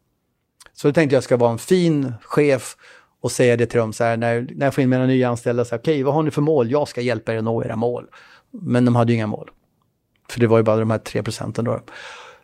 Så 0.74 0.88
då 0.88 0.94
tänkte 0.94 1.16
jag 1.16 1.24
ska 1.24 1.38
vara 1.38 1.52
en 1.52 1.58
fin 1.58 2.14
chef 2.22 2.76
och 3.22 3.32
säga 3.32 3.58
det 3.58 3.66
till 3.66 3.80
dem 3.80 3.94
så 3.94 4.04
här 4.04 4.18
när, 4.18 4.48
när 4.56 4.66
jag 4.66 4.74
får 4.74 4.82
in 4.82 4.90
mina 4.90 5.06
nya 5.06 5.30
anställda. 5.30 5.64
Okej, 5.64 5.78
okay, 5.78 6.04
vad 6.04 6.14
har 6.14 6.24
ni 6.24 6.32
för 6.32 6.42
mål? 6.42 6.72
Jag 6.72 6.88
ska 6.88 7.02
hjälpa 7.02 7.34
er 7.34 7.38
att 7.38 7.44
nå 7.44 7.64
era 7.64 7.76
mål. 7.76 8.08
Men 8.52 8.86
de 8.86 8.96
hade 8.96 9.12
ju 9.12 9.16
inga 9.16 9.28
mål. 9.28 9.50
För 10.30 10.40
det 10.40 10.48
var 10.48 10.58
ju 10.58 10.64
bara 10.64 10.78
de 10.78 10.92
här 10.92 10.98
tre 10.98 11.24
procenten 11.24 11.66
då. 11.66 11.82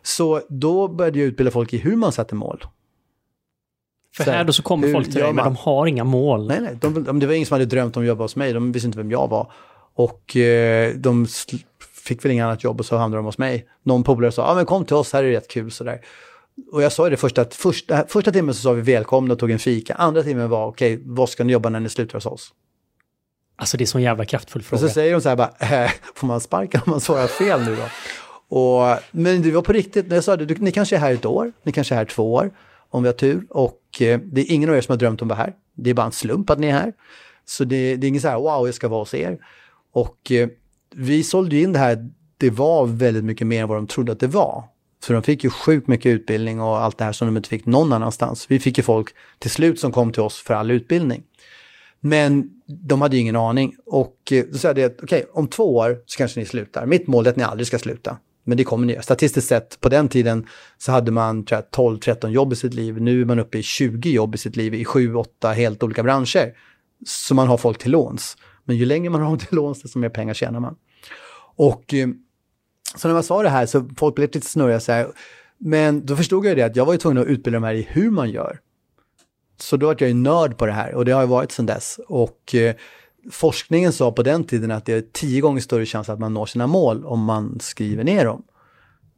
Så 0.02 0.40
då 0.48 0.88
började 0.88 1.18
jag 1.18 1.28
utbilda 1.28 1.50
folk 1.50 1.72
i 1.72 1.78
hur 1.78 1.96
man 1.96 2.12
sätter 2.12 2.36
mål. 2.36 2.64
För 4.16 4.24
så 4.24 4.30
här 4.30 4.44
då 4.44 4.52
så 4.52 4.62
kommer 4.62 4.86
hur, 4.86 4.94
folk 4.94 5.06
till 5.06 5.20
dig, 5.20 5.32
men 5.32 5.44
de 5.44 5.56
har 5.56 5.86
inga 5.86 6.04
mål. 6.04 6.46
Nej, 6.48 6.60
nej. 6.60 6.78
De, 6.80 7.20
det 7.20 7.26
var 7.26 7.34
ingen 7.34 7.46
som 7.46 7.54
hade 7.54 7.64
drömt 7.64 7.96
om 7.96 8.02
att 8.02 8.08
jobba 8.08 8.24
hos 8.24 8.36
mig. 8.36 8.52
De 8.52 8.72
visste 8.72 8.86
inte 8.86 8.98
vem 8.98 9.10
jag 9.10 9.28
var. 9.28 9.52
Och 9.94 10.36
eh, 10.36 10.94
de 10.94 11.26
fick 12.04 12.24
väl 12.24 12.32
inget 12.32 12.44
annat 12.44 12.64
jobb 12.64 12.80
och 12.80 12.86
så 12.86 12.96
hamnade 12.96 13.18
de 13.18 13.24
hos 13.24 13.38
mig. 13.38 13.68
Någon 13.82 14.04
polare 14.04 14.32
sa, 14.32 14.42
ja 14.42 14.48
ah, 14.48 14.54
men 14.54 14.66
kom 14.66 14.84
till 14.84 14.96
oss, 14.96 15.12
här 15.12 15.24
är 15.24 15.30
det 15.30 15.36
rätt 15.36 15.48
kul 15.48 15.70
sådär. 15.70 16.00
Och 16.72 16.82
jag 16.82 16.92
sa 16.92 17.06
ju 17.06 17.10
det 17.10 17.16
första, 17.16 17.42
att 17.42 17.54
första, 17.54 18.06
första 18.06 18.32
timmen 18.32 18.54
så 18.54 18.60
sa 18.60 18.72
vi 18.72 18.82
välkomna 18.82 19.32
och 19.32 19.38
tog 19.38 19.50
en 19.50 19.58
fika. 19.58 19.94
Andra 19.94 20.22
timmen 20.22 20.48
var, 20.48 20.66
okej, 20.66 20.94
okay, 20.94 21.06
vad 21.06 21.28
ska 21.28 21.44
ni 21.44 21.52
jobba 21.52 21.68
när 21.68 21.80
ni 21.80 21.88
slutar 21.88 22.14
hos 22.14 22.26
oss? 22.26 22.52
Alltså 23.56 23.76
det 23.76 23.84
är 23.84 23.86
så 23.86 23.98
jävla 23.98 24.24
kraftfull 24.24 24.62
fråga. 24.62 24.82
Och 24.82 24.88
så 24.88 24.94
säger 24.94 25.12
de 25.12 25.20
så 25.20 25.28
här 25.28 25.36
bara, 25.36 25.54
äh, 25.84 25.90
får 26.14 26.26
man 26.26 26.40
sparka 26.40 26.82
om 26.86 26.90
man 26.90 27.00
svarar 27.00 27.26
fel 27.26 27.60
nu 27.64 27.76
då? 27.76 27.82
Och, 28.50 28.98
men 29.10 29.42
det 29.42 29.50
var 29.50 29.62
på 29.62 29.72
riktigt, 29.72 30.08
när 30.08 30.14
jag 30.14 30.24
sa 30.24 30.36
det, 30.36 30.58
ni 30.58 30.72
kanske 30.72 30.96
är 30.96 31.00
här 31.00 31.12
ett 31.12 31.26
år, 31.26 31.52
ni 31.62 31.72
kanske 31.72 31.94
är 31.94 31.96
här 31.96 32.04
två 32.04 32.34
år 32.34 32.50
om 32.90 33.02
vi 33.02 33.08
har 33.08 33.14
tur. 33.14 33.42
Och 33.50 33.82
eh, 34.00 34.20
det 34.24 34.40
är 34.40 34.52
ingen 34.52 34.70
av 34.70 34.76
er 34.76 34.80
som 34.80 34.92
har 34.92 34.98
drömt 34.98 35.22
om 35.22 35.30
att 35.30 35.38
vara 35.38 35.46
här. 35.46 35.54
Det 35.74 35.90
är 35.90 35.94
bara 35.94 36.06
en 36.06 36.12
slump 36.12 36.50
att 36.50 36.58
ni 36.58 36.66
är 36.66 36.72
här. 36.72 36.92
Så 37.44 37.64
det, 37.64 37.96
det 37.96 38.06
är 38.06 38.08
inget 38.08 38.22
så 38.22 38.28
här, 38.28 38.38
wow, 38.38 38.66
jag 38.66 38.74
ska 38.74 38.88
vara 38.88 39.00
hos 39.00 39.14
er. 39.14 39.38
Och 39.92 40.32
eh, 40.32 40.48
vi 40.94 41.22
sålde 41.22 41.56
in 41.56 41.72
det 41.72 41.78
här, 41.78 42.10
det 42.36 42.50
var 42.50 42.86
väldigt 42.86 43.24
mycket 43.24 43.46
mer 43.46 43.62
än 43.62 43.68
vad 43.68 43.78
de 43.78 43.86
trodde 43.86 44.12
att 44.12 44.20
det 44.20 44.26
var. 44.26 44.64
Så 45.04 45.12
de 45.12 45.22
fick 45.22 45.44
ju 45.44 45.50
sjukt 45.50 45.88
mycket 45.88 46.06
utbildning 46.06 46.60
och 46.60 46.82
allt 46.82 46.98
det 46.98 47.04
här 47.04 47.12
som 47.12 47.28
de 47.28 47.36
inte 47.36 47.48
fick 47.48 47.66
någon 47.66 47.92
annanstans. 47.92 48.46
Vi 48.48 48.58
fick 48.58 48.78
ju 48.78 48.84
folk 48.84 49.08
till 49.38 49.50
slut 49.50 49.80
som 49.80 49.92
kom 49.92 50.12
till 50.12 50.22
oss 50.22 50.40
för 50.40 50.54
all 50.54 50.70
utbildning. 50.70 51.22
Men 52.00 52.50
de 52.66 53.02
hade 53.02 53.16
ju 53.16 53.22
ingen 53.22 53.36
aning. 53.36 53.74
Och 53.86 54.32
eh, 54.32 54.44
då 54.52 54.58
sa 54.58 54.68
jag 54.68 54.76
det, 54.76 54.86
okej, 54.86 55.04
okay, 55.04 55.24
om 55.32 55.48
två 55.48 55.76
år 55.76 56.02
så 56.06 56.18
kanske 56.18 56.40
ni 56.40 56.46
slutar. 56.46 56.86
Mitt 56.86 57.06
mål 57.06 57.26
är 57.26 57.30
att 57.30 57.36
ni 57.36 57.42
aldrig 57.42 57.66
ska 57.66 57.78
sluta. 57.78 58.16
Men 58.44 58.56
det 58.56 58.64
kommer 58.64 58.86
nya. 58.86 59.02
Statistiskt 59.02 59.48
sett, 59.48 59.80
på 59.80 59.88
den 59.88 60.08
tiden 60.08 60.46
så 60.78 60.92
hade 60.92 61.10
man 61.10 61.44
12-13 61.44 62.28
jobb 62.28 62.52
i 62.52 62.56
sitt 62.56 62.74
liv. 62.74 63.00
Nu 63.02 63.20
är 63.20 63.24
man 63.24 63.38
uppe 63.38 63.58
i 63.58 63.62
20 63.62 64.10
jobb 64.10 64.34
i 64.34 64.38
sitt 64.38 64.56
liv 64.56 64.74
i 64.74 64.84
7-8 64.84 65.52
helt 65.52 65.82
olika 65.82 66.02
branscher. 66.02 66.52
Så 67.06 67.34
man 67.34 67.48
har 67.48 67.56
folk 67.56 67.78
till 67.78 67.90
låns. 67.90 68.36
Men 68.64 68.76
ju 68.76 68.84
längre 68.84 69.10
man 69.10 69.22
har 69.22 69.36
till 69.36 69.56
låns, 69.56 69.82
desto 69.82 69.98
mer 69.98 70.08
pengar 70.08 70.34
tjänar 70.34 70.60
man. 70.60 70.76
Och 71.56 71.94
eh, 71.94 72.08
så 72.96 73.08
när 73.08 73.14
man 73.14 73.22
sa 73.22 73.42
det 73.42 73.48
här 73.48 73.66
så 73.66 73.88
folk 73.96 74.14
blev 74.14 74.28
lite 74.34 74.46
snurriga 74.46 74.80
så 74.80 74.92
här. 74.92 75.08
Men 75.58 76.06
då 76.06 76.16
förstod 76.16 76.46
jag 76.46 76.56
det 76.56 76.62
att 76.62 76.76
jag 76.76 76.86
var 76.86 76.92
ju 76.92 76.98
tvungen 76.98 77.22
att 77.22 77.28
utbilda 77.28 77.56
dem 77.56 77.64
här 77.64 77.74
i 77.74 77.86
hur 77.90 78.10
man 78.10 78.30
gör. 78.30 78.58
Så 79.56 79.76
då 79.76 79.86
var 79.86 79.96
jag 79.98 80.08
ju 80.08 80.14
nörd 80.14 80.58
på 80.58 80.66
det 80.66 80.72
här 80.72 80.94
och 80.94 81.04
det 81.04 81.12
har 81.12 81.20
jag 81.20 81.28
varit 81.28 81.52
sedan 81.52 81.66
dess. 81.66 82.00
Och 82.08 82.54
eh, 82.54 82.74
forskningen 83.30 83.92
sa 83.92 84.12
på 84.12 84.22
den 84.22 84.44
tiden 84.44 84.70
att 84.70 84.86
det 84.86 84.92
är 84.92 85.04
tio 85.12 85.40
gånger 85.40 85.60
större 85.60 85.86
chans 85.86 86.08
att 86.08 86.18
man 86.18 86.34
når 86.34 86.46
sina 86.46 86.66
mål 86.66 87.04
om 87.04 87.24
man 87.24 87.60
skriver 87.60 88.04
ner 88.04 88.24
dem. 88.24 88.42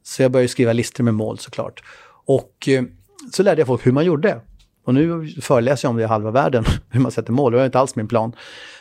Så 0.03 0.21
jag 0.21 0.31
började 0.31 0.47
skriva 0.47 0.73
listor 0.73 1.03
med 1.03 1.13
mål 1.13 1.39
såklart. 1.39 1.83
Och 2.25 2.67
eh, 2.67 2.83
så 3.31 3.43
lärde 3.43 3.61
jag 3.61 3.67
folk 3.67 3.85
hur 3.85 3.91
man 3.91 4.05
gjorde. 4.05 4.41
Och 4.85 4.93
nu 4.93 5.27
föreläser 5.41 5.87
jag 5.87 5.89
om 5.89 5.97
det 5.97 6.03
i 6.03 6.05
halva 6.05 6.31
världen, 6.31 6.63
hur 6.89 6.99
man 6.99 7.11
sätter 7.11 7.31
mål. 7.31 7.51
Det 7.51 7.57
var 7.57 7.65
inte 7.65 7.79
alls 7.79 7.95
min 7.95 8.07
plan. 8.07 8.35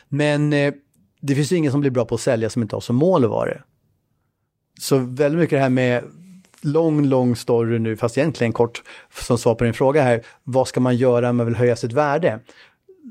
Men 0.09 0.53
eh, 0.53 0.75
det 1.21 1.35
finns 1.35 1.53
ju 1.53 1.57
ingen 1.57 1.73
som 1.73 1.81
blir 1.81 1.91
bra 1.91 2.05
på 2.05 2.15
att 2.15 2.21
sälja 2.21 2.51
som 2.51 2.63
inte 2.63 2.77
har 2.77 2.81
som 2.81 2.97
mål 2.97 3.25
att 3.25 3.31
vara 3.31 3.51
det. 3.51 3.63
Så 4.81 4.99
väldigt 4.99 5.41
mycket 5.41 5.57
det 5.57 5.63
här 5.63 5.71
med 5.71 6.05
lång, 6.61 7.05
lång 7.05 7.37
story 7.37 7.79
nu, 7.79 7.97
fast 7.97 8.19
egentligen 8.19 8.53
kort, 8.53 8.83
som 9.21 9.39
svar 9.39 9.55
på 9.55 9.65
din 9.65 9.75
fråga 9.75 10.03
här. 10.03 10.23
Vad 10.45 10.69
ska 10.69 10.81
man 10.81 10.97
göra 10.97 11.31
om 11.31 11.37
man 11.37 11.47
vill 11.47 11.57
höja 11.57 11.77
sitt 11.77 11.93
värde? 11.93 12.41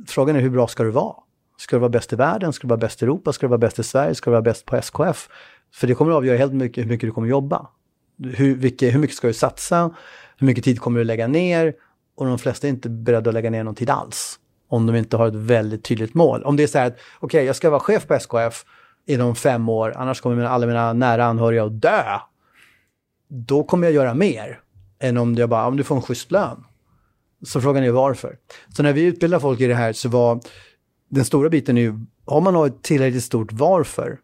frågan 0.07 0.35
är 0.35 0.39
hur 0.39 0.49
bra 0.49 0.67
ska 0.67 0.83
du 0.83 0.91
vara? 0.91 1.15
Ska 1.61 1.75
du 1.75 1.79
vara 1.79 1.89
bäst 1.89 2.13
i 2.13 2.15
världen? 2.15 2.53
Ska 2.53 2.67
du 2.67 2.69
vara 2.69 2.79
bäst 2.79 3.01
i 3.01 3.05
Europa? 3.05 3.33
Ska 3.33 3.45
du 3.45 3.49
vara 3.49 3.57
bäst 3.57 3.79
i 3.79 3.83
Sverige? 3.83 4.15
Ska 4.15 4.29
du 4.29 4.31
vara 4.31 4.41
bäst 4.41 4.65
på 4.65 4.75
SKF? 4.75 5.29
För 5.73 5.87
det 5.87 5.95
kommer 5.95 6.11
att 6.11 6.17
avgöra 6.17 6.37
helt 6.37 6.53
mycket 6.53 6.83
hur 6.83 6.89
mycket 6.89 7.07
du 7.07 7.11
kommer 7.11 7.27
jobba. 7.27 7.67
Hur, 8.23 8.55
vilket, 8.55 8.93
hur 8.93 8.99
mycket 8.99 9.15
ska 9.15 9.27
du 9.27 9.33
satsa? 9.33 9.95
Hur 10.37 10.47
mycket 10.47 10.63
tid 10.63 10.79
kommer 10.79 10.99
du 10.99 11.03
lägga 11.03 11.27
ner? 11.27 11.73
Och 12.15 12.25
de 12.25 12.39
flesta 12.39 12.67
är 12.67 12.69
inte 12.69 12.89
beredda 12.89 13.29
att 13.29 13.33
lägga 13.33 13.49
ner 13.49 13.63
någon 13.63 13.75
tid 13.75 13.89
alls. 13.89 14.39
Om 14.67 14.85
de 14.85 14.95
inte 14.95 15.17
har 15.17 15.27
ett 15.27 15.35
väldigt 15.35 15.83
tydligt 15.83 16.13
mål. 16.13 16.43
Om 16.43 16.57
det 16.57 16.63
är 16.63 16.67
så 16.67 16.77
här 16.77 16.87
att, 16.87 16.93
okej, 16.93 17.25
okay, 17.25 17.43
jag 17.45 17.55
ska 17.55 17.69
vara 17.69 17.79
chef 17.79 18.07
på 18.07 18.13
SKF 18.13 18.65
inom 19.05 19.35
fem 19.35 19.69
år, 19.69 19.93
annars 19.97 20.21
kommer 20.21 20.43
alla 20.43 20.67
mina 20.67 20.93
nära 20.93 21.25
anhöriga 21.25 21.63
att 21.63 21.81
dö. 21.81 22.03
Då 23.27 23.63
kommer 23.63 23.87
jag 23.87 23.93
göra 23.93 24.13
mer 24.13 24.59
än 24.99 25.17
om 25.17 25.35
jag 25.35 25.49
bara, 25.49 25.67
om 25.67 25.77
du 25.77 25.83
får 25.83 25.95
en 25.95 26.01
schysst 26.01 26.31
lön. 26.31 26.63
Så 27.45 27.61
frågan 27.61 27.83
är 27.83 27.91
varför. 27.91 28.37
Så 28.69 28.83
när 28.83 28.93
vi 28.93 29.03
utbildar 29.03 29.39
folk 29.39 29.59
i 29.59 29.67
det 29.67 29.75
här 29.75 29.93
så 29.93 30.09
var 30.09 30.41
den 31.11 31.25
stora 31.25 31.49
biten 31.49 31.77
är 31.77 31.81
ju, 31.81 31.99
har 32.25 32.41
man 32.41 32.65
ett 32.65 32.81
tillräckligt 32.81 33.23
stort 33.23 33.51
varför, 33.51 34.19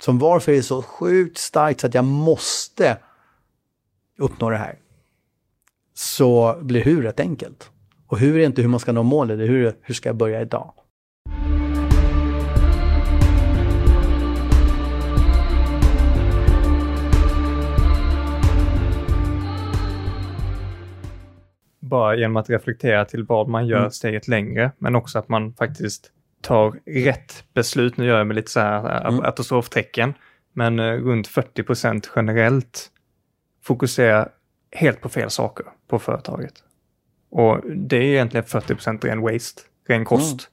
som 0.00 0.18
varför 0.18 0.52
är 0.52 0.62
så 0.62 0.82
sjukt 0.82 1.38
starkt 1.38 1.80
så 1.80 1.86
att 1.86 1.94
jag 1.94 2.04
måste 2.04 2.98
uppnå 4.18 4.50
det 4.50 4.56
här, 4.56 4.78
så 5.94 6.58
blir 6.62 6.84
hur 6.84 7.02
rätt 7.02 7.20
enkelt. 7.20 7.70
Och 8.06 8.18
hur 8.18 8.38
är 8.38 8.46
inte 8.46 8.62
hur 8.62 8.68
man 8.68 8.80
ska 8.80 8.92
nå 8.92 9.02
målet, 9.02 9.38
det 9.38 9.44
är 9.44 9.48
hur, 9.48 9.76
hur 9.80 9.94
ska 9.94 10.08
jag 10.08 10.16
börja 10.16 10.40
idag? 10.40 10.72
Bara 21.88 22.16
genom 22.16 22.36
att 22.36 22.50
reflektera 22.50 23.04
till 23.04 23.24
vad 23.24 23.48
man 23.48 23.66
gör 23.66 23.78
mm. 23.78 23.90
steget 23.90 24.28
längre, 24.28 24.72
men 24.78 24.96
också 24.96 25.18
att 25.18 25.28
man 25.28 25.54
faktiskt 25.54 26.12
tar 26.40 26.74
rätt 26.86 27.44
beslut. 27.54 27.96
Nu 27.96 28.06
gör 28.06 28.18
jag 28.18 28.26
med 28.26 28.36
lite 28.36 28.50
så 28.50 28.60
här 28.60 29.08
mm. 29.08 29.20
apostoftecken, 29.20 30.14
men 30.52 30.78
uh, 30.78 31.04
runt 31.04 31.28
40 31.28 31.62
procent 31.62 32.10
generellt 32.16 32.90
fokuserar 33.62 34.28
helt 34.72 35.00
på 35.00 35.08
fel 35.08 35.30
saker 35.30 35.66
på 35.88 35.98
företaget. 35.98 36.54
Och 37.30 37.60
det 37.70 37.96
är 37.96 38.02
egentligen 38.02 38.44
40 38.44 38.74
procent 38.74 39.04
ren 39.04 39.20
waste, 39.20 39.62
ren 39.88 40.04
kost. 40.04 40.40
Mm. 40.40 40.52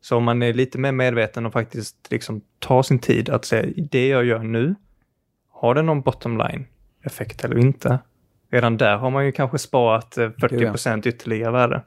Så 0.00 0.16
om 0.16 0.24
man 0.24 0.42
är 0.42 0.52
lite 0.52 0.78
mer 0.78 0.92
medveten 0.92 1.46
och 1.46 1.52
faktiskt 1.52 1.96
liksom 2.10 2.40
tar 2.58 2.82
sin 2.82 2.98
tid 2.98 3.28
att 3.28 3.44
säga, 3.44 3.72
det 3.90 4.08
jag 4.08 4.24
gör 4.24 4.38
nu, 4.38 4.74
har 5.50 5.74
det 5.74 5.82
någon 5.82 6.00
bottom 6.00 6.38
line 6.38 6.66
effekt 7.02 7.44
eller 7.44 7.58
inte? 7.58 7.98
Redan 8.56 8.76
där 8.76 8.96
har 8.96 9.10
man 9.10 9.26
ju 9.26 9.32
kanske 9.32 9.58
sparat 9.58 10.14
40 10.14 10.64
eh, 10.64 10.70
procent 10.70 11.06
ytterligare 11.06 11.52
värde. 11.52 11.82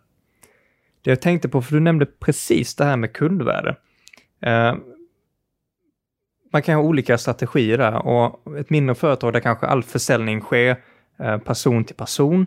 Det 1.01 1.11
jag 1.11 1.21
tänkte 1.21 1.49
på, 1.49 1.61
för 1.61 1.73
du 1.73 1.79
nämnde 1.79 2.05
precis 2.05 2.75
det 2.75 2.85
här 2.85 2.97
med 2.97 3.13
kundvärde. 3.13 3.75
Eh, 4.41 4.75
man 6.53 6.61
kan 6.61 6.75
ha 6.75 6.81
olika 6.81 7.17
strategier 7.17 7.77
där 7.77 8.07
och 8.07 8.57
ett 8.57 8.69
mindre 8.69 8.95
företag 8.95 9.33
där 9.33 9.39
kanske 9.39 9.65
all 9.65 9.83
försäljning 9.83 10.41
sker 10.41 10.77
eh, 11.19 11.37
person 11.37 11.83
till 11.83 11.95
person. 11.95 12.45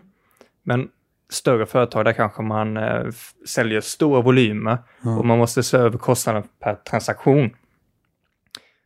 Men 0.62 0.88
större 1.30 1.66
företag 1.66 2.04
där 2.04 2.12
kanske 2.12 2.42
man 2.42 2.76
eh, 2.76 3.06
säljer 3.48 3.80
stora 3.80 4.20
volymer 4.20 4.78
mm. 5.04 5.18
och 5.18 5.26
man 5.26 5.38
måste 5.38 5.62
se 5.62 5.76
över 5.76 5.98
kostnaden 5.98 6.42
per 6.60 6.74
transaktion. 6.74 7.50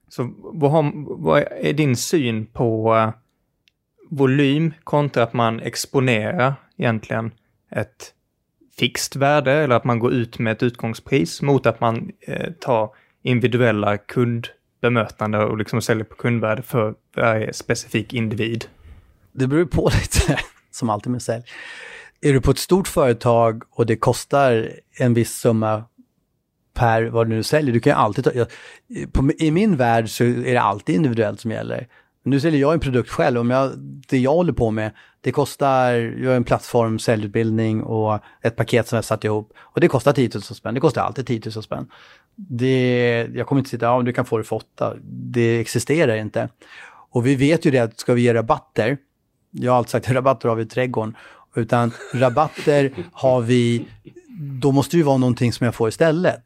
Så 0.09 0.35
vad, 0.39 0.71
har, 0.71 0.93
vad 1.23 1.45
är 1.61 1.73
din 1.73 1.97
syn 1.97 2.47
på 2.47 2.97
volym 4.11 4.75
kontra 4.85 5.23
att 5.23 5.33
man 5.33 5.61
exponerar 5.61 6.55
egentligen 6.77 7.31
ett 7.71 8.13
fixt 8.79 9.17
värde 9.17 9.53
eller 9.53 9.77
att 9.77 9.85
man 9.85 9.99
går 9.99 10.13
ut 10.13 10.39
med 10.39 10.53
ett 10.53 10.63
utgångspris 10.63 11.43
mot 11.43 11.67
att 11.67 11.81
man 11.81 12.13
eh, 12.21 12.53
tar 12.53 12.91
individuella 13.23 13.99
kundbemötande 13.99 15.39
och 15.39 15.59
liksom 15.59 15.83
säljer 15.83 16.05
på 16.05 16.15
kundvärde 16.15 16.63
för 16.63 16.95
varje 17.17 17.53
specifik 17.53 18.15
individ. 18.15 18.65
Det 19.33 19.47
beror 19.47 19.65
på 19.65 19.91
lite, 20.03 20.41
som 20.71 20.91
alltid 20.91 21.13
med 21.13 21.23
sälj. 21.23 21.45
Är 22.21 22.33
du 22.33 22.41
på 22.41 22.51
ett 22.51 22.59
stort 22.59 22.89
företag 22.89 23.63
och 23.71 23.87
det 23.87 23.97
kostar 23.97 24.71
en 24.99 25.15
viss 25.15 25.33
summa 25.33 25.85
per 26.75 27.03
vad 27.03 27.27
du 27.27 27.35
nu 27.35 27.43
säljer, 27.43 27.73
du 27.73 27.81
kan 27.81 27.91
ju 27.91 27.97
alltid 27.97 28.25
ta, 28.25 28.31
på, 29.13 29.31
I 29.39 29.51
min 29.51 29.77
värld 29.77 30.09
så 30.09 30.25
är 30.25 30.53
det 30.53 30.61
alltid 30.61 30.95
individuellt 30.95 31.41
som 31.41 31.51
gäller. 31.51 31.89
Nu 32.27 32.41
säljer 32.41 32.61
jag 32.61 32.73
en 32.73 32.81
produkt 32.81 33.11
själv. 33.11 33.41
Om 33.41 33.51
jag, 33.51 33.79
det 34.09 34.19
jag 34.19 34.33
håller 34.33 34.53
på 34.53 34.71
med, 34.71 34.93
det 35.21 35.33
kostar, 35.33 35.93
jag 35.93 36.31
har 36.31 36.37
en 36.37 36.45
plattform, 36.45 36.99
säljutbildning 36.99 37.83
och 37.83 38.21
ett 38.43 38.57
paket 38.57 38.89
som 38.89 38.97
jag 38.97 39.05
satt 39.05 39.25
ihop. 39.25 39.53
Och 39.59 39.81
det 39.81 39.89
kostar 39.89 40.13
10 40.13 40.31
000 40.35 40.43
spänn. 40.43 40.75
Det 40.75 40.81
kostar 40.81 41.03
alltid 41.03 41.27
10 41.27 41.41
000 41.55 41.63
spänn. 41.63 41.87
Det, 42.35 43.29
jag 43.35 43.47
kommer 43.47 43.61
inte 43.61 43.71
sitta, 43.71 43.87
ja 43.87 44.03
du 44.03 44.13
kan 44.13 44.25
få 44.25 44.39
det 44.39 44.45
för 44.45 44.57
8. 44.57 44.95
Det 45.03 45.61
existerar 45.61 46.17
inte. 46.17 46.49
Och 47.11 47.27
vi 47.27 47.35
vet 47.35 47.65
ju 47.65 47.71
det 47.71 47.79
att 47.79 48.01
ska 48.01 48.15
vi 48.15 48.23
ge 48.23 48.35
rabatter, 48.35 48.99
jag 49.51 49.73
har 49.73 49.79
alltid 49.79 49.91
sagt 49.91 50.11
rabatter 50.11 50.49
har 50.49 50.57
vi 50.57 50.63
i 50.63 50.67
trädgården, 50.67 51.17
utan 51.55 51.93
rabatter 52.15 52.93
har 53.13 53.41
vi, 53.41 53.89
då 54.61 54.73
måste 54.73 54.97
det 54.97 54.99
ju 54.99 55.05
vara 55.05 55.17
någonting 55.17 55.53
som 55.53 55.65
jag 55.65 55.75
får 55.75 55.89
istället. 55.89 56.37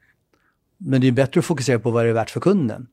Men 0.79 1.01
det 1.01 1.09
är 1.09 1.13
bättre 1.13 1.39
att 1.39 1.45
fokusera 1.45 1.79
på 1.79 1.91
vad 1.91 2.05
det 2.05 2.09
är 2.09 2.15
värt 2.15 2.31
för 2.31 2.41
kunden. 2.41 2.87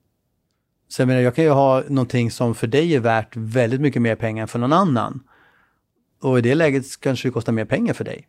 Så 0.88 1.02
jag 1.02 1.08
menar, 1.08 1.22
jag 1.22 1.36
kan 1.36 1.44
ju 1.44 1.50
ha 1.50 1.84
någonting 1.88 2.32
som 2.32 2.56
för 2.56 2.68
dig 2.68 2.96
är 2.96 3.00
värt 3.00 3.36
väldigt 3.36 3.82
mycket 3.82 4.02
mer 4.02 4.16
pengar 4.16 4.42
än 4.42 4.48
för 4.48 4.60
någon 4.60 4.74
annan. 4.74 5.20
Och 6.22 6.40
i 6.40 6.42
det 6.42 6.56
läget 6.56 6.86
kanske 7.00 7.28
det 7.28 7.32
kostar 7.32 7.54
mer 7.54 7.66
pengar 7.66 7.94
för 7.94 8.04
dig. 8.04 8.28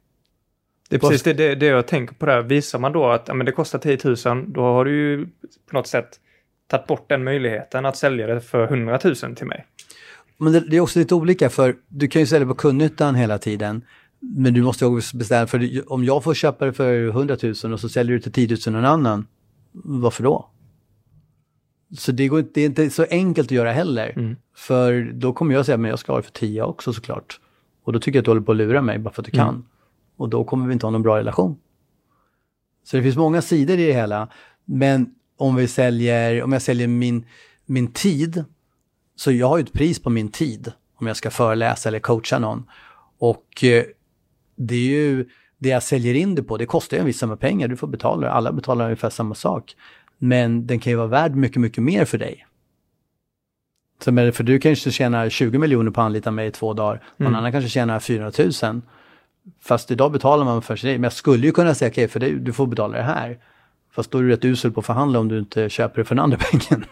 Det 0.89 0.97
är 0.97 1.01
precis 1.01 1.23
det, 1.23 1.33
det, 1.33 1.55
det 1.55 1.67
jag 1.67 1.87
tänker 1.87 2.15
på 2.15 2.27
där. 2.27 2.43
Visar 2.43 2.79
man 2.79 2.93
då 2.93 3.07
att 3.07 3.29
ja, 3.29 3.35
men 3.35 3.47
det 3.47 3.53
kostar 3.53 3.79
10 3.79 3.99
000, 4.35 4.53
då 4.53 4.61
har 4.61 4.85
du 4.85 4.97
ju 4.97 5.27
på 5.71 5.77
något 5.77 5.87
sätt 5.87 6.21
tagit 6.67 6.87
bort 6.87 7.09
den 7.09 7.25
möjligheten 7.25 7.87
att 7.87 7.97
sälja 7.97 8.27
det 8.27 8.41
för 8.41 8.65
100 8.65 8.99
000 9.05 9.15
till 9.15 9.47
mig. 9.47 9.67
Men 10.37 10.53
det, 10.53 10.61
det 10.61 10.77
är 10.77 10.81
också 10.81 10.99
lite 10.99 11.15
olika, 11.15 11.51
för 11.51 11.77
du 11.89 12.09
kan 12.09 12.23
ju 12.23 12.27
sälja 12.27 12.47
på 12.47 12.55
kundnyttan 12.55 13.15
hela 13.15 13.39
tiden. 13.39 13.85
Men 14.21 14.55
du 14.55 14.63
måste 14.63 14.87
också 14.87 15.17
bestämma, 15.17 15.47
för 15.47 15.93
om 15.93 16.05
jag 16.05 16.25
får 16.25 16.35
köpa 16.35 16.65
det 16.65 16.73
för 16.73 17.09
100 17.09 17.37
000 17.43 17.73
och 17.73 17.81
så 17.81 17.89
säljer 17.89 18.17
du 18.17 18.21
till 18.21 18.33
10 18.33 18.57
000 18.67 18.75
någon 18.75 18.85
annan, 18.85 19.27
varför 19.73 20.23
då? 20.23 20.51
Så 21.97 22.13
det, 22.13 22.29
går, 22.29 22.45
det 22.55 22.61
är 22.61 22.67
inte 22.67 22.91
så 22.91 23.07
enkelt 23.11 23.47
att 23.47 23.53
göra 23.53 23.73
heller. 23.73 24.13
Mm. 24.17 24.37
För 24.55 25.13
då 25.15 25.33
kommer 25.33 25.55
jag 25.55 25.67
säga, 25.67 25.79
men 25.79 25.91
jag 25.91 25.99
ska 25.99 26.13
ha 26.13 26.17
det 26.17 26.23
för 26.23 26.33
10 26.33 26.63
också 26.63 26.93
såklart. 26.93 27.41
Och 27.85 27.93
då 27.93 28.01
tycker 28.01 28.17
jag 28.17 28.23
att 28.23 28.25
du 28.25 28.31
håller 28.31 28.43
på 28.43 28.53
att 28.53 28.59
lura 28.59 28.83
mig 28.83 28.99
bara 28.99 29.15
för 29.15 29.23
att 29.23 29.33
du 29.33 29.39
mm. 29.39 29.47
kan. 29.47 29.67
Och 30.17 30.29
då 30.29 30.45
kommer 30.45 30.67
vi 30.67 30.73
inte 30.73 30.87
ha 30.87 30.91
någon 30.91 31.03
bra 31.03 31.19
relation. 31.19 31.59
Så 32.85 32.97
det 32.97 33.03
finns 33.03 33.17
många 33.17 33.43
sidor 33.43 33.79
i 33.79 33.87
det 33.87 33.93
hela. 33.93 34.29
Men 34.65 35.15
om 35.37 35.57
vi 35.57 35.69
säljer, 35.69 36.43
om 36.43 36.53
jag 36.53 36.63
säljer 36.63 36.89
min, 36.89 37.27
min 37.67 37.93
tid, 37.93 38.45
så 39.17 39.33
jag 39.33 39.49
har 39.49 39.59
ju 39.59 39.65
ett 39.65 39.73
pris 39.73 40.03
på 40.03 40.11
min 40.11 40.29
tid 40.29 40.73
om 40.95 41.07
jag 41.07 41.17
ska 41.17 41.31
föreläsa 41.31 41.89
eller 41.89 41.99
coacha 41.99 42.39
någon. 42.39 42.65
Och 43.19 43.65
eh, 43.65 43.85
det 44.57 44.75
är 44.75 44.89
ju 44.89 45.29
det 45.59 45.69
jag 45.69 45.83
säljer 45.83 46.15
in 46.15 46.35
det 46.35 46.43
på, 46.43 46.57
det 46.57 46.67
kostar 46.67 46.97
ju 46.97 47.01
en 47.01 47.07
viss 47.07 47.19
summa 47.19 47.37
pengar, 47.37 47.69
du 47.69 47.77
får 47.77 47.87
betala, 47.87 48.31
alla 48.31 48.53
betalar 48.53 48.85
ungefär 48.85 49.11
samma 49.11 49.35
sak. 49.35 49.77
Men 50.19 50.67
den 50.67 50.81
kan 50.81 50.91
ju 50.91 50.97
vara 50.97 51.07
värd 51.07 51.35
mycket, 51.35 51.61
mycket 51.61 51.83
mer 51.83 52.05
för 52.05 52.19
dig. 52.19 52.47
Så 54.05 54.33
för 54.33 54.43
du 54.43 54.59
kanske 54.59 54.91
tjänar 54.91 55.29
20 55.29 55.59
miljoner 55.59 55.91
på 55.91 56.01
att 56.01 56.05
anlita 56.05 56.31
mig 56.31 56.47
i 56.47 56.51
två 56.51 56.75
dagar. 56.75 57.03
Någon 57.17 57.27
mm. 57.27 57.39
annan 57.39 57.53
kanske 57.53 57.71
tjänar 57.71 58.01
400 58.01 58.45
000. 58.63 58.81
Fast 59.61 59.91
idag 59.91 60.13
betalar 60.13 60.45
man 60.45 60.63
för 60.63 60.77
sig. 60.77 60.93
Men 60.93 61.03
jag 61.03 61.13
skulle 61.13 61.47
ju 61.47 61.53
kunna 61.53 61.75
säga, 61.75 61.91
okej, 61.91 62.05
okay, 62.05 62.13
för 62.13 62.21
det, 62.21 62.39
du 62.39 62.53
får 62.53 62.67
betala 62.67 62.99
det 62.99 63.05
här. 63.05 63.39
Fast 63.93 64.11
då 64.11 64.19
är 64.19 64.23
du 64.23 64.29
rätt 64.29 64.45
usel 64.45 64.73
på 64.73 64.81
att 64.81 64.87
förhandla 64.87 65.19
om 65.19 65.29
du 65.29 65.39
inte 65.39 65.69
köper 65.69 65.99
det 65.99 66.05
för 66.05 66.15
den 66.15 66.25
andra 66.25 66.39
pengen. 66.51 66.85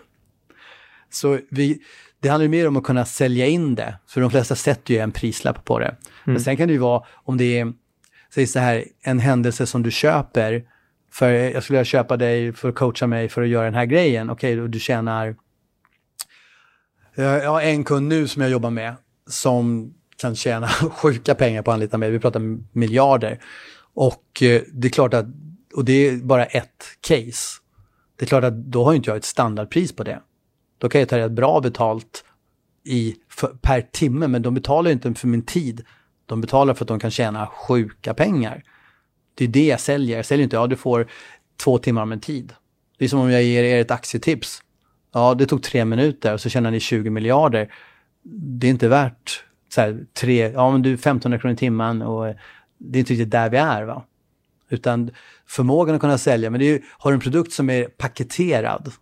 Så 1.11 1.39
vi, 1.51 1.79
det 2.20 2.29
handlar 2.29 2.43
ju 2.43 2.49
mer 2.49 2.68
om 2.68 2.77
att 2.77 2.85
kunna 2.85 3.05
sälja 3.05 3.47
in 3.47 3.74
det. 3.74 3.99
För 4.07 4.20
de 4.20 4.31
flesta 4.31 4.55
sätter 4.55 4.95
ju 4.95 5.01
en 5.01 5.12
prislapp 5.12 5.64
på 5.64 5.79
det. 5.79 5.87
Mm. 5.87 5.99
Men 6.24 6.41
sen 6.41 6.57
kan 6.57 6.68
det 6.68 6.72
ju 6.72 6.81
vara, 6.81 7.03
om 7.12 7.37
det 7.37 7.59
är, 7.59 7.72
säg 8.35 8.47
så 8.47 8.59
här, 8.59 8.85
en 9.03 9.18
händelse 9.18 9.66
som 9.66 9.83
du 9.83 9.91
köper 9.91 10.64
för 11.17 11.33
jag 11.33 11.62
skulle 11.62 11.77
vilja 11.77 11.85
köpa 11.85 12.17
dig 12.17 12.53
för 12.53 12.69
att 12.69 12.75
coacha 12.75 13.07
mig 13.07 13.29
för 13.29 13.43
att 13.43 13.49
göra 13.49 13.64
den 13.64 13.75
här 13.75 13.87
grejen. 13.87 14.31
Okej, 14.31 14.55
okay, 14.55 14.69
du 14.69 14.81
tjänar... 14.81 15.37
Jag 17.14 17.51
har 17.51 17.61
en 17.61 17.85
kund 17.85 18.09
nu 18.09 18.29
som 18.29 18.43
jag 18.43 18.51
jobbar 18.51 18.71
med 18.71 18.95
som 19.27 19.95
kan 20.17 20.37
tjäna 20.37 20.69
sjuka 20.93 21.35
pengar 21.35 21.62
på 21.62 21.71
att 21.71 21.75
anlita 21.75 21.99
mig. 21.99 22.11
Vi 22.11 22.19
pratar 22.19 22.41
miljarder. 22.73 23.41
Och 23.95 24.43
eh, 24.43 24.62
det 24.73 24.89
är 24.89 24.93
klart 24.93 25.14
att, 25.14 25.27
och 25.75 25.85
det 25.85 25.93
är 25.93 26.17
bara 26.17 26.45
ett 26.45 26.85
case. 27.01 27.61
Det 28.17 28.25
är 28.25 28.27
klart 28.27 28.45
att 28.45 28.55
då 28.55 28.85
har 28.85 28.95
inte 28.95 29.11
jag 29.11 29.17
ett 29.17 29.25
standardpris 29.25 29.97
på 29.97 30.05
det. 30.05 30.21
Då 30.79 30.89
kan 30.89 30.99
jag 31.01 31.09
ta 31.09 31.19
rätt 31.19 31.33
bra 31.33 31.61
betalt 31.61 32.25
i, 32.85 33.17
för, 33.31 33.49
per 33.62 33.81
timme, 33.81 34.27
men 34.27 34.43
de 34.43 34.55
betalar 34.55 34.91
inte 34.91 35.14
för 35.14 35.29
min 35.29 35.43
tid. 35.43 35.85
De 36.27 36.41
betalar 36.41 36.75
för 36.75 36.85
att 36.85 36.89
de 36.89 36.99
kan 36.99 37.11
tjäna 37.11 37.47
sjuka 37.47 38.14
pengar. 38.14 38.62
Det 39.37 39.45
är 39.45 39.49
det 39.49 39.66
jag 39.66 39.80
säljer. 39.80 40.16
Jag 40.16 40.26
säljer 40.26 40.45
inte, 40.45 40.57
ja 40.57 40.66
du 40.66 40.76
får 40.76 41.07
två 41.57 41.78
timmar 41.78 42.03
om 42.03 42.12
en 42.12 42.20
tid. 42.20 42.53
Det 42.99 43.05
är 43.05 43.09
som 43.09 43.20
om 43.20 43.30
jag 43.30 43.43
ger 43.43 43.64
er 43.64 43.80
ett 43.80 43.91
aktietips. 43.91 44.62
Ja, 45.12 45.34
det 45.34 45.47
tog 45.47 45.62
tre 45.62 45.84
minuter 45.84 46.34
och 46.34 46.41
så 46.41 46.49
tjänar 46.49 46.70
ni 46.70 46.80
20 46.80 47.11
miljarder. 47.11 47.72
Det 48.22 48.66
är 48.66 48.70
inte 48.70 48.89
värt 48.89 49.45
så 49.68 49.80
här, 49.80 50.07
tre, 50.20 50.51
ja 50.51 50.70
men 50.70 50.82
du 50.82 50.95
1500 50.95 51.39
kronor 51.39 51.55
i 51.55 51.57
timmen 51.57 52.03
och 52.03 52.28
eh, 52.28 52.37
det 52.78 52.99
är 52.99 53.01
inte 53.01 53.12
riktigt 53.12 53.30
där 53.30 53.51
vi 53.51 53.57
är 53.57 53.82
va. 53.82 54.05
Utan 54.68 55.11
förmågan 55.47 55.95
att 55.95 56.01
kunna 56.01 56.18
sälja, 56.18 56.51
men 56.51 56.61
det 56.61 56.66
är 56.66 56.72
ju, 56.72 56.82
har 56.99 57.11
du 57.11 57.14
en 57.14 57.20
produkt 57.20 57.53
som 57.53 57.70
är 57.70 57.84
paketerad, 57.84 58.93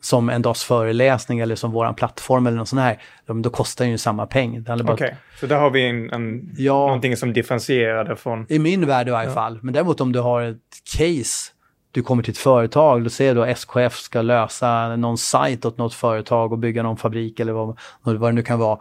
som 0.00 0.30
en 0.30 0.42
dags 0.42 0.64
föreläsning 0.64 1.38
eller 1.38 1.54
som 1.54 1.72
våran 1.72 1.94
plattform 1.94 2.46
eller 2.46 2.56
något 2.56 2.68
sånt 2.68 2.82
här, 2.82 3.02
då 3.42 3.50
kostar 3.50 3.84
den 3.84 3.92
ju 3.92 3.98
samma 3.98 4.26
peng. 4.26 4.64
Okej, 4.68 4.92
okay. 4.92 5.10
så 5.40 5.46
där 5.46 5.58
har 5.58 5.70
vi 5.70 5.88
en, 5.88 6.10
en, 6.10 6.54
ja, 6.56 6.72
någonting 6.72 7.16
som 7.16 7.32
differentierar 7.32 8.04
det 8.04 8.16
från... 8.16 8.46
I 8.48 8.58
min 8.58 8.86
värld 8.86 9.08
i 9.08 9.10
varje 9.10 9.28
ja. 9.28 9.34
fall. 9.34 9.58
Men 9.62 9.74
däremot 9.74 10.00
om 10.00 10.12
du 10.12 10.20
har 10.20 10.42
ett 10.42 10.56
case, 10.96 11.52
du 11.90 12.02
kommer 12.02 12.22
till 12.22 12.32
ett 12.32 12.38
företag, 12.38 13.04
då 13.04 13.10
ser 13.10 13.34
du 13.34 13.42
att 13.42 13.48
SKF 13.48 13.94
ska 13.94 14.22
lösa 14.22 14.96
någon 14.96 15.18
sajt 15.18 15.64
åt 15.64 15.78
något 15.78 15.94
företag 15.94 16.52
och 16.52 16.58
bygga 16.58 16.82
någon 16.82 16.96
fabrik 16.96 17.40
eller 17.40 17.52
vad, 17.52 17.78
vad 18.02 18.22
det 18.22 18.32
nu 18.32 18.42
kan 18.42 18.58
vara. 18.58 18.78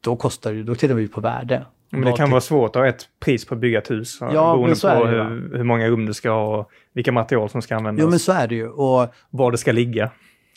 Då 0.00 0.16
kostar 0.16 0.52
det, 0.52 0.62
då 0.62 0.74
tittar 0.74 0.94
vi 0.94 1.08
på 1.08 1.20
värde. 1.20 1.66
Men 1.90 2.00
det 2.00 2.12
kan 2.12 2.30
vara 2.30 2.40
svårt 2.40 2.76
att 2.76 2.82
ha 2.82 2.88
ett 2.88 3.08
pris 3.20 3.44
på 3.44 3.54
att 3.54 3.60
bygga 3.60 3.78
ett 3.78 3.90
hus. 3.90 4.18
Ja, 4.20 4.28
beroende 4.28 4.76
på 4.80 5.04
det, 5.04 5.10
hur, 5.10 5.56
hur, 5.56 5.64
många 5.64 5.88
rum 5.88 6.06
du 6.06 6.14
ska 6.14 6.30
ha 6.30 6.58
och 6.58 6.70
vilka 6.92 7.12
material 7.12 7.50
som 7.50 7.62
ska 7.62 7.76
användas. 7.76 8.02
Jo, 8.02 8.10
men 8.10 8.18
så 8.18 8.32
är 8.32 8.48
det 8.48 8.54
ju. 8.54 8.68
Och, 8.68 9.14
var 9.30 9.52
det 9.52 9.58
ska 9.58 9.72
ligga. 9.72 10.10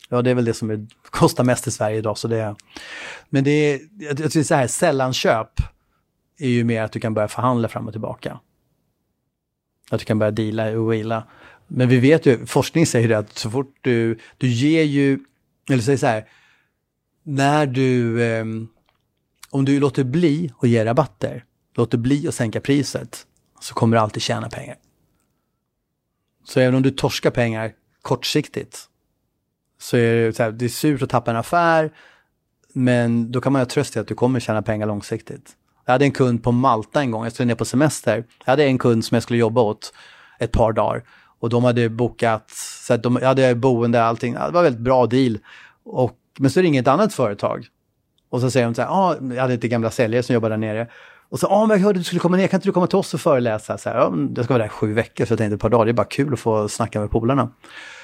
Ja, 0.08 0.22
det 0.22 0.30
är 0.30 0.34
väl 0.34 0.44
det 0.44 0.54
som 0.54 0.70
är, 0.70 0.86
kostar 1.10 1.44
mest 1.44 1.66
i 1.66 1.70
Sverige 1.70 1.96
idag. 1.96 2.18
Så 2.18 2.28
det, 2.28 2.54
men 3.30 3.44
det 3.44 3.50
är, 3.50 3.80
jag 3.98 4.16
tycker 4.16 4.42
så 4.42 4.54
här, 4.54 4.66
sällanköp 4.66 5.50
är 6.38 6.48
ju 6.48 6.64
mer 6.64 6.82
att 6.82 6.92
du 6.92 7.00
kan 7.00 7.14
börja 7.14 7.28
förhandla 7.28 7.68
fram 7.68 7.86
och 7.86 7.92
tillbaka. 7.92 8.40
Att 9.90 9.98
du 9.98 10.04
kan 10.04 10.18
börja 10.18 10.30
deala 10.30 10.78
och 10.78 10.92
wheela. 10.92 11.24
Men 11.68 11.88
vi 11.88 11.98
vet 11.98 12.26
ju, 12.26 12.46
forskning 12.46 12.86
säger 12.86 13.08
det 13.08 13.18
att 13.18 13.38
så 13.38 13.50
fort 13.50 13.76
du, 13.80 14.18
du 14.38 14.46
ger 14.48 14.82
ju, 14.82 15.18
eller 15.70 15.82
säger 15.82 15.98
så 15.98 16.06
här, 16.06 16.24
när 17.22 17.66
du 17.66 18.22
eh, 18.22 18.44
om 19.52 19.64
du 19.64 19.80
låter 19.80 20.04
bli 20.04 20.52
att 20.58 20.68
ge 20.68 20.84
rabatter, 20.84 21.44
låter 21.76 21.98
bli 21.98 22.28
att 22.28 22.34
sänka 22.34 22.60
priset, 22.60 23.26
så 23.60 23.74
kommer 23.74 23.96
du 23.96 24.00
alltid 24.00 24.22
tjäna 24.22 24.48
pengar. 24.48 24.76
Så 26.44 26.60
även 26.60 26.74
om 26.74 26.82
du 26.82 26.90
torskar 26.90 27.30
pengar 27.30 27.72
kortsiktigt, 28.02 28.78
så 29.80 29.96
är 29.96 30.14
det, 30.14 30.32
så 30.32 30.42
här, 30.42 30.50
det 30.52 30.64
är 30.64 30.68
surt 30.68 31.02
att 31.02 31.10
tappa 31.10 31.30
en 31.30 31.36
affär, 31.36 31.92
men 32.72 33.32
då 33.32 33.40
kan 33.40 33.52
man 33.52 33.60
ha 33.60 33.66
tröst 33.66 33.96
i 33.96 33.98
att 33.98 34.06
du 34.06 34.14
kommer 34.14 34.40
tjäna 34.40 34.62
pengar 34.62 34.86
långsiktigt. 34.86 35.56
Jag 35.84 35.92
hade 35.92 36.04
en 36.04 36.12
kund 36.12 36.42
på 36.42 36.52
Malta 36.52 37.00
en 37.00 37.10
gång, 37.10 37.24
jag 37.24 37.32
skulle 37.32 37.46
ner 37.46 37.54
på 37.54 37.64
semester. 37.64 38.24
Jag 38.44 38.52
hade 38.52 38.64
en 38.64 38.78
kund 38.78 39.04
som 39.04 39.14
jag 39.14 39.22
skulle 39.22 39.38
jobba 39.38 39.60
åt 39.60 39.94
ett 40.38 40.52
par 40.52 40.72
dagar. 40.72 41.04
Och 41.38 41.48
de 41.48 41.64
hade 41.64 41.88
bokat, 41.88 42.50
så 42.86 42.94
att 42.94 43.02
de 43.02 43.16
hade 43.16 43.54
boende, 43.54 44.04
allting. 44.04 44.32
Det 44.34 44.38
var 44.38 44.46
en 44.46 44.64
väldigt 44.64 44.80
bra 44.80 45.06
deal. 45.06 45.38
Och, 45.84 46.16
men 46.38 46.50
så 46.50 46.60
ringer 46.60 46.80
ett 46.80 46.88
annat 46.88 47.14
företag 47.14 47.68
och 48.32 48.40
så 48.40 48.50
säger 48.50 48.66
de 48.66 48.74
så 48.74 48.82
här, 48.82 48.88
ah, 48.88 49.16
jag 49.34 49.40
hade 49.40 49.54
lite 49.54 49.68
gamla 49.68 49.90
säljare 49.90 50.22
som 50.22 50.34
jobbade 50.34 50.52
där 50.52 50.58
nere. 50.58 50.88
Och 51.28 51.40
så, 51.40 51.46
ah, 51.46 51.66
men 51.66 51.76
jag 51.76 51.84
hörde 51.84 51.96
att 51.96 52.00
du 52.00 52.04
skulle 52.04 52.20
komma 52.20 52.36
ner, 52.36 52.46
kan 52.46 52.58
inte 52.58 52.68
du 52.68 52.72
komma 52.72 52.86
till 52.86 52.98
oss 52.98 53.14
och 53.14 53.20
föreläsa? 53.20 53.78
Så 53.78 53.88
här, 53.88 53.96
ja, 53.96 54.14
jag 54.36 54.44
ska 54.44 54.54
vara 54.54 54.62
där 54.62 54.66
i 54.66 54.68
sju 54.68 54.92
veckor, 54.92 55.24
så 55.24 55.32
jag 55.32 55.38
tänkte 55.38 55.54
ett 55.54 55.60
par 55.60 55.68
dagar, 55.68 55.84
det 55.84 55.90
är 55.90 55.92
bara 55.92 56.06
kul 56.06 56.32
att 56.32 56.40
få 56.40 56.68
snacka 56.68 57.00
med 57.00 57.10
polarna. 57.10 57.50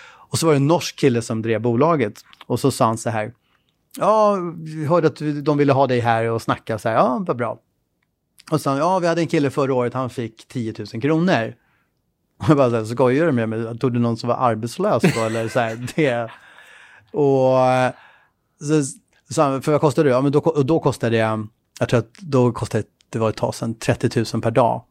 Och 0.06 0.38
så 0.38 0.46
var 0.46 0.52
det 0.52 0.56
en 0.56 0.66
norsk 0.66 0.98
kille 0.98 1.22
som 1.22 1.42
drev 1.42 1.60
bolaget. 1.60 2.20
Och 2.46 2.60
så 2.60 2.70
sa 2.70 2.86
han 2.86 2.98
så 2.98 3.10
här, 3.10 3.32
ja, 3.98 4.36
vi 4.56 4.86
hörde 4.86 5.06
att 5.06 5.44
de 5.44 5.58
ville 5.58 5.72
ha 5.72 5.86
dig 5.86 6.00
här 6.00 6.30
och 6.30 6.42
snacka, 6.42 6.78
så 6.78 6.88
här, 6.88 6.96
ja, 6.96 7.24
vad 7.26 7.36
bra. 7.36 7.58
Och 8.50 8.50
så 8.50 8.58
sa 8.58 8.70
han, 8.70 8.78
ja, 8.78 8.98
vi 8.98 9.06
hade 9.06 9.20
en 9.20 9.26
kille 9.26 9.50
förra 9.50 9.74
året, 9.74 9.94
han 9.94 10.10
fick 10.10 10.48
10 10.48 10.74
000 10.92 11.02
kronor. 11.02 11.54
Och 12.38 12.48
jag 12.48 12.56
bara, 12.56 12.70
så 12.70 12.76
här, 12.76 12.84
skojar 12.84 13.26
du 13.26 13.32
med 13.32 13.48
mig? 13.48 13.78
Tog 13.78 13.92
du 13.92 13.98
någon 13.98 14.16
som 14.16 14.28
var 14.28 14.36
arbetslös 14.36 15.02
då? 15.14 15.20
Eller 15.20 15.48
så 15.48 15.60
här, 15.60 15.88
det. 15.96 16.30
Och 17.12 17.66
eh, 17.66 17.92
så, 18.60 18.82
så, 19.30 19.60
för 19.60 19.72
vad 19.72 19.80
kostade 19.80 20.08
det? 20.08 20.12
Ja, 20.12 20.20
men 20.20 20.32
då, 20.32 20.62
då 20.64 20.80
kostade 20.80 21.16
det, 21.16 21.46
jag 21.80 21.88
tror 21.88 21.98
att 21.98 22.14
då 22.18 22.52
kostade 22.52 22.84
det 23.10 23.18
var 23.18 23.28
ett 23.28 23.36
tag 23.36 23.54
sedan, 23.54 23.74
30 23.74 24.24
000 24.34 24.42
per 24.42 24.50
dag. 24.50 24.82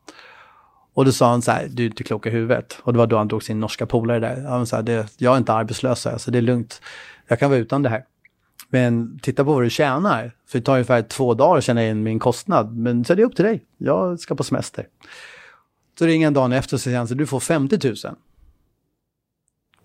Och 0.94 1.06
då 1.06 1.12
sa 1.12 1.30
han 1.30 1.42
så 1.42 1.52
här, 1.52 1.68
du 1.72 1.84
är 1.84 1.88
inte 1.88 2.04
klok 2.04 2.26
i 2.26 2.30
huvudet. 2.30 2.78
Och 2.84 2.94
det 2.94 3.00
var 3.00 3.08
då 3.08 3.18
han 3.18 3.28
drog 3.28 3.44
sin 3.44 3.60
norska 3.60 3.86
polare 3.86 4.20
där. 4.20 4.42
Han 4.42 4.68
sa, 4.68 4.82
det, 4.82 5.14
jag 5.18 5.34
är 5.34 5.38
inte 5.38 5.54
arbetslös, 5.54 6.02
så 6.02 6.10
alltså, 6.10 6.32
det 6.32 6.38
är 6.38 6.42
lugnt. 6.42 6.82
Jag 7.28 7.40
kan 7.40 7.50
vara 7.50 7.60
utan 7.60 7.84
det 7.84 7.90
här. 7.90 8.04
Men 8.70 9.20
titta 9.20 9.46
på 9.46 9.54
vad 9.54 9.64
du 9.64 9.70
tjänar. 9.70 10.32
För 10.48 10.60
det 10.60 10.66
tar 10.66 10.74
ungefär 10.74 11.02
två 11.02 11.34
dagar 11.34 11.58
att 11.58 11.64
tjäna 11.64 11.88
in 11.88 12.04
min 12.04 12.20
kostnad. 12.20 12.78
Men 12.78 13.06
så 13.06 13.14
är 13.14 13.18
det 13.18 13.24
upp 13.24 13.36
till 13.36 13.46
dig. 13.46 13.64
Jag 13.78 14.20
ska 14.20 14.36
på 14.36 14.44
semester. 14.44 14.88
Så 16.00 16.06
ringer 16.06 16.28
han 16.28 16.34
dagen 16.34 16.54
efter 16.54 16.76
och 16.76 16.82
säger 16.82 16.98
han, 16.98 17.08
så 17.08 17.14
du 17.14 17.28
får 17.28 17.40
50 17.40 17.88
000. 17.88 18.16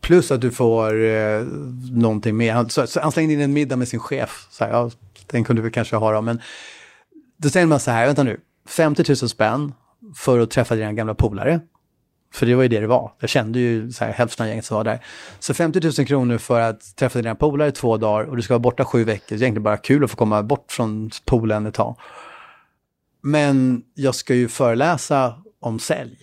Plus 0.03 0.31
att 0.31 0.41
du 0.41 0.51
får 0.51 1.05
eh, 1.05 1.43
någonting 1.91 2.37
mer. 2.37 2.53
Han, 2.53 2.71
så, 2.71 2.87
så 2.87 3.01
han 3.01 3.13
slängde 3.13 3.35
in 3.35 3.41
en 3.41 3.53
middag 3.53 3.77
med 3.77 3.89
sin 3.89 4.01
chef. 4.01 4.47
Så 4.51 4.65
här, 4.65 4.73
ja, 4.73 4.91
den 5.27 5.45
kunde 5.45 5.63
vi 5.63 5.71
kanske 5.71 5.97
ha 5.97 6.13
då, 6.13 6.23
men 6.23 6.41
då 7.37 7.49
säger 7.49 7.67
man 7.67 7.81
så 7.81 7.91
här, 7.91 8.07
vänta 8.07 8.23
nu, 8.23 8.41
50 8.69 9.05
000 9.09 9.17
spänn 9.17 9.75
för 10.17 10.39
att 10.39 10.51
träffa 10.51 10.75
dina 10.75 10.93
gamla 10.93 11.15
polare. 11.15 11.61
För 12.33 12.47
det 12.47 12.55
var 12.55 12.63
ju 12.63 12.69
det 12.69 12.81
det 12.81 12.87
var. 12.87 13.13
Jag 13.21 13.31
kände 13.31 13.59
ju 13.59 13.93
så 13.93 14.05
här, 14.05 14.13
hälften 14.13 14.45
av 14.45 14.49
gänget 14.49 14.65
som 14.65 14.77
var 14.77 14.85
där. 14.85 15.05
Så 15.39 15.55
50 15.55 15.81
000 15.99 16.07
kronor 16.07 16.39
för 16.39 16.61
att 16.61 16.97
träffa 16.97 17.19
dina 17.19 17.35
polare 17.35 17.69
i 17.69 17.73
två 17.73 17.97
dagar 17.97 18.25
och 18.25 18.37
du 18.37 18.43
ska 18.43 18.55
vara 18.55 18.59
borta 18.59 18.85
sju 18.85 19.05
veckor. 19.05 19.27
Det 19.29 19.35
är 19.35 19.43
egentligen 19.43 19.63
bara 19.63 19.77
kul 19.77 20.05
att 20.05 20.11
få 20.11 20.17
komma 20.17 20.43
bort 20.43 20.73
från 20.73 21.11
poolen 21.25 21.67
ett 21.67 21.75
tag. 21.75 21.97
Men 23.21 23.83
jag 23.95 24.15
ska 24.15 24.35
ju 24.35 24.49
föreläsa 24.49 25.35
om 25.61 25.79
sälj. 25.79 26.19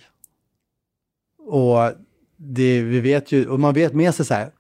Och 1.48 1.92
det, 2.40 2.82
vi 2.82 3.00
vet 3.00 3.32
ju, 3.32 3.48
och 3.48 3.60
man 3.60 3.74
vet 3.74 3.94
med 3.94 4.16
sig 4.16 4.26
så 4.26 4.34
här, 4.34 4.52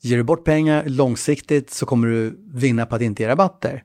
ger 0.00 0.16
du 0.16 0.22
bort 0.22 0.44
pengar 0.44 0.84
långsiktigt 0.86 1.70
så 1.70 1.86
kommer 1.86 2.08
du 2.08 2.40
vinna 2.52 2.86
på 2.86 2.94
att 2.96 3.02
inte 3.02 3.22
ge 3.22 3.28
rabatter. 3.28 3.82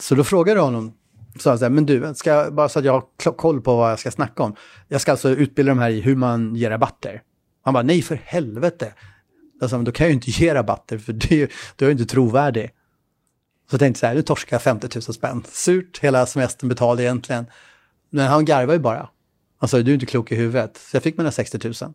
Så 0.00 0.14
då 0.14 0.24
frågade 0.24 0.58
jag 0.58 0.64
honom, 0.64 0.92
sa 1.38 1.58
så 1.58 1.64
här, 1.64 1.70
men 1.70 1.86
du, 1.86 2.14
ska, 2.14 2.50
bara 2.50 2.68
så 2.68 2.78
att 2.78 2.84
jag 2.84 2.92
har 2.92 3.32
koll 3.32 3.60
på 3.60 3.76
vad 3.76 3.90
jag 3.90 3.98
ska 3.98 4.10
snacka 4.10 4.42
om. 4.42 4.56
Jag 4.88 5.00
ska 5.00 5.10
alltså 5.10 5.30
utbilda 5.30 5.70
de 5.70 5.78
här 5.78 5.90
i 5.90 6.00
hur 6.00 6.16
man 6.16 6.56
ger 6.56 6.70
rabatter. 6.70 7.22
Han 7.62 7.74
bara, 7.74 7.82
nej 7.82 8.02
för 8.02 8.20
helvete. 8.24 8.92
Alltså, 9.60 9.82
då 9.82 9.92
kan 9.92 10.04
jag 10.04 10.10
ju 10.10 10.14
inte 10.14 10.30
ge 10.30 10.54
rabatter 10.54 10.98
för 10.98 11.12
det, 11.12 11.50
då 11.76 11.84
är 11.84 11.88
jag 11.88 12.00
inte 12.00 12.12
trovärdig. 12.12 12.70
Så 13.70 13.74
jag 13.74 13.80
tänkte 13.80 14.00
så 14.00 14.06
här, 14.06 14.14
nu 14.14 14.22
torskar 14.22 14.54
jag 14.54 14.62
50 14.62 14.88
000 14.94 15.02
spänn. 15.02 15.44
Surt, 15.48 15.98
hela 15.98 16.26
semestern 16.26 16.68
betald 16.68 17.00
egentligen. 17.00 17.46
Men 18.10 18.26
han 18.26 18.44
garvar 18.44 18.74
ju 18.74 18.80
bara. 18.80 18.98
han 18.98 19.08
Alltså, 19.58 19.82
du 19.82 19.90
är 19.90 19.94
inte 19.94 20.06
klok 20.06 20.32
i 20.32 20.34
huvudet. 20.34 20.76
Så 20.76 20.96
jag 20.96 21.02
fick 21.02 21.18
mina 21.18 21.30
60 21.30 21.58
000. 21.64 21.92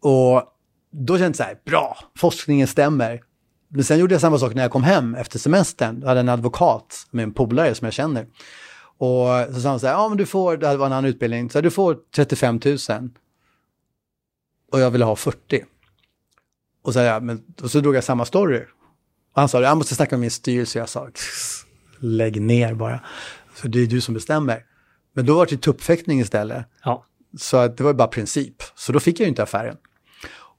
Och 0.00 0.42
då 0.90 1.14
kände 1.14 1.26
jag 1.26 1.36
så 1.36 1.42
här, 1.42 1.58
bra, 1.64 1.98
forskningen 2.16 2.66
stämmer. 2.66 3.22
Men 3.68 3.84
sen 3.84 3.98
gjorde 3.98 4.14
jag 4.14 4.20
samma 4.20 4.38
sak 4.38 4.54
när 4.54 4.62
jag 4.62 4.70
kom 4.70 4.82
hem 4.82 5.14
efter 5.14 5.38
semestern. 5.38 6.00
Jag 6.00 6.08
hade 6.08 6.20
en 6.20 6.28
advokat 6.28 7.06
med 7.10 7.22
en 7.22 7.32
polare 7.32 7.74
som 7.74 7.84
jag 7.84 7.94
känner. 7.94 8.26
Och 8.98 9.54
så 9.54 9.60
sa 9.60 9.68
han 9.68 9.80
så 9.80 9.86
här, 9.86 9.94
ja 9.94 10.08
men 10.08 10.18
du 10.18 10.26
får, 10.26 10.56
det 10.56 10.76
var 10.76 10.86
en 10.86 10.92
annan 10.92 11.04
utbildning, 11.04 11.50
så 11.50 11.58
här, 11.58 11.62
du 11.62 11.70
får 11.70 11.96
35 12.14 12.60
000. 12.64 12.78
Och 14.72 14.80
jag 14.80 14.90
ville 14.90 15.04
ha 15.04 15.16
40. 15.16 15.64
Och 16.82 16.92
så, 16.92 16.98
ja, 16.98 17.20
men, 17.20 17.42
och 17.62 17.70
så 17.70 17.80
drog 17.80 17.96
jag 17.96 18.04
samma 18.04 18.24
story. 18.24 18.60
Och 19.34 19.40
han 19.40 19.48
sa, 19.48 19.62
jag 19.62 19.76
måste 19.76 19.94
snacka 19.94 20.16
med 20.16 20.20
min 20.20 20.30
styrelse. 20.30 20.78
Jag 20.78 20.88
sa, 20.88 21.08
lägg 21.98 22.40
ner 22.42 22.74
bara. 22.74 23.00
För 23.52 23.68
det 23.68 23.80
är 23.80 23.86
du 23.86 24.00
som 24.00 24.14
bestämmer. 24.14 24.64
Men 25.12 25.26
då 25.26 25.34
var 25.34 25.46
det 25.46 25.56
tuppfäktning 25.56 26.20
istället. 26.20 26.66
Ja. 26.84 27.04
Så 27.38 27.56
att 27.56 27.76
det 27.76 27.84
var 27.84 27.94
bara 27.94 28.08
princip. 28.08 28.62
Så 28.74 28.92
då 28.92 29.00
fick 29.00 29.20
jag 29.20 29.24
ju 29.24 29.28
inte 29.28 29.42
affären. 29.42 29.76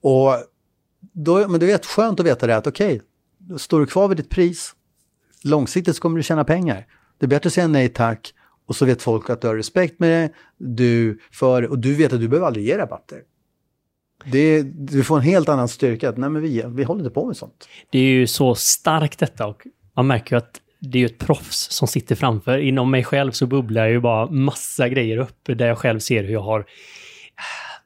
Och 0.02 0.34
då, 1.14 1.48
men 1.48 1.60
det 1.60 1.72
är 1.72 1.78
skönt 1.78 2.20
att 2.20 2.26
veta 2.26 2.48
det 2.48 2.58
att 2.58 2.68
okej, 2.68 3.02
okay, 3.48 3.58
står 3.58 3.80
du 3.80 3.86
kvar 3.86 4.08
vid 4.08 4.18
ditt 4.18 4.30
pris, 4.30 4.76
långsiktigt 5.44 5.96
så 5.96 6.02
kommer 6.02 6.18
du 6.18 6.24
tjäna 6.24 6.44
pengar. 6.44 6.86
Det 7.18 7.26
är 7.26 7.28
bättre 7.28 7.48
att 7.48 7.54
säga 7.54 7.68
nej 7.68 7.90
tack 7.90 8.34
och 8.68 8.76
så 8.76 8.86
vet 8.86 9.02
folk 9.02 9.30
att 9.30 9.42
du 9.42 9.48
har 9.48 9.56
respekt 9.56 10.00
med 10.00 10.10
det, 10.10 10.34
du 10.58 11.20
för, 11.32 11.64
och 11.64 11.80
du 11.80 11.96
vet 11.96 12.14
att 12.14 12.20
du 12.20 12.28
behöver 12.28 12.48
aldrig 12.48 12.66
ge 12.66 12.78
rabatter. 12.78 13.22
Det, 14.26 14.62
du 14.62 15.04
får 15.04 15.18
en 15.18 15.24
helt 15.24 15.50
annan 15.50 15.68
styrka. 15.68 16.10
Att, 16.10 16.18
nej, 16.18 16.30
men 16.30 16.42
vi, 16.42 16.64
vi 16.68 16.84
håller 16.84 17.02
inte 17.02 17.14
på 17.14 17.26
med 17.26 17.38
sånt. 17.38 17.68
Det 17.92 18.00
är 18.00 18.04
ju 18.04 18.28
så 18.28 18.56
starkt 18.56 19.20
detta 19.20 19.48
och 19.48 19.68
man 19.96 20.08
märker 20.08 20.36
ju 20.36 20.38
att 20.38 20.62
det 20.80 20.98
är 20.98 21.00
ju 21.00 21.06
ett 21.06 21.18
proffs 21.18 21.72
som 21.72 21.88
sitter 21.88 22.16
framför. 22.16 22.58
Inom 22.58 22.92
mig 22.92 23.04
själv 23.04 23.32
så 23.32 23.48
bubblar 23.48 23.88
ju 23.88 24.00
bara 24.00 24.32
massa 24.32 24.90
grejer 24.90 25.18
upp 25.18 25.40
där 25.44 25.68
jag 25.68 25.78
själv 25.78 26.00
ser 26.00 26.24
hur 26.24 26.34
jag 26.34 26.42
har 26.42 26.66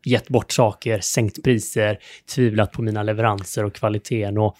gett 0.06 0.30
bort 0.30 0.51
saker, 0.51 0.99
sänkt 0.99 1.43
priser, 1.43 1.99
tvivlat 2.36 2.72
på 2.72 2.82
mina 2.82 3.04
leveranser 3.04 3.66
och 3.66 3.74
kvaliteten. 3.74 4.38
Och 4.38 4.58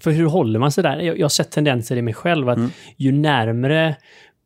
för 0.00 0.10
hur 0.10 0.26
håller 0.26 0.58
man 0.58 0.72
sig 0.72 0.82
där? 0.82 0.98
Jag, 0.98 1.18
jag 1.18 1.24
har 1.24 1.28
sett 1.28 1.50
tendenser 1.50 1.96
i 1.96 2.02
mig 2.02 2.14
själv 2.14 2.48
att 2.48 2.58
mm. 2.58 2.70
ju 2.96 3.12
närmre 3.12 3.96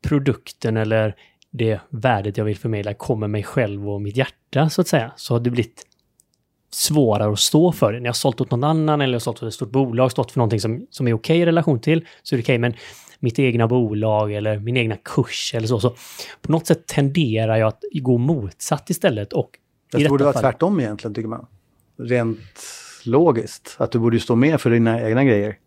produkten 0.03 0.77
eller 0.77 1.15
det 1.51 1.81
värdet 1.91 2.37
jag 2.37 2.45
vill 2.45 2.57
förmedla 2.57 2.95
kommer 2.95 3.29
mig 3.29 3.43
själv 3.43 3.91
och 3.91 4.03
mitt 4.03 4.17
hjärta, 4.17 4.71
så 4.71 4.81
att 4.81 4.89
säga, 4.89 5.13
så 5.17 5.35
har 5.35 5.41
det 5.41 5.51
blivit 5.51 5.87
svårare 6.71 7.33
att 7.33 7.39
stå 7.39 7.73
för 7.73 7.93
det. 7.93 7.99
När 7.99 8.05
jag 8.05 8.13
har 8.13 8.15
sålt 8.15 8.41
åt 8.41 8.51
någon 8.51 8.65
annan 8.65 9.01
eller 9.01 9.13
jag 9.13 9.21
har 9.21 9.21
sålt 9.21 9.43
åt 9.43 9.49
ett 9.49 9.55
stort 9.55 9.71
bolag, 9.71 10.11
stått 10.13 10.33
för 10.33 10.39
någonting 10.39 10.61
som, 10.61 10.87
som 10.91 11.09
är 11.09 11.13
okej 11.13 11.39
i 11.39 11.47
relation 11.47 11.81
till, 11.81 12.07
så 12.23 12.35
är 12.35 12.37
det 12.37 12.43
okej. 12.43 12.59
Men 12.59 12.75
mitt 13.21 13.39
egna 13.39 13.69
bolag 13.69 14.33
eller 14.33 14.59
min 14.59 14.77
egna 14.77 14.97
kurs 14.97 15.55
eller 15.55 15.67
så, 15.67 15.81
så 15.81 15.91
på 16.43 16.53
något 16.53 16.67
sätt 16.67 16.87
tenderar 16.87 17.57
jag 17.57 17.69
att 17.69 17.83
gå 17.93 18.19
motsatt 18.19 18.91
istället. 18.91 19.33
Och 19.33 19.51
det 19.99 20.09
borde 20.09 20.25
vara 20.25 20.33
fall... 20.33 20.43
tvärtom 20.43 20.81
egentligen, 20.81 21.15
tycker 21.15 21.29
man. 21.29 21.47
Rent 21.99 22.39
logiskt. 23.05 23.77
Att 23.79 23.93
du 23.93 23.99
borde 23.99 24.21
stå 24.21 24.37
med 24.37 24.61
för 24.61 24.71
dina 24.71 25.03
egna 25.03 25.25
grejer. 25.25 25.59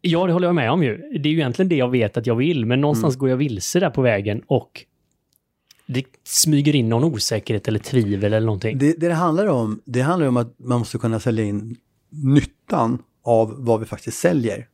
Ja, 0.00 0.26
det 0.26 0.32
håller 0.32 0.48
jag 0.48 0.54
med 0.54 0.70
om 0.70 0.82
ju. 0.82 0.96
Det 0.96 1.28
är 1.28 1.32
ju 1.32 1.38
egentligen 1.38 1.68
det 1.68 1.76
jag 1.76 1.90
vet 1.90 2.16
att 2.16 2.26
jag 2.26 2.34
vill, 2.34 2.66
men 2.66 2.80
någonstans 2.80 3.14
mm. 3.14 3.20
går 3.20 3.28
jag 3.28 3.36
vilse 3.36 3.80
där 3.80 3.90
på 3.90 4.02
vägen 4.02 4.42
och 4.46 4.84
det 5.86 6.04
smyger 6.24 6.74
in 6.74 6.88
någon 6.88 7.04
osäkerhet 7.04 7.68
eller 7.68 7.78
tvivel 7.78 8.32
eller 8.32 8.46
någonting. 8.46 8.78
Det, 8.78 8.92
det 8.92 9.08
det 9.08 9.14
handlar 9.14 9.46
om, 9.46 9.80
det 9.84 10.00
handlar 10.00 10.28
om 10.28 10.36
att 10.36 10.58
man 10.58 10.78
måste 10.78 10.98
kunna 10.98 11.20
sälja 11.20 11.44
in 11.44 11.76
nyttan 12.10 13.02
av 13.24 13.54
vad 13.58 13.80
vi 13.80 13.86
faktiskt 13.86 14.18
säljer. 14.18 14.68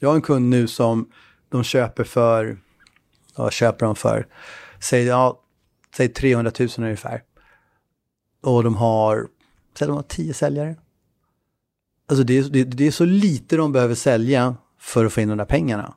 Jag 0.00 0.08
har 0.08 0.16
en 0.16 0.22
kund 0.22 0.50
nu 0.50 0.66
som 0.66 1.10
de 1.48 1.64
köper 1.64 2.04
för, 2.04 2.58
vad 3.36 3.52
köper 3.52 3.86
de 3.86 3.96
för? 3.96 4.26
Säg, 4.80 5.04
ja, 5.04 5.42
säg 5.96 6.08
300 6.08 6.52
000 6.58 6.68
ungefär. 6.78 7.22
Och 8.46 8.64
de 8.64 8.76
har, 8.76 9.28
säg 9.78 9.86
de 9.86 9.96
har 9.96 10.02
tio 10.02 10.34
säljare. 10.34 10.76
Alltså 12.08 12.24
det 12.24 12.38
är, 12.38 12.42
det, 12.42 12.64
det 12.64 12.86
är 12.86 12.90
så 12.90 13.04
lite 13.04 13.56
de 13.56 13.72
behöver 13.72 13.94
sälja 13.94 14.56
för 14.80 15.04
att 15.04 15.12
få 15.12 15.20
in 15.20 15.28
de 15.28 15.38
där 15.38 15.44
pengarna. 15.44 15.94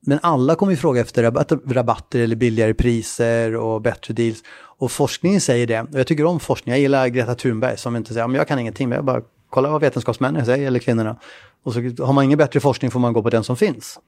Men 0.00 0.18
alla 0.22 0.54
kommer 0.54 0.72
ju 0.72 0.76
fråga 0.76 1.00
efter 1.00 1.22
rabatter, 1.22 1.58
rabatter 1.66 2.20
eller 2.20 2.36
billigare 2.36 2.74
priser 2.74 3.56
och 3.56 3.82
bättre 3.82 4.14
deals. 4.14 4.42
Och 4.52 4.92
forskningen 4.92 5.40
säger 5.40 5.66
det. 5.66 5.80
Och 5.80 5.98
jag 5.98 6.06
tycker 6.06 6.24
om 6.24 6.40
forskning. 6.40 6.72
Jag 6.72 6.80
gillar 6.80 7.08
Greta 7.08 7.34
Thunberg 7.34 7.76
som 7.78 7.96
inte 7.96 8.14
säger, 8.14 8.28
men 8.28 8.36
jag 8.36 8.48
kan 8.48 8.58
ingenting, 8.58 8.88
men 8.88 8.96
jag 8.96 9.04
bara 9.04 9.22
kollar 9.50 9.70
vad 9.70 9.80
vetenskapsmännen 9.80 10.46
säger, 10.46 10.66
eller 10.66 10.80
kvinnorna. 10.80 11.16
Och 11.62 11.72
så 11.72 11.80
har 11.80 12.12
man 12.12 12.24
ingen 12.24 12.38
bättre 12.38 12.60
forskning 12.60 12.90
får 12.90 13.00
man 13.00 13.12
gå 13.12 13.22
på 13.22 13.30
den 13.30 13.44
som 13.44 13.56
finns. 13.56 13.98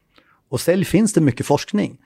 Och 0.49 0.61
sälj 0.61 0.84
finns 0.84 1.12
det 1.12 1.20
mycket 1.20 1.47
forskning. 1.47 1.99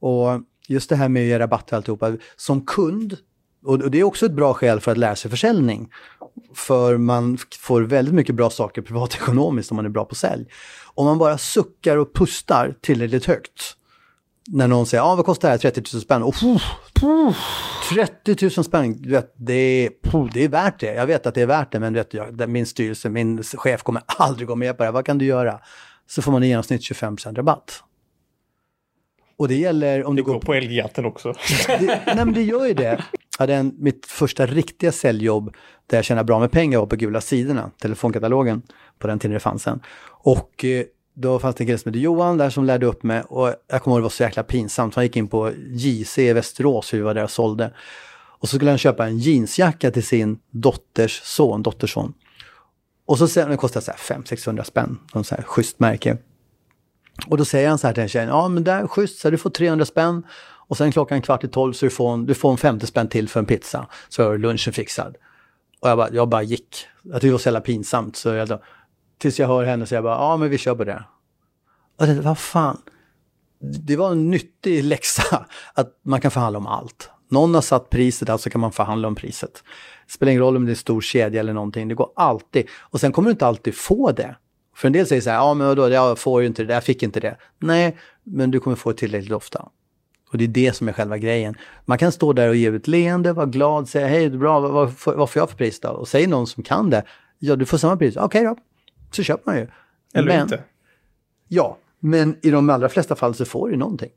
Och 0.00 0.28
just 0.68 0.88
det 0.88 0.96
här 0.96 1.08
med 1.08 1.22
att 1.22 1.28
ge 1.28 1.38
rabatter 1.38 1.72
och 1.72 1.76
alltihopa. 1.76 2.16
Som 2.36 2.66
kund, 2.66 3.16
och 3.64 3.90
det 3.90 4.00
är 4.00 4.04
också 4.04 4.26
ett 4.26 4.32
bra 4.32 4.54
skäl 4.54 4.80
för 4.80 4.92
att 4.92 4.98
lära 4.98 5.16
sig 5.16 5.30
försäljning. 5.30 5.88
För 6.54 6.96
man 6.96 7.38
får 7.58 7.82
väldigt 7.82 8.14
mycket 8.14 8.34
bra 8.34 8.50
saker 8.50 8.82
privatekonomiskt 8.82 9.70
om 9.70 9.76
man 9.76 9.84
är 9.84 9.90
bra 9.90 10.04
på 10.04 10.14
sälj. 10.14 10.46
Om 10.94 11.06
man 11.06 11.18
bara 11.18 11.38
suckar 11.38 11.96
och 11.96 12.14
pustar 12.14 12.74
tillräckligt 12.80 13.24
högt. 13.24 13.76
När 14.48 14.68
någon 14.68 14.86
säger, 14.86 15.02
ja 15.02 15.12
ah, 15.12 15.16
vad 15.16 15.24
kostar 15.24 15.48
det 15.48 15.52
här? 15.52 15.58
30 15.58 15.82
000 15.94 16.02
spänn. 16.02 16.22
Och, 16.22 16.34
puh, 16.40 16.62
puh, 17.00 17.34
30 17.92 18.36
000 18.56 18.64
spänn, 18.64 19.02
du 19.02 19.10
vet, 19.10 19.34
det, 19.36 19.54
är, 19.54 19.90
puh, 20.02 20.28
det 20.34 20.44
är 20.44 20.48
värt 20.48 20.80
det. 20.80 20.94
Jag 20.94 21.06
vet 21.06 21.26
att 21.26 21.34
det 21.34 21.42
är 21.42 21.46
värt 21.46 21.72
det, 21.72 21.80
men 21.80 21.94
vet, 21.94 22.14
jag, 22.14 22.48
min 22.48 22.66
styrelse, 22.66 23.08
min 23.08 23.42
chef 23.42 23.82
kommer 23.82 24.02
aldrig 24.18 24.48
gå 24.48 24.54
med 24.54 24.78
på 24.78 24.84
det. 24.84 24.90
Vad 24.90 25.06
kan 25.06 25.18
du 25.18 25.24
göra? 25.24 25.60
Så 26.06 26.22
får 26.22 26.32
man 26.32 26.42
i 26.42 26.48
genomsnitt 26.48 26.80
25% 26.80 27.34
rabatt. 27.36 27.82
Och 29.40 29.48
det 29.48 29.54
gäller 29.54 30.04
om 30.04 30.16
det 30.16 30.22
du 30.22 30.26
går 30.26 30.32
går 30.32 30.40
på 30.40 30.54
älgjakten 30.54 31.04
också. 31.04 31.32
det, 31.66 32.00
nej 32.06 32.16
men 32.16 32.32
det 32.32 32.42
gör 32.42 32.66
ju 32.66 32.74
det. 32.74 33.04
Jag 33.40 33.42
hade 33.42 33.54
en, 33.54 33.74
mitt 33.78 34.06
första 34.06 34.46
riktiga 34.46 34.92
säljjobb 34.92 35.56
där 35.86 35.98
jag 35.98 36.04
tjänade 36.04 36.24
bra 36.24 36.38
med 36.38 36.50
pengar 36.50 36.78
var 36.78 36.86
på 36.86 36.96
Gula 36.96 37.20
Sidorna, 37.20 37.70
telefonkatalogen, 37.78 38.62
på 38.98 39.06
den 39.06 39.18
tiden 39.18 39.34
det 39.34 39.40
fanns 39.40 39.66
en. 39.66 39.80
Och 40.08 40.64
eh, 40.64 40.84
då 41.14 41.38
fanns 41.38 41.56
det 41.56 41.62
en 41.62 41.66
kille 41.66 41.78
som 41.78 41.88
hette 41.88 41.98
Johan 41.98 42.38
där 42.38 42.50
som 42.50 42.64
lärde 42.64 42.86
upp 42.86 43.02
mig 43.02 43.22
och 43.22 43.54
jag 43.68 43.82
kommer 43.82 43.96
ihåg 43.96 44.00
det 44.00 44.02
var 44.02 44.10
så 44.10 44.22
jäkla 44.22 44.42
pinsamt. 44.42 44.94
Han 44.94 45.04
gick 45.04 45.16
in 45.16 45.28
på 45.28 45.52
JC 45.70 46.18
i 46.18 46.32
Västerås, 46.32 46.92
hur 46.92 46.98
vi 46.98 47.04
var 47.04 47.14
där 47.14 47.24
och 47.24 47.30
sålde. 47.30 47.74
Och 48.12 48.48
så 48.48 48.56
skulle 48.56 48.70
han 48.70 48.78
köpa 48.78 49.06
en 49.06 49.18
jeansjacka 49.18 49.90
till 49.90 50.04
sin 50.04 50.38
dotters 50.50 51.20
son, 51.24 51.62
dotterson. 51.62 52.14
Och 53.06 53.18
så 53.18 53.28
säger 53.28 53.48
den 53.48 53.56
kostade 53.56 53.84
så 53.84 53.90
här 53.90 53.98
500-600 53.98 54.62
spänn, 54.62 54.98
någon 55.14 55.24
så 55.24 55.34
här 55.34 55.42
schysst 55.42 55.80
märke. 55.80 56.16
Och 57.26 57.36
då 57.36 57.44
säger 57.44 57.68
han 57.68 57.78
så 57.78 57.86
här 57.86 57.94
till 57.94 58.02
en 58.02 58.08
tjej, 58.08 58.26
ja 58.26 58.48
men 58.48 58.64
där 58.64 58.86
schysst, 58.86 59.18
så 59.18 59.30
du 59.30 59.38
får 59.38 59.50
300 59.50 59.84
spänn. 59.84 60.22
Och 60.70 60.76
sen 60.76 60.92
klockan 60.92 61.22
kvart 61.22 61.44
i 61.44 61.48
tolv 61.48 61.72
så 61.72 61.86
du 61.86 61.90
får 61.90 62.12
en, 62.12 62.26
du 62.26 62.34
får 62.34 62.50
en 62.50 62.56
50 62.56 62.86
spänn 62.86 63.08
till 63.08 63.28
för 63.28 63.40
en 63.40 63.46
pizza. 63.46 63.86
Så 64.08 64.32
är 64.32 64.38
lunchen 64.38 64.72
fixad. 64.72 65.16
Och 65.80 65.88
jag 65.88 65.98
bara, 65.98 66.10
jag 66.12 66.28
bara 66.28 66.42
gick. 66.42 66.86
Jag 67.02 67.12
tyckte 67.12 67.26
det 67.26 67.32
var 67.32 67.38
så 67.38 67.48
jävla 67.48 67.60
pinsamt. 67.60 68.16
Så 68.16 68.28
jag 68.28 68.60
tills 69.18 69.38
jag 69.38 69.48
hör 69.48 69.64
henne 69.64 69.86
säga 69.86 70.02
bara, 70.02 70.14
ja 70.14 70.36
men 70.36 70.50
vi 70.50 70.58
kör 70.58 70.74
på 70.74 70.84
det. 70.84 71.04
Och 71.98 72.06
det, 72.06 72.20
vad 72.20 72.38
fan. 72.38 72.80
Det 73.58 73.96
var 73.96 74.10
en 74.12 74.30
nyttig 74.30 74.84
läxa 74.84 75.46
att 75.74 76.00
man 76.02 76.20
kan 76.20 76.30
förhandla 76.30 76.58
om 76.58 76.66
allt. 76.66 77.10
Någon 77.28 77.54
har 77.54 77.62
satt 77.62 77.90
priset, 77.90 78.28
alltså 78.28 78.50
kan 78.50 78.60
man 78.60 78.72
förhandla 78.72 79.08
om 79.08 79.14
priset. 79.14 79.62
Det 80.06 80.12
spelar 80.12 80.30
ingen 80.30 80.42
roll 80.42 80.56
om 80.56 80.64
det 80.64 80.68
är 80.68 80.72
en 80.72 80.76
stor 80.76 81.00
kedja 81.00 81.40
eller 81.40 81.52
någonting, 81.52 81.88
det 81.88 81.94
går 81.94 82.10
alltid. 82.16 82.68
Och 82.78 83.00
sen 83.00 83.12
kommer 83.12 83.28
du 83.28 83.32
inte 83.32 83.46
alltid 83.46 83.74
få 83.74 84.12
det. 84.12 84.36
För 84.76 84.88
en 84.88 84.92
del 84.92 85.06
säger 85.06 85.22
så 85.22 85.30
här, 85.30 85.36
ja 85.36 85.54
men 85.54 85.66
vadå, 85.66 85.88
jag 85.88 86.18
får 86.18 86.40
ju 86.40 86.46
inte 86.46 86.64
det, 86.64 86.74
jag 86.74 86.84
fick 86.84 87.02
inte 87.02 87.20
det. 87.20 87.36
Nej, 87.58 87.96
men 88.24 88.50
du 88.50 88.60
kommer 88.60 88.76
få 88.76 88.92
det 88.92 88.98
tillräckligt 88.98 89.32
ofta. 89.32 89.68
Och 90.32 90.38
det 90.38 90.44
är 90.44 90.48
det 90.48 90.76
som 90.76 90.88
är 90.88 90.92
själva 90.92 91.18
grejen. 91.18 91.54
Man 91.84 91.98
kan 91.98 92.12
stå 92.12 92.32
där 92.32 92.48
och 92.48 92.56
ge 92.56 92.66
ett 92.66 92.88
leende, 92.88 93.32
vara 93.32 93.46
glad, 93.46 93.88
säga 93.88 94.06
hej, 94.06 94.28
det 94.28 94.36
är 94.36 94.38
bra, 94.38 94.60
vad, 94.60 94.70
vad, 94.72 94.96
får- 94.98 95.14
vad 95.14 95.30
får 95.30 95.40
jag 95.40 95.50
för 95.50 95.56
pris 95.56 95.80
då? 95.80 95.88
Och 95.88 96.08
säger 96.08 96.28
någon 96.28 96.46
som 96.46 96.62
kan 96.62 96.90
det, 96.90 97.04
ja 97.38 97.56
du 97.56 97.66
får 97.66 97.78
samma 97.78 97.96
pris, 97.96 98.16
okej 98.16 98.44
då, 98.44 98.56
så 99.10 99.22
köper 99.22 99.42
man 99.50 99.56
ju. 99.60 99.66
Eller 100.14 100.28
men, 100.28 100.42
inte. 100.42 100.64
Ja, 101.48 101.78
men 102.00 102.36
i 102.42 102.50
de 102.50 102.70
allra 102.70 102.88
flesta 102.88 103.16
fall 103.16 103.34
så 103.34 103.44
får 103.44 103.68
du 103.70 103.76
någonting. 103.76 104.10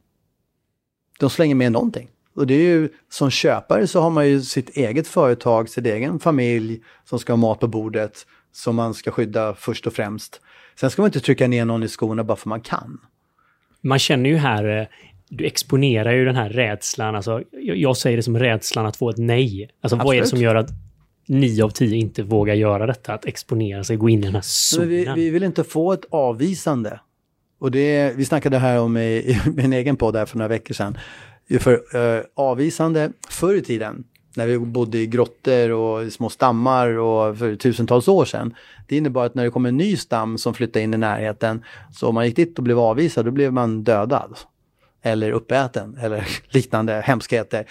De 1.20 1.30
slänger 1.30 1.56
med 1.56 1.72
någonting. 1.72 2.10
Och 2.36 2.48
det 2.48 2.54
är 2.54 2.60
ju, 2.62 2.90
som 3.10 3.30
köpare 3.30 3.88
så 3.88 4.02
har 4.02 4.10
man 4.10 4.28
ju 4.30 4.42
sitt 4.42 4.70
eget 4.70 5.08
företag, 5.08 5.70
sin 5.70 5.86
egen 5.86 6.20
familj 6.20 6.82
som 7.06 7.20
ska 7.20 7.32
ha 7.34 7.38
mat 7.38 7.60
på 7.60 7.68
bordet, 7.68 8.26
som 8.52 8.76
man 8.76 8.94
ska 8.94 9.12
skydda 9.12 9.54
först 9.56 9.88
och 9.88 9.94
främst. 9.94 10.42
Sen 10.80 10.90
ska 10.90 11.02
man 11.02 11.08
inte 11.08 11.20
trycka 11.20 11.48
ner 11.48 11.66
någon 11.66 11.84
i 11.84 11.88
skorna 11.88 12.24
bara 12.24 12.36
för 12.36 12.50
man 12.50 12.62
kan. 12.62 13.02
Man 13.82 14.00
känner 14.00 14.30
ju 14.30 14.36
här, 14.38 14.80
eh, 14.82 14.88
du 15.38 15.46
exponerar 15.46 16.14
ju 16.14 16.26
den 16.26 16.36
här 16.36 16.50
rädslan, 16.50 17.16
alltså, 17.16 17.42
jag, 17.52 17.98
säger 17.98 18.18
det 18.18 18.24
som 18.24 18.40
rädslan 18.40 18.86
att 18.86 18.98
få 18.98 19.10
ett 19.10 19.18
nej. 19.18 19.70
Alltså 19.82 19.96
vad 19.96 20.16
är 20.16 20.22
det 20.22 20.28
som 20.28 20.40
gör 20.40 20.56
att 20.56 20.70
nio 21.28 21.64
av 21.64 21.70
tio 21.70 21.98
inte 21.98 22.24
vågar 22.24 22.54
göra 22.54 22.86
detta, 22.86 23.14
att 23.14 23.26
exponera 23.26 23.84
sig, 23.84 23.98
gå 23.98 24.10
in 24.10 24.20
i 24.20 24.24
den 24.24 24.36
här 24.36 24.42
zonen? 24.44 24.90
vi, 24.90 25.08
vi 25.16 25.30
vill 25.30 25.44
inte 25.44 25.64
få 25.64 25.94
ett 25.94 26.06
avvisande. 26.10 27.00
Och 27.60 27.72
det, 27.72 28.14
vi 28.16 28.26
snackade 28.26 28.58
här 28.58 28.80
om 28.80 28.98
i, 28.98 29.02
i 29.02 29.40
min 29.56 29.74
egen 29.74 29.96
podd 29.96 30.16
här 30.16 30.26
för 30.26 30.38
några 30.38 30.50
veckor 30.50 30.74
sedan. 30.74 30.98
För 31.60 31.74
eh, 31.96 32.24
avvisande 32.36 33.12
förr 33.30 33.56
i 33.56 33.62
tiden, 33.62 34.04
när 34.36 34.48
vi 34.48 34.60
bodde 34.60 34.98
i 34.98 35.08
grottor 35.08 35.72
och 35.72 36.04
i 36.04 36.12
små 36.12 36.30
stammar 36.30 36.88
och 36.88 37.38
för 37.38 37.56
tusentals 37.56 38.08
år 38.08 38.26
sedan. 38.26 38.56
Det 38.88 38.98
innebar 38.98 39.26
att 39.26 39.36
när 39.36 39.44
det 39.44 39.50
kom 39.50 39.66
en 39.66 39.78
ny 39.78 39.98
stam 39.98 40.38
som 40.38 40.54
flyttade 40.54 40.84
in 40.84 40.94
i 40.94 40.98
närheten, 40.98 41.64
så 41.92 42.08
om 42.08 42.16
man 42.16 42.26
gick 42.26 42.36
dit 42.36 42.58
och 42.58 42.64
blev 42.64 42.80
avvisad, 42.80 43.26
då 43.26 43.32
blev 43.32 43.54
man 43.54 43.84
dödad. 43.84 44.38
Eller 45.06 45.32
uppäten, 45.32 45.98
eller 46.02 46.28
liknande 46.54 46.94
hemskheter. 46.94 47.66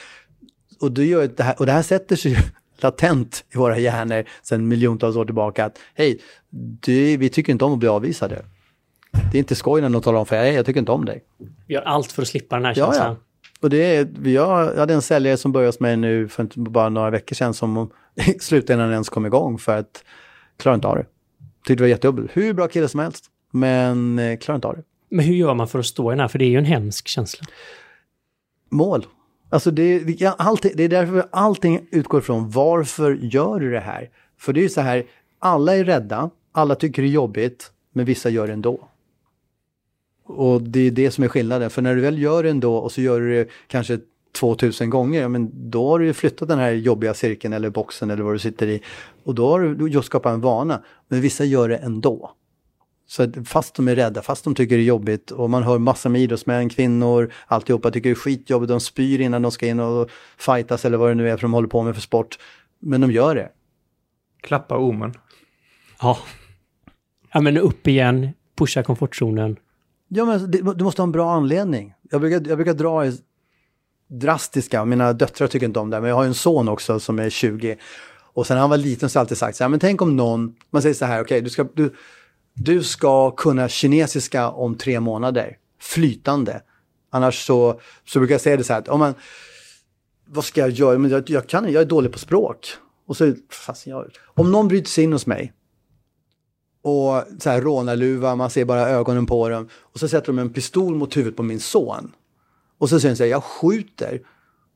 Och 0.80 0.92
det, 0.92 1.04
gör 1.04 1.30
det, 1.36 1.42
här, 1.42 1.54
och 1.58 1.66
det 1.66 1.72
här 1.72 1.82
sätter 1.82 2.16
sig 2.16 2.30
ju 2.32 2.36
latent 2.80 3.44
i 3.54 3.58
våra 3.58 3.78
hjärnor 3.78 4.24
sedan 4.42 4.68
miljontals 4.68 5.16
år 5.16 5.24
tillbaka 5.24 5.64
att 5.64 5.78
hej, 5.94 6.20
du, 6.80 7.16
vi 7.16 7.28
tycker 7.28 7.52
inte 7.52 7.64
om 7.64 7.72
att 7.72 7.78
bli 7.78 7.88
avvisade. 7.88 8.44
Det 9.32 9.36
är 9.36 9.38
inte 9.38 9.54
skoj 9.54 9.80
när 9.80 9.88
någon 9.88 10.02
talar 10.02 10.18
om 10.18 10.26
för 10.26 10.36
dig, 10.36 10.54
jag 10.54 10.66
tycker 10.66 10.80
inte 10.80 10.92
om 10.92 11.04
dig. 11.04 11.24
Vi 11.66 11.74
gör 11.74 11.82
allt 11.82 12.12
för 12.12 12.22
att 12.22 12.28
slippa 12.28 12.56
den 12.56 12.64
här 12.64 12.74
Ja, 12.76 12.86
känslan. 12.86 13.06
ja. 13.10 13.16
Och 13.60 13.70
det 13.70 13.96
är, 13.96 14.08
jag 14.28 14.76
hade 14.76 14.94
en 14.94 15.02
säljare 15.02 15.36
som 15.36 15.52
började 15.52 15.68
hos 15.68 15.80
mig 15.80 15.96
nu 15.96 16.28
för 16.28 16.48
bara 16.56 16.88
några 16.88 17.10
veckor 17.10 17.34
sedan 17.36 17.54
som 17.54 17.90
slutade 18.40 18.74
innan 18.74 18.86
den 18.86 18.92
ens 18.92 19.08
kom 19.08 19.26
igång 19.26 19.58
för 19.58 19.78
att 19.78 20.04
klara 20.58 20.74
inte 20.74 20.86
av 20.88 20.96
det. 20.96 21.06
Tyckte 21.66 21.74
det 21.74 21.82
var 21.82 21.88
jättejobbigt. 21.88 22.36
Hur 22.36 22.52
bra 22.54 22.68
kille 22.68 22.88
som 22.88 23.00
helst. 23.00 23.24
Men 23.50 24.18
eh, 24.18 24.38
klarar 24.38 24.56
inte 24.56 24.68
av 24.68 24.76
det. 24.76 24.82
Men 25.12 25.24
hur 25.24 25.34
gör 25.34 25.54
man 25.54 25.68
för 25.68 25.78
att 25.78 25.86
stå 25.86 26.10
i 26.10 26.12
den 26.12 26.20
här? 26.20 26.28
För 26.28 26.38
det 26.38 26.44
är 26.44 26.50
ju 26.50 26.58
en 26.58 26.64
hemsk 26.64 27.08
känsla. 27.08 27.46
mål. 28.70 29.06
Alltså 29.50 29.70
det, 29.70 29.98
vi 29.98 30.26
allting, 30.38 30.72
det 30.74 30.84
är 30.84 30.88
därför 30.88 31.28
allting 31.32 31.86
utgår 31.90 32.20
från 32.20 32.50
varför 32.50 33.12
gör 33.12 33.60
du 33.60 33.70
det 33.70 33.80
här? 33.80 34.10
För 34.38 34.52
det 34.52 34.60
är 34.60 34.62
ju 34.62 34.68
så 34.68 34.80
här, 34.80 35.04
alla 35.38 35.76
är 35.76 35.84
rädda, 35.84 36.30
alla 36.52 36.74
tycker 36.74 37.02
det 37.02 37.08
är 37.08 37.10
jobbigt, 37.10 37.72
men 37.92 38.04
vissa 38.04 38.30
gör 38.30 38.46
det 38.46 38.52
ändå. 38.52 38.88
Och 40.24 40.62
det 40.62 40.80
är 40.80 40.90
det 40.90 41.10
som 41.10 41.24
är 41.24 41.28
skillnaden, 41.28 41.70
för 41.70 41.82
när 41.82 41.94
du 41.94 42.00
väl 42.00 42.22
gör 42.22 42.42
det 42.42 42.50
ändå 42.50 42.76
och 42.76 42.92
så 42.92 43.00
gör 43.00 43.20
du 43.20 43.34
det 43.34 43.48
kanske 43.66 43.98
2000 44.32 44.90
gånger, 44.90 45.20
ja, 45.20 45.28
men 45.28 45.70
då 45.70 45.88
har 45.88 45.98
du 45.98 46.06
ju 46.06 46.12
flyttat 46.12 46.48
den 46.48 46.58
här 46.58 46.70
jobbiga 46.70 47.14
cirkeln 47.14 47.52
eller 47.52 47.70
boxen 47.70 48.10
eller 48.10 48.22
vad 48.22 48.34
du 48.34 48.38
sitter 48.38 48.66
i. 48.66 48.82
Och 49.24 49.34
då 49.34 49.48
har 49.48 49.60
du 49.60 49.74
du 49.74 49.88
just 49.88 50.06
skapat 50.06 50.34
en 50.34 50.40
vana, 50.40 50.82
men 51.08 51.20
vissa 51.20 51.44
gör 51.44 51.68
det 51.68 51.76
ändå. 51.76 52.30
Så 53.12 53.22
att 53.22 53.48
fast 53.48 53.74
de 53.74 53.88
är 53.88 53.96
rädda, 53.96 54.22
fast 54.22 54.44
de 54.44 54.54
tycker 54.54 54.76
det 54.76 54.82
är 54.82 54.84
jobbigt 54.84 55.30
och 55.30 55.50
man 55.50 55.62
hör 55.62 55.78
massor 55.78 56.10
med 56.10 56.20
idrottsmän, 56.20 56.68
kvinnor, 56.68 57.32
alltihopa 57.46 57.90
tycker 57.90 58.08
det 58.08 58.12
är 58.12 58.14
skitjobbigt, 58.14 58.68
de 58.68 58.80
spyr 58.80 59.20
innan 59.20 59.42
de 59.42 59.52
ska 59.52 59.66
in 59.66 59.80
och 59.80 60.10
fightas 60.38 60.84
eller 60.84 60.98
vad 60.98 61.10
det 61.10 61.14
nu 61.14 61.30
är 61.30 61.36
för 61.36 61.42
de 61.42 61.52
håller 61.52 61.68
på 61.68 61.82
med 61.82 61.94
för 61.94 62.02
sport. 62.02 62.38
Men 62.78 63.00
de 63.00 63.12
gör 63.12 63.34
det. 63.34 63.48
Klappa 64.40 64.78
omen. 64.78 65.14
Ja. 66.00 66.18
Ja, 67.32 67.40
men 67.40 67.58
upp 67.58 67.86
igen, 67.86 68.28
pusha 68.56 68.82
komfortzonen. 68.82 69.56
Ja, 70.08 70.24
men 70.24 70.50
du 70.50 70.84
måste 70.84 71.02
ha 71.02 71.06
en 71.06 71.12
bra 71.12 71.32
anledning. 71.32 71.94
Jag 72.10 72.20
brukar, 72.20 72.48
jag 72.48 72.58
brukar 72.58 72.74
dra 72.74 73.06
i 73.06 73.18
drastiska, 74.08 74.84
mina 74.84 75.12
döttrar 75.12 75.46
tycker 75.46 75.66
inte 75.66 75.80
om 75.80 75.90
det, 75.90 76.00
men 76.00 76.08
jag 76.08 76.16
har 76.16 76.22
ju 76.22 76.28
en 76.28 76.34
son 76.34 76.68
också 76.68 77.00
som 77.00 77.18
är 77.18 77.30
20. 77.30 77.76
Och 78.34 78.46
sen 78.46 78.54
när 78.54 78.60
han 78.60 78.70
var 78.70 78.76
liten 78.76 79.10
så 79.10 79.18
har 79.18 79.20
jag 79.20 79.24
alltid 79.24 79.38
sagt 79.38 79.56
så 79.56 79.64
här, 79.64 79.68
men 79.68 79.80
tänk 79.80 80.02
om 80.02 80.16
någon, 80.16 80.54
man 80.70 80.82
säger 80.82 80.94
så 80.94 81.04
här, 81.04 81.22
okej, 81.22 81.40
du, 81.40 81.50
ska, 81.50 81.66
du, 81.74 81.92
du 82.54 82.82
ska 82.82 83.30
kunna 83.30 83.68
kinesiska 83.68 84.50
om 84.50 84.74
tre 84.74 85.00
månader, 85.00 85.56
flytande. 85.80 86.62
Annars 87.10 87.46
så, 87.46 87.80
så 88.04 88.18
brukar 88.18 88.34
jag 88.34 88.40
säga 88.40 88.56
det 88.56 88.64
så 88.64 88.72
här, 88.72 88.80
att 88.80 88.88
oh, 88.88 88.98
men, 88.98 89.14
vad 90.26 90.44
ska 90.44 90.60
jag 90.60 90.70
göra? 90.70 90.98
Men 90.98 91.10
jag, 91.10 91.30
jag, 91.30 91.46
kan, 91.46 91.72
jag 91.72 91.82
är 91.82 91.86
dålig 91.86 92.12
på 92.12 92.18
språk. 92.18 92.66
Och 93.06 93.16
så, 93.16 93.34
fast 93.50 93.86
jag, 93.86 94.10
om 94.24 94.52
någon 94.52 94.68
bryter 94.68 94.88
sig 94.88 95.04
in 95.04 95.12
hos 95.12 95.26
mig, 95.26 95.52
och 96.82 97.24
så 97.38 97.50
här 97.50 97.60
rånarluva, 97.60 98.36
man 98.36 98.50
ser 98.50 98.64
bara 98.64 98.88
ögonen 98.88 99.26
på 99.26 99.48
dem. 99.48 99.68
Och 99.74 100.00
så 100.00 100.08
sätter 100.08 100.26
de 100.26 100.38
en 100.38 100.52
pistol 100.52 100.94
mot 100.94 101.16
huvudet 101.16 101.36
på 101.36 101.42
min 101.42 101.60
son. 101.60 102.12
Och 102.78 102.88
så 102.88 103.00
säger 103.00 103.12
de 103.12 103.16
så 103.16 103.22
här, 103.22 103.30
jag 103.30 103.44
skjuter 103.44 104.20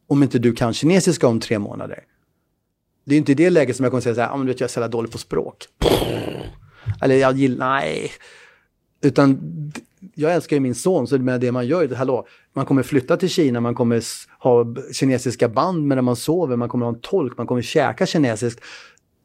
om 0.06 0.22
inte 0.22 0.38
du 0.38 0.52
kan 0.52 0.74
kinesiska 0.74 1.26
om 1.26 1.40
tre 1.40 1.58
månader. 1.58 2.04
Det 3.04 3.14
är 3.14 3.18
inte 3.18 3.32
i 3.32 3.34
det 3.34 3.50
läget 3.50 3.76
som 3.76 3.84
jag 3.84 3.92
kommer 3.92 4.00
säga 4.00 4.14
så 4.14 4.20
här, 4.20 4.30
ah, 4.30 4.36
men 4.36 4.46
du 4.46 4.52
vet, 4.52 4.60
jag 4.60 4.68
är 4.68 4.72
så 4.72 4.80
jävla 4.80 4.88
dålig 4.88 5.12
på 5.12 5.18
språk. 5.18 5.68
Eller 7.02 7.14
jag 7.14 7.36
gillar, 7.36 7.66
nej. 7.68 8.12
Utan 9.02 9.38
jag 10.14 10.34
älskar 10.34 10.56
ju 10.56 10.60
min 10.60 10.74
son, 10.74 11.06
så 11.06 11.18
med 11.18 11.40
det 11.40 11.52
man 11.52 11.66
gör, 11.66 11.94
hallå, 11.94 12.26
man 12.52 12.66
kommer 12.66 12.82
flytta 12.82 13.16
till 13.16 13.28
Kina, 13.28 13.60
man 13.60 13.74
kommer 13.74 14.02
ha 14.38 14.74
kinesiska 14.92 15.48
band 15.48 15.86
medan 15.86 16.04
man 16.04 16.16
sover, 16.16 16.56
man 16.56 16.68
kommer 16.68 16.86
ha 16.86 16.92
en 16.92 17.00
tolk, 17.00 17.38
man 17.38 17.46
kommer 17.46 17.62
käka 17.62 18.06
kinesiskt. 18.06 18.60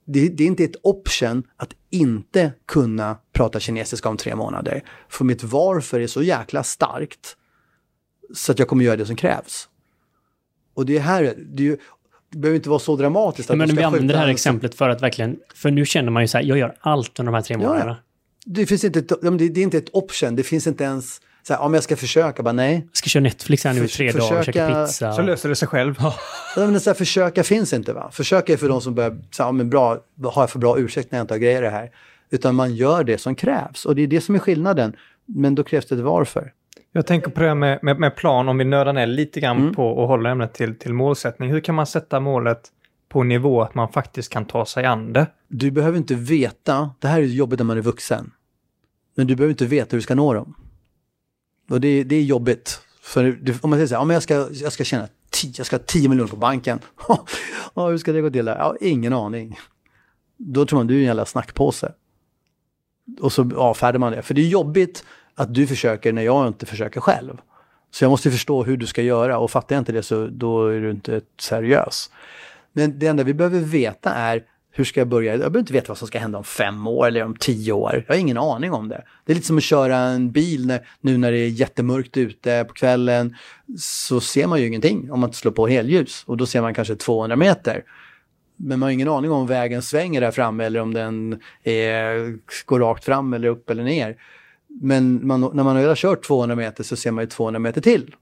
Det, 0.06 0.30
det, 0.30 0.44
är 0.44 0.48
inte 0.48 0.64
ett 0.64 0.76
option 0.84 1.44
att 1.58 1.74
inte 1.90 2.52
kunna 2.68 3.18
prata 3.34 3.60
kinesiska 3.60 4.10
om 4.10 4.18
tre 4.18 4.36
månader. 4.36 4.84
För 5.10 5.26
mitt 5.26 5.44
varför 5.44 6.00
är 6.00 6.08
så 6.08 6.24
jäkla 6.24 6.64
starkt 6.64 7.38
så 8.34 8.52
att 8.52 8.60
jag 8.60 8.68
kommer 8.68 8.86
göra 8.86 8.96
det 8.96 9.06
som 9.06 9.16
krävs. 9.16 9.68
Och 10.74 10.86
det 10.86 10.98
är 10.98 11.02
här, 11.02 11.34
det, 11.38 11.64
är 11.64 11.68
ju, 11.68 11.78
det 12.32 12.38
behöver 12.38 12.56
inte 12.56 12.70
vara 12.70 12.80
så 12.80 12.96
dramatiskt. 12.96 13.50
Att 13.50 13.58
men 13.58 13.76
vi 13.76 13.84
använder 13.84 14.14
det 14.14 14.20
här 14.20 14.28
exemplet 14.28 14.76
för 14.76 14.90
att 14.90 15.02
verkligen, 15.02 15.38
för 15.56 15.72
nu 15.72 15.86
känner 15.86 16.12
man 16.12 16.24
ju 16.24 16.28
så 16.28 16.38
här, 16.38 16.46
jag 16.46 16.58
gör 16.58 16.76
allt 16.80 17.20
under 17.20 17.32
de 17.32 17.36
här 17.36 17.42
tre 17.42 17.58
månaderna. 17.58 17.98
Ja, 18.46 18.52
det, 18.54 18.66
finns 18.66 18.84
inte, 18.84 19.02
det 19.02 19.62
är 19.62 19.64
inte 19.64 19.78
ett 19.78 19.90
option, 19.94 20.36
det 20.36 20.44
finns 20.44 20.68
inte 20.68 20.84
ens 20.84 21.22
så 21.44 21.54
här, 21.54 21.62
om 21.62 21.74
jag 21.74 21.84
ska 21.84 21.96
försöka, 21.96 22.44
bara 22.44 22.52
nej. 22.52 22.88
Jag 22.92 22.98
ska 22.98 23.10
köra 23.10 23.24
Netflix 23.24 23.64
här 23.64 23.74
nu 23.74 23.86
i 23.86 23.88
tre 23.88 24.12
försöka, 24.12 24.34
dagar 24.34 24.44
käka 24.44 24.86
pizza. 24.86 25.14
Så 25.14 25.22
löser 25.22 25.50
det 25.50 25.56
sig 25.56 25.68
själv. 25.68 25.96
Ja. 26.00 26.16
men 26.56 26.80
så 26.80 26.90
här, 26.90 26.96
försöka 26.96 27.44
finns 27.44 27.74
inte 27.74 27.94
va? 27.94 28.10
Försöka 28.12 28.54
är 28.54 28.58
för 28.58 28.70
de 28.70 28.82
som 28.82 28.96
börjar, 28.96 29.18
så 29.32 29.44
här, 29.44 29.52
men 29.52 29.70
bra, 29.70 29.98
har 30.24 30.42
jag 30.42 30.50
för 30.50 30.60
bra 30.60 30.80
ursäkt 30.80 31.12
när 31.12 31.20
jag 31.20 31.24
inte 31.24 31.34
har 31.34 31.40
grejer 31.40 31.62
det 31.62 31.70
här? 31.70 31.90
Utan 32.30 32.56
man 32.56 32.76
gör 32.76 33.04
det 33.04 33.18
som 33.18 33.36
krävs 33.36 33.86
och 33.86 33.96
det 33.96 34.02
är 34.02 34.08
det 34.08 34.22
som 34.22 34.36
är 34.36 34.40
skillnaden. 34.40 34.96
Men 35.26 35.56
då 35.56 35.64
krävs 35.64 35.86
det 35.86 35.96
ett 35.96 36.02
varför. 36.02 36.54
Jag 36.92 37.08
tänker 37.08 37.32
på 37.32 37.40
det 37.40 37.48
här 37.48 37.56
med, 37.56 37.80
med, 37.82 38.00
med 38.00 38.16
plan, 38.16 38.50
om 38.50 38.58
vi 38.58 38.66
nördar 38.66 38.94
ner 38.94 39.08
lite 39.08 39.40
grann 39.40 39.58
mm. 39.58 39.74
på 39.74 39.88
och 39.88 40.08
håller 40.08 40.30
ämnet 40.30 40.54
till, 40.54 40.76
till 40.76 40.94
målsättning. 40.94 41.50
Hur 41.50 41.60
kan 41.60 41.76
man 41.76 41.88
sätta 41.88 42.20
målet 42.20 42.72
på 43.10 43.24
nivå 43.24 43.62
att 43.62 43.76
man 43.76 43.92
faktiskt 43.92 44.32
kan 44.32 44.46
ta 44.46 44.66
sig 44.66 44.86
an 44.86 45.14
det? 45.14 45.28
Du 45.48 45.72
behöver 45.72 45.98
inte 45.98 46.16
veta, 46.16 46.92
det 47.00 47.08
här 47.08 47.20
är 47.20 47.26
jobbigt 47.26 47.60
när 47.60 47.66
man 47.66 47.78
är 47.78 47.82
vuxen, 47.82 48.32
men 49.16 49.28
du 49.28 49.36
behöver 49.36 49.52
inte 49.52 49.66
veta 49.66 49.88
hur 49.92 49.98
du 49.98 50.02
ska 50.02 50.16
nå 50.16 50.34
dem. 50.34 50.56
Och 51.70 51.82
det, 51.82 52.04
det 52.04 52.16
är 52.16 52.24
jobbigt. 52.24 52.82
För 53.02 53.38
om 53.62 53.70
man 53.70 53.78
säger 53.78 53.88
så 53.88 53.96
här, 53.96 54.06
ja, 54.06 54.14
jag, 54.14 54.24
ska, 54.24 54.48
jag 54.52 54.74
ska 54.74 54.84
tjäna 54.84 55.08
10, 55.30 55.54
jag 55.58 55.66
ska 55.66 55.76
ha 55.76 55.84
10 55.86 56.10
miljoner 56.10 56.30
på 56.30 56.36
banken. 56.36 56.80
ja, 57.74 57.88
hur 57.88 57.98
ska 57.98 58.12
det 58.12 58.22
gå 58.22 58.30
till? 58.30 58.46
Där? 58.46 58.58
Ja, 58.58 58.76
ingen 58.82 59.14
aning. 59.14 59.60
Då 60.38 60.66
tror 60.66 60.80
man 60.80 60.88
du 60.88 60.96
är 60.96 61.00
en 61.00 61.06
jävla 61.06 61.26
snackpåse. 61.26 61.94
Och 63.20 63.34
så 63.34 63.52
avfärdar 63.56 64.00
man 64.00 64.12
det. 64.12 64.22
För 64.22 64.34
det 64.34 64.42
är 64.42 64.48
jobbigt 64.48 65.04
att 65.36 65.54
du 65.54 65.68
försöker 65.68 66.14
när 66.14 66.22
jag 66.22 66.48
inte 66.48 66.66
försöker 66.66 67.02
själv. 67.02 67.38
Så 67.92 68.04
jag 68.04 68.10
måste 68.10 68.32
förstå 68.32 68.64
hur 68.64 68.78
du 68.78 68.88
ska 68.88 69.02
göra 69.02 69.38
och 69.38 69.52
fattar 69.52 69.76
jag 69.76 69.82
inte 69.82 69.92
det 69.92 70.04
så 70.04 70.28
då 70.28 70.68
är 70.68 70.80
du 70.80 70.92
inte 70.92 71.22
seriös. 71.40 72.10
Men 72.74 73.00
det 73.00 73.08
enda 73.08 73.24
vi 73.24 73.34
behöver 73.34 73.60
veta 73.60 74.14
är 74.14 74.44
hur 74.74 74.84
ska 74.84 75.00
jag 75.00 75.08
börja? 75.08 75.32
Jag 75.32 75.40
behöver 75.40 75.60
inte 75.60 75.74
veta 75.74 75.88
vad 75.88 75.98
som 75.98 76.08
ska 76.08 76.20
hända 76.20 76.38
om 76.38 76.44
fem 76.44 76.88
år 76.88 77.08
eller 77.08 77.24
om 77.24 77.36
tio 77.36 77.72
år. 77.72 78.04
Jag 78.08 78.16
har 78.16 78.20
ingen 78.20 78.38
aning 78.38 78.74
om 78.74 78.90
det. 78.90 79.04
Det 79.26 79.34
är 79.34 79.36
lite 79.36 79.48
som 79.48 79.58
att 79.58 79.64
köra 79.64 79.98
en 79.98 80.32
bil 80.32 80.68
när, 80.68 80.88
nu 81.02 81.18
när 81.18 81.32
det 81.32 81.38
är 81.38 81.48
jättemörkt 81.48 82.18
ute 82.18 82.66
på 82.68 82.74
kvällen. 82.74 83.36
Så 83.78 84.20
ser 84.20 84.48
man 84.48 84.60
ju 84.60 84.68
ingenting 84.68 85.12
om 85.12 85.20
man 85.20 85.28
inte 85.28 85.38
slår 85.38 85.52
på 85.52 85.68
helljus 85.68 86.24
och 86.28 86.38
då 86.38 86.46
ser 86.46 86.62
man 86.62 86.74
kanske 86.74 86.96
200 86.96 87.36
meter. 87.36 87.84
Men 88.56 88.80
man 88.80 88.88
har 88.88 88.92
ingen 88.92 89.08
aning 89.08 89.32
om 89.32 89.48
vägen 89.48 89.82
svänger 89.82 90.22
där 90.22 90.32
framme 90.32 90.66
eller 90.66 90.80
om 90.80 90.94
den 90.94 91.40
är, 91.64 92.38
går 92.66 92.80
rakt 92.80 93.06
fram 93.06 93.34
eller 93.34 93.48
upp 93.48 93.70
eller 93.70 93.84
ner. 93.84 94.18
Men 94.82 95.28
man, 95.28 95.42
när 95.42 95.64
man 95.64 95.76
har 95.76 95.96
kört 95.96 96.24
200 96.24 96.56
meter 96.56 96.84
så 96.84 96.96
ser 96.96 97.12
man 97.12 97.24
ju 97.24 97.30
200 97.30 97.60
meter 97.60 97.82
till. 97.82 98.16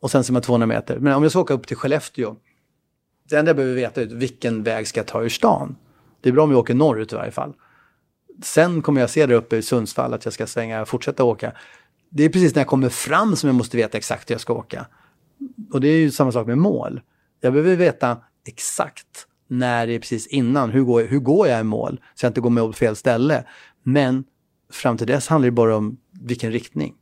Och 0.00 0.10
sen 0.10 0.24
ser 0.24 0.32
man 0.32 0.42
200 0.42 0.66
meter. 0.66 0.98
Men 0.98 1.14
om 1.14 1.22
jag 1.22 1.32
ska 1.32 1.40
åka 1.40 1.54
upp 1.54 1.66
till 1.66 1.76
Skellefteå. 1.76 2.36
Det 3.28 3.36
enda 3.36 3.48
jag 3.48 3.56
behöver 3.56 3.74
veta 3.74 4.02
är 4.02 4.06
vilken 4.06 4.62
väg 4.62 4.88
ska 4.88 5.00
jag 5.00 5.06
ta 5.06 5.22
ur 5.22 5.28
stan. 5.28 5.76
Det 6.20 6.28
är 6.28 6.32
bra 6.32 6.44
om 6.44 6.50
jag 6.50 6.58
åker 6.58 6.74
norrut 6.74 7.12
i 7.12 7.16
varje 7.16 7.30
fall. 7.30 7.52
Sen 8.42 8.82
kommer 8.82 9.00
jag 9.00 9.10
se 9.10 9.26
där 9.26 9.34
uppe 9.34 9.56
i 9.56 9.62
Sundsvall 9.62 10.14
att 10.14 10.24
jag 10.24 10.34
ska 10.34 10.46
svänga, 10.46 10.84
fortsätta 10.84 11.24
åka. 11.24 11.52
Det 12.10 12.24
är 12.24 12.28
precis 12.28 12.54
när 12.54 12.60
jag 12.60 12.68
kommer 12.68 12.88
fram 12.88 13.36
som 13.36 13.48
jag 13.48 13.54
måste 13.54 13.76
veta 13.76 13.98
exakt 13.98 14.30
hur 14.30 14.34
jag 14.34 14.40
ska 14.40 14.52
åka. 14.52 14.86
Och 15.72 15.80
det 15.80 15.88
är 15.88 15.98
ju 15.98 16.10
samma 16.10 16.32
sak 16.32 16.46
med 16.46 16.58
mål. 16.58 17.00
Jag 17.40 17.52
behöver 17.52 17.76
veta 17.76 18.18
exakt 18.46 19.26
när 19.48 19.86
det 19.86 19.92
är 19.92 19.98
precis 19.98 20.26
innan. 20.26 20.70
Hur 20.70 20.82
går, 20.82 21.02
hur 21.02 21.18
går 21.18 21.48
jag 21.48 21.60
i 21.60 21.64
mål? 21.64 22.00
Så 22.14 22.26
jag 22.26 22.30
inte 22.30 22.40
går 22.40 22.50
med 22.50 22.64
på 22.64 22.72
fel 22.72 22.96
ställe. 22.96 23.44
Men 23.82 24.24
fram 24.72 24.96
till 24.96 25.06
dess 25.06 25.28
handlar 25.28 25.46
det 25.46 25.52
bara 25.52 25.76
om 25.76 25.96
vilken 26.20 26.52
riktning. 26.52 26.94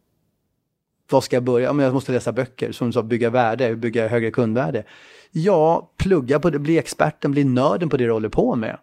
Vad 1.11 1.25
ska 1.25 1.37
jag 1.37 1.45
börja? 1.45 1.71
Om 1.71 1.79
jag 1.79 1.95
måste 1.95 2.13
läsa 2.13 2.33
böcker, 2.33 2.73
som 2.73 2.87
du 2.87 2.93
sa, 2.93 3.03
bygga 3.03 3.31
värde, 3.31 3.77
bygga 3.77 4.09
högre 4.09 4.31
kundvärde. 4.31 4.85
Ja, 5.31 5.93
plugga 5.97 6.41
på 6.41 6.51
det, 6.51 6.59
bli 6.59 6.79
experten, 6.79 7.31
bli 7.31 7.45
nörden 7.45 7.89
på 7.89 7.97
det 7.97 8.05
du 8.05 8.13
håller 8.13 8.29
på 8.29 8.57
med. 8.57 8.79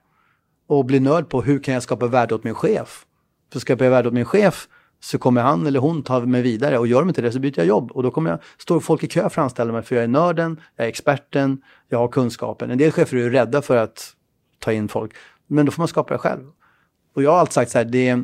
Och 0.68 0.86
bli 0.86 1.00
nörd 1.00 1.30
på 1.30 1.42
hur 1.42 1.60
kan 1.60 1.74
jag 1.74 1.84
skapa 1.84 2.08
värde 2.08 2.36
åt 2.36 2.44
min 2.44 2.56
chef? 2.56 3.06
För 3.54 3.60
skapar 3.60 3.86
jag 3.86 3.92
värde 3.92 4.08
åt 4.08 4.14
min 4.14 4.26
chef 4.26 4.68
så 5.00 5.18
kommer 5.18 5.42
han 5.42 5.68
eller 5.68 5.80
hon 5.80 6.04
ta 6.04 6.20
mig 6.20 6.42
vidare 6.42 6.78
och 6.78 6.88
gör 6.88 7.00
de 7.00 7.10
inte 7.10 7.22
det 7.22 7.32
så 7.32 7.40
byter 7.40 7.60
jag 7.60 7.68
jobb 7.68 7.92
och 7.92 8.04
då 8.04 8.12
kommer 8.12 8.30
jag, 8.30 8.40
står 8.58 8.80
folk 8.80 9.04
i 9.04 9.08
kö 9.08 9.22
för 9.22 9.28
att 9.28 9.38
anställa 9.38 9.74
mig 9.74 9.82
för 9.82 9.96
jag 9.96 10.04
är 10.04 10.08
nörden, 10.08 10.62
jag 10.76 10.86
är 10.86 10.90
experten, 10.90 11.62
jag 11.90 12.00
har 12.00 12.08
kunskapen. 12.08 12.72
En 12.72 12.78
del 12.78 12.92
chefer 12.92 13.18
är 13.18 13.30
rädda 13.30 13.62
för 13.62 13.78
att 13.78 14.14
ta 14.60 14.72
in 14.72 14.88
folk, 14.88 15.12
men 15.48 15.66
då 15.66 15.72
får 15.72 15.82
man 15.82 15.88
skapa 15.88 16.14
det 16.14 16.18
själv. 16.18 16.44
Och 17.16 17.24
jag 17.24 17.32
har 17.32 17.38
alltid 17.38 17.54
sagt 17.54 17.72
så 17.72 17.78
här, 17.78 17.86
det, 17.86 18.24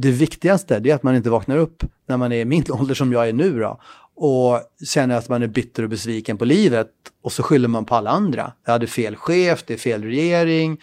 det 0.00 0.10
viktigaste 0.10 0.76
är 0.76 0.94
att 0.94 1.02
man 1.02 1.16
inte 1.16 1.30
vaknar 1.30 1.56
upp 1.56 1.84
när 2.06 2.16
man 2.16 2.32
är 2.32 2.36
i 2.36 2.44
min 2.44 2.64
ålder 2.70 2.94
som 2.94 3.12
jag 3.12 3.28
är 3.28 3.32
nu 3.32 3.58
då, 3.58 3.80
och 4.14 4.60
känner 4.84 5.16
att 5.16 5.28
man 5.28 5.42
är 5.42 5.46
bitter 5.46 5.82
och 5.82 5.88
besviken 5.88 6.38
på 6.38 6.44
livet 6.44 6.90
och 7.22 7.32
så 7.32 7.42
skyller 7.42 7.68
man 7.68 7.84
på 7.84 7.94
alla 7.94 8.10
andra. 8.10 8.52
Jag 8.64 8.72
hade 8.72 8.86
fel 8.86 9.16
chef, 9.16 9.64
det 9.66 9.74
är 9.74 9.78
fel 9.78 10.02
regering, 10.02 10.80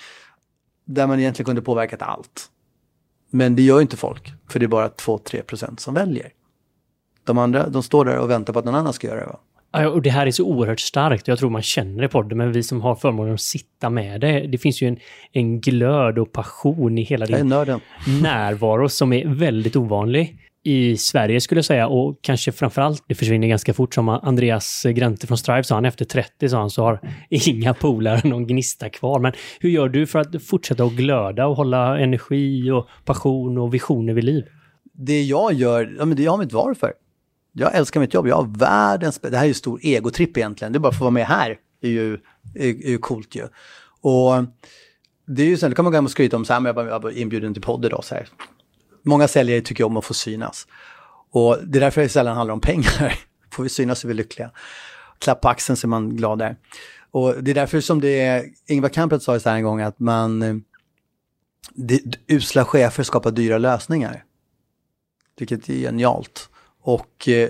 där 0.85 1.07
man 1.07 1.19
egentligen 1.19 1.45
kunde 1.45 1.61
påverkat 1.61 2.01
allt. 2.01 2.49
Men 3.29 3.55
det 3.55 3.61
gör 3.61 3.81
inte 3.81 3.97
folk, 3.97 4.33
för 4.49 4.59
det 4.59 4.65
är 4.65 4.67
bara 4.67 4.87
2-3 4.87 5.41
procent 5.41 5.79
som 5.79 5.93
väljer. 5.93 6.29
De 7.23 7.37
andra, 7.37 7.69
de 7.69 7.83
står 7.83 8.05
där 8.05 8.17
och 8.17 8.29
väntar 8.29 8.53
på 8.53 8.59
att 8.59 8.65
någon 8.65 8.75
annan 8.75 8.93
ska 8.93 9.07
göra 9.07 9.19
det. 9.19 9.25
Va? 9.25 9.39
Och 9.93 10.01
det 10.01 10.09
här 10.09 10.27
är 10.27 10.31
så 10.31 10.43
oerhört 10.43 10.79
starkt. 10.79 11.27
Jag 11.27 11.39
tror 11.39 11.49
man 11.49 11.61
känner 11.61 12.01
det 12.01 12.07
på 12.07 12.21
det, 12.21 12.35
men 12.35 12.51
vi 12.51 12.63
som 12.63 12.81
har 12.81 12.95
förmånen 12.95 13.33
att 13.33 13.41
sitta 13.41 13.89
med 13.89 14.21
det. 14.21 14.47
Det 14.47 14.57
finns 14.57 14.81
ju 14.81 14.87
en, 14.87 14.97
en 15.31 15.61
glöd 15.61 16.19
och 16.19 16.31
passion 16.31 16.97
i 16.97 17.03
hela 17.03 17.25
din 17.25 17.47
närvaro 18.21 18.89
som 18.89 19.13
är 19.13 19.27
väldigt 19.27 19.75
ovanlig 19.75 20.39
i 20.65 20.97
Sverige 20.97 21.41
skulle 21.41 21.57
jag 21.57 21.65
säga 21.65 21.87
och 21.87 22.19
kanske 22.21 22.51
framförallt, 22.51 23.03
det 23.07 23.15
försvinner 23.15 23.47
ganska 23.47 23.73
fort 23.73 23.93
som 23.93 24.09
Andreas 24.09 24.83
Grante 24.83 25.27
från 25.27 25.37
Strive 25.37 25.63
sa 25.63 25.75
han, 25.75 25.85
efter 25.85 26.05
30 26.05 26.49
sa 26.49 26.59
han 26.59 26.69
så 26.69 26.83
har 26.83 26.99
inga 27.29 27.73
polare 27.73 28.29
någon 28.29 28.47
gnista 28.47 28.89
kvar. 28.89 29.19
Men 29.19 29.33
hur 29.59 29.69
gör 29.69 29.89
du 29.89 30.07
för 30.07 30.19
att 30.19 30.43
fortsätta 30.43 30.83
att 30.83 30.93
glöda 30.93 31.47
och 31.47 31.55
hålla 31.55 31.99
energi 31.99 32.71
och 32.71 32.87
passion 33.05 33.57
och 33.57 33.73
visioner 33.73 34.13
vid 34.13 34.23
liv? 34.23 34.45
Det 34.93 35.21
jag 35.21 35.53
gör, 35.53 35.95
ja 35.97 36.05
men 36.05 36.17
det 36.17 36.25
har 36.25 36.37
mitt 36.37 36.53
varför. 36.53 36.93
Jag 37.57 37.75
älskar 37.75 37.99
mitt 37.99 38.13
jobb, 38.13 38.27
jag 38.27 38.35
har 38.35 38.57
världens, 38.57 39.19
det 39.19 39.37
här 39.37 39.43
är 39.43 39.47
ju 39.47 39.53
stor 39.53 39.79
egotripp 39.83 40.37
egentligen, 40.37 40.73
det 40.73 40.77
är 40.77 40.79
bara 40.79 40.91
för 40.91 40.97
att 40.97 41.01
vara 41.01 41.11
med 41.11 41.25
här, 41.27 41.57
det 41.81 41.87
är 41.87 41.91
ju, 41.91 42.13
är, 42.55 42.67
är 42.85 42.89
ju 42.89 42.97
coolt 42.97 43.35
ju. 43.35 43.47
Och 44.01 44.45
det 45.27 45.43
är 45.43 45.47
ju 45.47 45.57
så, 45.57 45.67
då 45.67 45.75
kan 45.75 45.85
man 45.85 45.91
gå 45.91 45.97
hem 45.97 46.05
och 46.05 46.11
skryta 46.11 46.35
om 46.35 46.45
så 46.45 46.53
här, 46.53 46.59
men 46.59 46.87
jag 46.87 47.01
var 47.01 47.17
inbjuden 47.17 47.53
till 47.53 47.63
podd 47.63 47.85
idag 47.85 48.03
så 48.03 48.15
här 48.15 48.29
många 49.05 49.27
säljare 49.27 49.61
tycker 49.61 49.83
om 49.83 49.97
att 49.97 50.05
få 50.05 50.13
synas. 50.13 50.67
Och 51.31 51.57
det 51.63 51.79
är 51.79 51.81
därför 51.81 52.01
det 52.01 52.09
sällan 52.09 52.37
handlar 52.37 52.53
om 52.53 52.61
pengar. 52.61 53.19
Får 53.51 53.63
vi 53.63 53.69
synas 53.69 53.99
så 53.99 54.07
är 54.07 54.09
vi 54.09 54.13
lyckliga. 54.13 54.51
Klapp 55.19 55.41
på 55.41 55.49
axeln 55.49 55.77
så 55.77 55.87
är 55.87 55.89
man 55.89 56.15
glad 56.15 56.39
där. 56.39 56.55
Och 57.11 57.43
det 57.43 57.51
är 57.51 57.55
därför 57.55 57.81
som 57.81 58.01
det 58.01 58.21
är, 58.21 58.45
Ingvar 58.67 58.89
Kamprad 58.89 59.21
sa 59.21 59.39
så 59.39 59.49
här 59.49 59.57
en 59.57 59.63
gång 59.63 59.81
att 59.81 59.99
man, 59.99 60.41
eh, 60.41 60.55
det, 61.73 62.01
usla 62.27 62.65
chefer 62.65 63.03
skapar 63.03 63.31
dyra 63.31 63.57
lösningar. 63.57 64.23
Vilket 65.37 65.69
är 65.69 65.73
genialt. 65.73 66.49
Och 66.85 67.27
eh, 67.29 67.49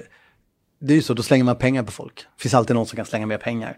det 0.80 0.94
är 0.94 0.96
ju 0.96 1.02
så, 1.02 1.14
då 1.14 1.24
slänger 1.24 1.44
man 1.44 1.56
pengar 1.56 1.84
på 1.84 1.92
folk. 1.92 2.16
Det 2.16 2.42
finns 2.42 2.54
alltid 2.54 2.76
någon 2.76 2.86
som 2.86 2.96
kan 2.96 3.06
slänga 3.06 3.26
mer 3.26 3.38
pengar. 3.38 3.78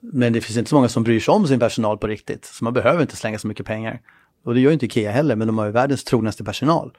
Men 0.00 0.32
det 0.32 0.40
finns 0.40 0.56
inte 0.56 0.68
så 0.68 0.74
många 0.74 0.88
som 0.88 1.02
bryr 1.02 1.20
sig 1.20 1.32
om 1.32 1.46
sin 1.46 1.58
personal 1.60 1.98
på 1.98 2.06
riktigt. 2.06 2.44
Så 2.44 2.64
man 2.64 2.72
behöver 2.72 3.02
inte 3.02 3.16
slänga 3.16 3.38
så 3.38 3.46
mycket 3.46 3.66
pengar. 3.66 4.00
Och 4.44 4.54
det 4.54 4.60
gör 4.60 4.72
inte 4.72 4.86
Ikea 4.86 5.10
heller, 5.10 5.36
men 5.36 5.46
de 5.46 5.58
har 5.58 5.66
ju 5.66 5.72
världens 5.72 6.04
trognaste 6.04 6.44
personal. 6.44 6.96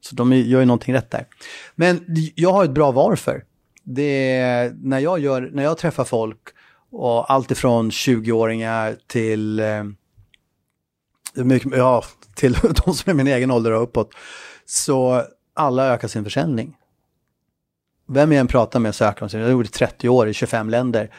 Så 0.00 0.14
de 0.14 0.32
gör 0.32 0.60
ju 0.60 0.66
någonting 0.66 0.94
rätt 0.94 1.10
där. 1.10 1.26
Men 1.74 2.04
jag 2.34 2.52
har 2.52 2.64
ett 2.64 2.70
bra 2.70 2.90
varför. 2.92 3.44
Det 3.84 4.36
är 4.36 4.72
när 4.82 4.98
jag, 4.98 5.18
gör, 5.18 5.50
när 5.52 5.62
jag 5.62 5.78
träffar 5.78 6.04
folk, 6.04 6.40
och 6.90 7.32
allt 7.32 7.50
ifrån 7.50 7.90
20-åringar 7.90 8.96
till, 9.06 9.60
eh, 9.60 9.84
ja, 11.72 12.04
till 12.34 12.52
de 12.84 12.94
som 12.94 13.10
är 13.10 13.14
min 13.14 13.26
egen 13.26 13.50
ålder 13.50 13.72
och 13.72 13.82
uppåt, 13.82 14.10
så 14.66 15.22
alla 15.54 15.86
ökar 15.86 16.08
sin 16.08 16.24
försäljning. 16.24 16.77
Vem 18.10 18.32
jag 18.32 18.40
än 18.40 18.46
pratar 18.46 18.80
med 18.80 18.94
så 18.94 19.04
ökar 19.04 19.20
de 19.20 19.28
sin, 19.28 19.40
jag 19.40 19.46
har 19.46 19.52
gjort 19.52 19.72
30 19.72 20.08
år 20.08 20.28
i 20.28 20.34
25 20.34 20.70
länder. 20.70 21.10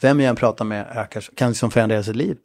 Vem 0.00 0.20
jag 0.20 0.28
än 0.30 0.36
pratar 0.36 0.64
med 0.64 0.86
ökar, 0.96 1.24
kan 1.34 1.48
liksom 1.48 1.70
förändra 1.70 2.02
sitt 2.02 2.16
liv. 2.16 2.36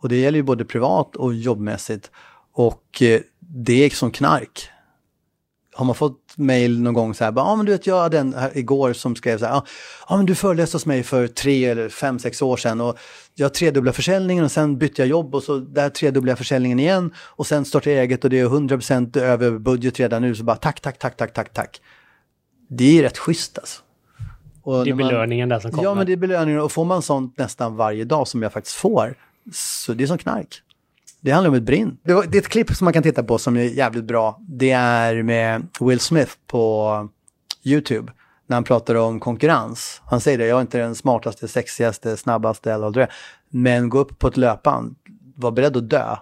Och 0.00 0.08
det 0.08 0.16
gäller 0.16 0.36
ju 0.36 0.42
både 0.42 0.64
privat 0.64 1.16
och 1.16 1.34
jobbmässigt. 1.34 2.10
Och 2.52 3.02
eh, 3.02 3.20
det 3.38 3.84
är 3.84 3.90
som 3.90 4.10
knark. 4.10 4.68
Har 5.74 5.84
man 5.84 5.94
fått 5.94 6.20
mail 6.36 6.82
någon 6.82 6.94
gång 6.94 7.14
så 7.14 7.24
här, 7.24 7.32
ja 7.36 7.42
ah, 7.42 7.56
men 7.56 7.66
du 7.66 7.72
vet 7.72 7.86
jag 7.86 8.00
hade 8.00 8.18
en 8.18 8.34
här 8.34 8.58
igår 8.58 8.92
som 8.92 9.16
skrev 9.16 9.38
så 9.38 9.44
här, 9.44 9.52
ja 9.52 9.64
ah, 10.06 10.16
men 10.16 10.26
du 10.26 10.34
föreläste 10.34 10.74
hos 10.74 10.86
mig 10.86 11.02
för 11.02 11.26
tre 11.26 11.64
eller 11.64 11.88
fem, 11.88 12.18
sex 12.18 12.42
år 12.42 12.56
sedan 12.56 12.80
och 12.80 12.98
jag 13.34 13.54
tredubblade 13.54 13.96
försäljningen 13.96 14.44
och 14.44 14.52
sen 14.52 14.78
bytte 14.78 15.02
jag 15.02 15.08
jobb 15.08 15.34
och 15.34 15.42
så 15.42 15.58
där 15.58 15.90
tredubblade 15.90 16.30
jag 16.30 16.38
försäljningen 16.38 16.80
igen 16.80 17.14
och 17.18 17.46
sen 17.46 17.64
startade 17.64 17.96
jag 17.96 18.04
eget 18.04 18.24
och 18.24 18.30
det 18.30 18.40
är 18.40 18.46
100% 18.46 19.18
över 19.18 19.58
budget 19.58 20.00
redan 20.00 20.22
nu 20.22 20.34
så 20.34 20.44
bara 20.44 20.56
tack, 20.56 20.80
tack, 20.80 20.98
tack, 20.98 21.16
tack, 21.16 21.32
tack, 21.34 21.52
tack. 21.52 21.80
Det 22.76 22.98
är 22.98 23.02
rätt 23.02 23.18
schysst 23.18 23.58
alltså. 23.58 23.82
Och 24.62 24.84
det 24.84 24.90
är 24.90 24.94
belöningen 24.94 25.48
där 25.48 25.60
som 25.60 25.70
kommer. 25.70 25.82
Ja, 25.82 25.94
men 25.94 26.06
det 26.06 26.12
är 26.12 26.16
belöningen 26.16 26.60
och 26.60 26.72
får 26.72 26.84
man 26.84 27.02
sånt 27.02 27.38
nästan 27.38 27.76
varje 27.76 28.04
dag 28.04 28.28
som 28.28 28.42
jag 28.42 28.52
faktiskt 28.52 28.76
får, 28.76 29.14
så 29.52 29.92
det 29.94 30.04
är 30.04 30.06
som 30.06 30.18
knark. 30.18 30.62
Det 31.20 31.30
handlar 31.30 31.48
om 31.48 31.56
ett 31.56 31.62
brinn. 31.62 31.96
Det, 32.02 32.12
är 32.12 32.36
ett 32.36 32.48
klipp 32.48 32.70
som 32.70 32.84
man 32.84 32.92
kan 32.92 33.02
titta 33.02 33.22
på 33.22 33.38
som 33.38 33.56
är 33.56 33.62
jävligt 33.62 34.04
bra. 34.04 34.40
Det 34.48 34.70
är 34.70 35.22
med 35.22 35.66
Will 35.80 36.00
Smith 36.00 36.32
på 36.46 37.08
YouTube. 37.62 38.12
När 38.46 38.56
han 38.56 38.64
pratar 38.64 38.94
om 38.94 39.20
konkurrens. 39.20 40.02
Han 40.04 40.20
säger 40.20 40.38
det, 40.38 40.46
jag 40.46 40.56
är 40.56 40.60
inte 40.60 40.78
den 40.78 40.94
smartaste, 40.94 41.48
sexigaste, 41.48 42.16
snabbaste 42.16 42.72
eller 42.72 42.84
vad 42.84 42.94
det 42.94 43.02
är. 43.02 43.12
Men 43.48 43.88
gå 43.88 43.98
upp 43.98 44.18
på 44.18 44.28
ett 44.28 44.36
löpband. 44.36 44.94
Var 45.36 45.50
beredd 45.50 45.76
att 45.76 45.90
dö. 45.90 46.16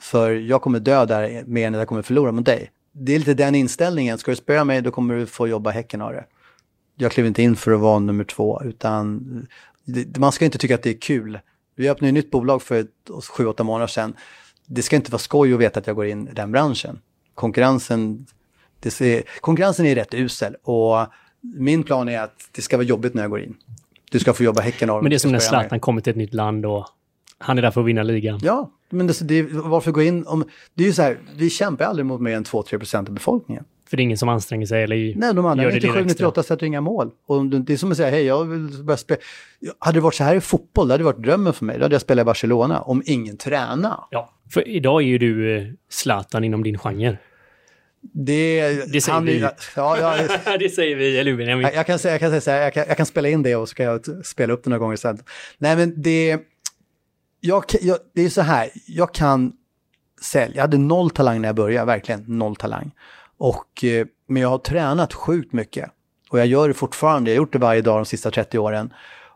För 0.00 0.30
jag 0.30 0.62
kommer 0.62 0.80
dö 0.80 1.04
där 1.04 1.44
mer 1.46 1.66
än 1.66 1.74
jag 1.74 1.88
kommer 1.88 2.02
förlora 2.02 2.32
mot 2.32 2.44
dig. 2.44 2.70
Det 3.00 3.14
är 3.14 3.18
lite 3.18 3.34
den 3.34 3.54
inställningen. 3.54 4.18
Ska 4.18 4.30
du 4.30 4.36
spöa 4.36 4.64
mig 4.64 4.82
då 4.82 4.90
kommer 4.90 5.14
du 5.14 5.26
få 5.26 5.48
jobba 5.48 5.70
häcken 5.70 6.02
av 6.02 6.12
det. 6.12 6.24
Jag 6.96 7.12
klev 7.12 7.26
inte 7.26 7.42
in 7.42 7.56
för 7.56 7.72
att 7.72 7.80
vara 7.80 7.98
nummer 7.98 8.24
två 8.24 8.62
utan 8.64 9.46
man 10.16 10.32
ska 10.32 10.44
inte 10.44 10.58
tycka 10.58 10.74
att 10.74 10.82
det 10.82 10.90
är 10.90 11.00
kul. 11.00 11.38
Vi 11.76 11.88
öppnade 11.88 12.08
ett 12.08 12.14
nytt 12.14 12.30
bolag 12.30 12.62
för 12.62 12.86
sju, 13.30 13.46
åtta 13.46 13.64
månader 13.64 13.86
sedan. 13.86 14.14
Det 14.66 14.82
ska 14.82 14.96
inte 14.96 15.12
vara 15.12 15.18
skoj 15.18 15.54
att 15.54 15.60
veta 15.60 15.80
att 15.80 15.86
jag 15.86 15.96
går 15.96 16.06
in 16.06 16.28
i 16.28 16.32
den 16.32 16.52
branschen. 16.52 17.00
Konkurrensen, 17.34 18.26
ser, 18.82 19.22
konkurrensen 19.40 19.86
är 19.86 19.94
rätt 19.94 20.14
usel 20.14 20.56
och 20.62 21.06
min 21.40 21.82
plan 21.82 22.08
är 22.08 22.20
att 22.20 22.48
det 22.52 22.62
ska 22.62 22.76
vara 22.76 22.86
jobbigt 22.86 23.14
när 23.14 23.22
jag 23.22 23.30
går 23.30 23.40
in. 23.40 23.56
Du 24.10 24.18
ska 24.18 24.32
få 24.32 24.42
jobba 24.42 24.60
häcken 24.62 24.90
av 24.90 25.02
Men 25.02 25.10
det 25.10 25.16
är 25.16 25.18
som 25.18 25.32
när 25.32 25.38
Zlatan 25.38 25.80
kommer 25.80 26.00
till 26.00 26.10
ett 26.10 26.16
nytt 26.16 26.34
land 26.34 26.66
och 26.66 26.86
han 27.38 27.58
är 27.58 27.62
där 27.62 27.70
för 27.70 27.80
att 27.80 27.86
vinna 27.86 28.02
ligan. 28.02 28.40
Ja, 28.42 28.70
men 28.90 29.06
det, 29.06 29.28
det, 29.28 29.42
varför 29.42 29.92
gå 29.92 30.02
in 30.02 30.26
om... 30.26 30.44
Det 30.74 30.82
är 30.82 30.86
ju 30.86 30.92
så 30.92 31.02
här, 31.02 31.18
vi 31.36 31.50
kämpar 31.50 31.84
aldrig 31.84 32.06
mot 32.06 32.20
mer 32.20 32.36
än 32.36 32.44
2-3 32.44 32.78
procent 32.78 33.08
av 33.08 33.14
befolkningen. 33.14 33.64
För 33.88 33.96
det 33.96 34.00
är 34.00 34.04
ingen 34.04 34.18
som 34.18 34.28
anstränger 34.28 34.66
sig 34.66 34.82
eller 34.82 34.96
Nej, 35.16 35.34
de 35.34 35.46
andra 35.46 35.70
97-98 35.70 36.42
sätter 36.42 36.66
inga 36.66 36.80
mål. 36.80 37.10
Och 37.26 37.46
det 37.46 37.72
är 37.72 37.76
som 37.76 37.90
att 37.90 37.96
säga, 37.96 38.10
hej, 38.10 38.24
jag 38.24 38.44
vill 38.44 38.84
börja 38.84 38.96
spela. 38.96 39.20
Hade 39.78 39.96
det 39.96 40.00
varit 40.00 40.14
så 40.14 40.24
här 40.24 40.34
i 40.34 40.40
fotboll, 40.40 40.88
det 40.88 40.94
hade 40.94 41.04
varit 41.04 41.22
drömmen 41.22 41.52
för 41.52 41.64
mig. 41.64 41.78
Då 41.78 41.84
hade 41.84 41.94
jag 41.94 42.02
spelat 42.02 42.22
i 42.22 42.24
Barcelona, 42.24 42.80
om 42.80 43.02
ingen 43.06 43.36
tränar. 43.36 44.04
Ja, 44.10 44.32
för 44.50 44.68
idag 44.68 45.02
är 45.02 45.06
ju 45.06 45.18
du 45.18 45.56
eh, 45.56 45.66
Zlatan 45.90 46.44
inom 46.44 46.62
din 46.62 46.78
genre. 46.78 47.18
Det, 48.00 48.70
det 48.92 49.00
säger 49.00 49.14
han, 49.14 49.24
vi. 49.24 49.40
Ja, 49.76 49.98
ja, 49.98 50.56
det 50.58 50.68
säger 50.68 50.96
vi, 50.96 51.18
eller 51.18 51.40
jag, 51.40 51.74
jag, 51.74 51.86
kan 51.86 51.98
säga, 51.98 52.14
jag, 52.14 52.20
kan 52.20 52.30
säga 52.30 52.40
så 52.40 52.50
här, 52.50 52.60
jag, 52.60 52.74
kan, 52.74 52.84
jag 52.88 52.96
kan 52.96 53.06
spela 53.06 53.28
in 53.28 53.42
det 53.42 53.56
och 53.56 53.68
så 53.68 53.74
kan 53.74 53.86
jag 53.86 54.26
spela 54.26 54.52
upp 54.52 54.64
det 54.64 54.70
några 54.70 54.78
gånger 54.78 54.96
sen. 54.96 55.18
Nej, 55.58 55.76
men 55.76 56.02
det... 56.02 56.38
Jag, 57.40 57.64
jag, 57.80 57.98
det 58.14 58.22
är 58.22 58.28
så 58.28 58.42
här, 58.42 58.70
jag 58.86 59.14
kan 59.14 59.52
sälja. 60.20 60.56
Jag 60.56 60.62
hade 60.62 60.78
noll 60.78 61.10
talang 61.10 61.40
när 61.40 61.48
jag 61.48 61.56
började, 61.56 61.86
verkligen 61.86 62.24
noll 62.26 62.56
talang. 62.56 62.90
Och, 63.38 63.84
eh, 63.84 64.06
men 64.26 64.42
jag 64.42 64.48
har 64.48 64.58
tränat 64.58 65.14
sjukt 65.14 65.52
mycket. 65.52 65.90
Och 66.30 66.38
jag 66.38 66.46
gör 66.46 66.68
det 66.68 66.74
fortfarande, 66.74 67.30
jag 67.30 67.36
har 67.36 67.42
gjort 67.42 67.52
det 67.52 67.58
varje 67.58 67.82
dag 67.82 67.98
de 67.98 68.04
sista 68.04 68.30
30 68.30 68.58
åren. 68.58 68.92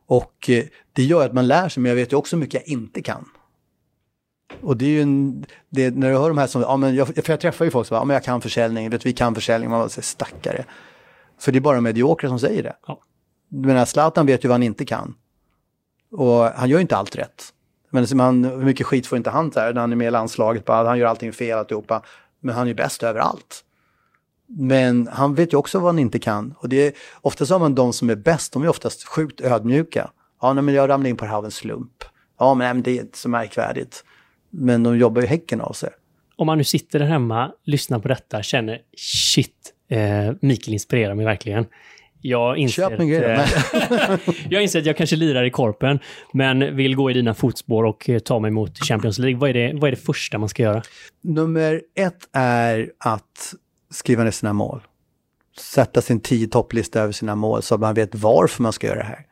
Och 0.07 0.51
eh, 0.51 0.65
det 0.93 1.03
gör 1.03 1.27
att 1.27 1.33
man 1.33 1.47
lär 1.47 1.69
sig, 1.69 1.83
men 1.83 1.91
jag 1.91 1.97
vet 1.97 2.13
ju 2.13 2.17
också 2.17 2.37
hur 2.37 2.41
mycket 2.41 2.55
jag 2.55 2.69
inte 2.69 3.03
kan. 3.03 3.29
Och 4.61 4.77
det 4.77 4.85
är 4.85 4.89
ju 4.89 5.03
en, 5.03 5.45
det, 5.69 5.97
när 5.97 6.11
du 6.11 6.17
hör 6.17 6.29
de 6.29 6.39
här 6.39 6.47
som, 6.47 6.63
ja 6.63 6.77
men 6.77 6.95
jag, 6.95 7.07
för 7.09 7.31
jag 7.33 7.41
träffar 7.41 7.65
ju 7.65 7.71
folk 7.71 7.87
som 7.87 7.95
bara, 7.95 8.01
ja 8.01 8.05
men 8.05 8.15
jag 8.15 8.25
kan 8.25 8.41
försäljning, 8.41 8.91
vet 8.91 9.07
vi 9.07 9.13
kan 9.13 9.35
försäljning, 9.35 9.71
man 9.71 9.91
säger 9.91 10.03
stackare. 10.03 10.65
För 11.39 11.53
det 11.53 11.59
är 11.59 11.61
bara 11.61 11.81
mediokra 11.81 12.29
som 12.29 12.39
säger 12.39 12.63
det. 12.63 12.77
Ja. 12.87 13.01
Men 13.49 13.87
Zlatan 13.87 14.27
vet 14.27 14.45
ju 14.45 14.49
vad 14.49 14.55
han 14.55 14.63
inte 14.63 14.85
kan. 14.85 15.15
Och 16.11 16.45
han 16.45 16.69
gör 16.69 16.79
ju 16.79 16.83
inte 16.83 16.97
allt 16.97 17.17
rätt. 17.17 17.53
Men 17.95 18.07
man, 18.15 18.45
hur 18.45 18.65
mycket 18.65 18.87
skit 18.87 19.07
får 19.07 19.19
inte 19.19 19.31
han 19.31 19.51
där 19.51 19.75
när 19.75 19.81
han 19.81 19.93
är 19.93 19.97
med 19.97 20.07
i 20.07 20.11
landslaget, 20.11 20.65
bara, 20.65 20.89
han 20.89 20.99
gör 20.99 21.07
allting 21.07 21.33
fel 21.33 21.59
alltihopa. 21.59 22.03
Men 22.41 22.55
han 22.55 22.63
är 22.63 22.69
ju 22.69 22.75
bäst 22.75 23.03
överallt. 23.03 23.65
Men 24.47 25.09
han 25.13 25.35
vet 25.35 25.53
ju 25.53 25.57
också 25.57 25.79
vad 25.79 25.89
han 25.89 25.99
inte 25.99 26.19
kan. 26.19 26.55
Och 26.59 26.69
det 26.69 26.87
är, 26.87 26.93
oftast 27.21 27.51
har 27.51 27.59
man 27.59 27.75
de 27.75 27.93
som 27.93 28.11
är 28.11 28.17
bäst, 28.17 28.53
de 28.53 28.63
är 28.63 28.69
oftast 28.69 29.05
sjukt 29.05 29.41
ödmjuka. 29.41 30.11
Ja, 30.41 30.53
nej, 30.53 30.65
men 30.65 30.75
jag 30.75 30.89
ramlade 30.89 31.11
in 31.11 31.17
på 31.17 31.25
det 31.25 31.31
här 31.31 31.39
av 31.39 31.45
en 31.45 31.51
slump. 31.51 32.05
Ja, 32.39 32.55
men, 32.55 32.65
nej, 32.65 32.75
men 32.75 32.83
det 32.83 32.91
är 32.91 33.01
inte 33.01 33.19
så 33.19 33.29
märkvärdigt. 33.29 34.05
Men 34.51 34.83
de 34.83 34.99
jobbar 34.99 35.23
ju 35.23 35.27
häcken 35.29 35.61
av 35.61 35.73
sig. 35.73 35.91
Om 36.37 36.47
man 36.47 36.59
nu 36.59 36.65
sitter 36.65 36.99
där 36.99 37.07
hemma, 37.07 37.53
lyssnar 37.65 37.99
på 37.99 38.09
detta, 38.09 38.43
känner 38.43 38.81
shit, 38.97 39.73
eh, 39.89 40.33
Mikael 40.41 40.73
inspirerar 40.73 41.15
mig 41.15 41.25
verkligen. 41.25 41.67
Jag 42.23 42.59
inser, 42.59 42.83
Köp 42.83 42.93
att, 42.93 43.01
eh, 43.01 44.35
jag 44.51 44.63
inser 44.63 44.79
att 44.79 44.87
jag 44.87 44.97
kanske 44.97 45.17
lirar 45.17 45.45
i 45.45 45.51
korpen, 45.51 45.99
men 46.33 46.77
vill 46.77 46.97
gå 46.97 47.11
i 47.11 47.15
dina 47.15 47.35
fotspår 47.35 47.85
och 47.85 48.09
eh, 48.11 48.19
ta 48.19 48.39
mig 48.39 48.51
mot 48.51 48.79
Champions 48.79 49.19
League. 49.19 49.39
Vad 49.41 49.51
är, 49.51 49.55
det, 49.55 49.73
vad 49.75 49.89
är 49.89 49.91
det 49.91 50.03
första 50.03 50.39
man 50.39 50.49
ska 50.49 50.63
göra? 50.63 50.83
Nummer 51.23 51.83
ett 51.97 52.29
är 52.33 52.91
att 52.99 53.55
skriva 53.91 54.25
ner 54.25 54.31
sina 54.31 54.53
mål. 54.53 54.81
Sätta 55.59 56.01
sin 56.01 56.21
tio 56.21 56.49
topplista 56.49 57.01
över 57.01 57.13
sina 57.13 57.35
mål 57.35 57.63
så 57.63 57.75
att 57.75 57.81
man 57.81 57.95
vet 57.95 58.15
varför 58.15 58.63
man 58.63 58.73
ska 58.73 58.87
göra 58.87 58.99
det 58.99 59.05
här. 59.05 59.27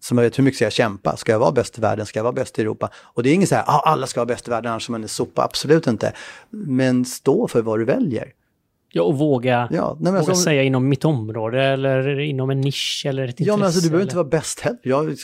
Så 0.00 0.14
man 0.14 0.24
vet 0.24 0.38
hur 0.38 0.44
mycket 0.44 0.56
ska 0.56 0.64
jag 0.64 0.72
kämpa? 0.72 1.16
Ska 1.16 1.32
jag 1.32 1.38
vara 1.38 1.52
bäst 1.52 1.78
i 1.78 1.80
världen? 1.80 2.06
Ska 2.06 2.18
jag 2.18 2.24
vara 2.24 2.32
bäst 2.32 2.58
i 2.58 2.62
Europa? 2.62 2.90
Och 2.94 3.22
det 3.22 3.30
är 3.30 3.34
inget 3.34 3.48
så 3.48 3.54
här, 3.54 3.64
ah, 3.66 3.82
alla 3.84 4.06
ska 4.06 4.20
vara 4.20 4.26
bäst 4.26 4.48
i 4.48 4.50
världen 4.50 4.72
annars 4.72 4.88
är 4.88 4.92
man 4.92 5.02
en 5.02 5.08
sopa. 5.08 5.42
Absolut 5.42 5.86
inte. 5.86 6.12
Men 6.50 7.04
stå 7.04 7.48
för 7.48 7.62
vad 7.62 7.78
du 7.78 7.84
väljer. 7.84 8.32
Ja, 8.96 9.02
och 9.02 9.18
våga, 9.18 9.68
ja, 9.70 9.96
nej, 10.00 10.12
våga 10.12 10.24
som, 10.24 10.34
säga 10.34 10.62
inom 10.62 10.88
mitt 10.88 11.04
område 11.04 11.62
eller 11.62 12.18
inom 12.18 12.50
en 12.50 12.60
nisch 12.60 13.02
eller 13.06 13.24
ett 13.24 13.30
intresse. 13.30 13.48
Ja, 13.48 13.56
men 13.56 13.66
alltså 13.66 13.80
du 13.80 13.88
behöver 13.88 14.02
inte 14.02 14.16
vara 14.16 14.28
bäst 14.28 14.60
heller. 14.60 14.78
Jag, 14.82 15.18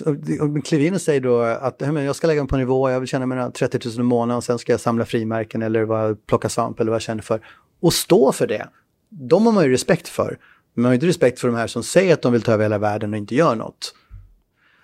kliv 0.65 0.81
in 0.81 0.95
och 0.95 1.01
säg 1.01 1.21
då 1.21 1.41
att 1.41 1.77
jag 1.81 2.17
ska 2.17 2.27
lägga 2.27 2.43
mig 2.43 2.49
på 2.49 2.57
en 2.57 2.61
nivå, 2.61 2.91
jag 2.91 3.01
vill 3.01 3.09
tjäna 3.09 3.27
mina 3.27 3.51
30 3.51 3.89
000 3.89 4.01
i 4.01 4.03
månaden 4.03 4.37
och 4.37 4.45
sen 4.45 4.59
ska 4.59 4.73
jag 4.73 4.81
samla 4.81 5.05
frimärken 5.05 5.63
eller 5.63 5.83
vad, 5.83 6.27
plocka 6.27 6.49
svamp 6.49 6.81
eller 6.81 6.91
vad 6.91 6.95
jag 6.95 7.03
känner 7.03 7.23
för. 7.23 7.41
Och 7.81 7.93
stå 7.93 8.33
för 8.33 8.47
det. 8.47 8.69
De 9.09 9.47
har 9.47 9.53
man 9.53 9.65
ju 9.65 9.71
respekt 9.71 10.09
för. 10.09 10.39
Men 10.75 10.83
man 10.83 10.89
har 10.89 10.95
inte 10.95 11.07
respekt 11.07 11.41
för 11.41 11.49
de 11.49 11.57
här 11.57 11.67
som 11.67 11.83
säger 11.83 12.15
att 12.15 12.23
de 12.23 12.33
vill 12.33 12.43
ta 12.43 12.53
över 12.53 12.65
hela 12.65 12.79
världen 12.79 13.13
och 13.13 13.19
inte 13.19 13.35
gör 13.35 13.55
något. 13.55 13.95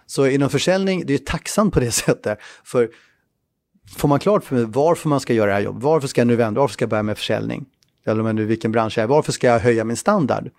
Så 0.07 0.26
inom 0.26 0.51
försäljning, 0.51 1.03
det 1.07 1.14
är 1.14 1.18
tacksamt 1.18 1.74
på 1.74 1.80
det 1.80 1.91
sättet. 1.93 2.39
För 2.64 2.89
får 3.97 4.09
man 4.09 4.18
klart 4.18 4.45
för 4.45 4.55
mig 4.55 4.64
varför 4.64 5.09
man 5.09 5.20
ska 5.20 5.32
göra 5.32 5.47
det 5.47 5.55
här 5.55 5.61
jobbet, 5.61 5.82
varför 5.82 6.09
ska 6.09 6.20
jag 6.20 6.28
nu 6.28 6.37
vända, 6.37 6.61
varför 6.61 6.72
ska 6.72 6.82
jag 6.82 6.91
börja 6.91 7.03
med 7.03 7.18
försäljning? 7.18 7.66
Eller 8.07 8.29
om 8.29 8.37
nu 8.37 8.45
vilken 8.45 8.73
bransch 8.73 8.99
jag 8.99 9.05
är, 9.05 9.09
varför 9.09 9.33
ska 9.33 9.47
jag 9.47 9.59
höja 9.59 9.85
min 9.85 9.97
standard? 9.97 10.51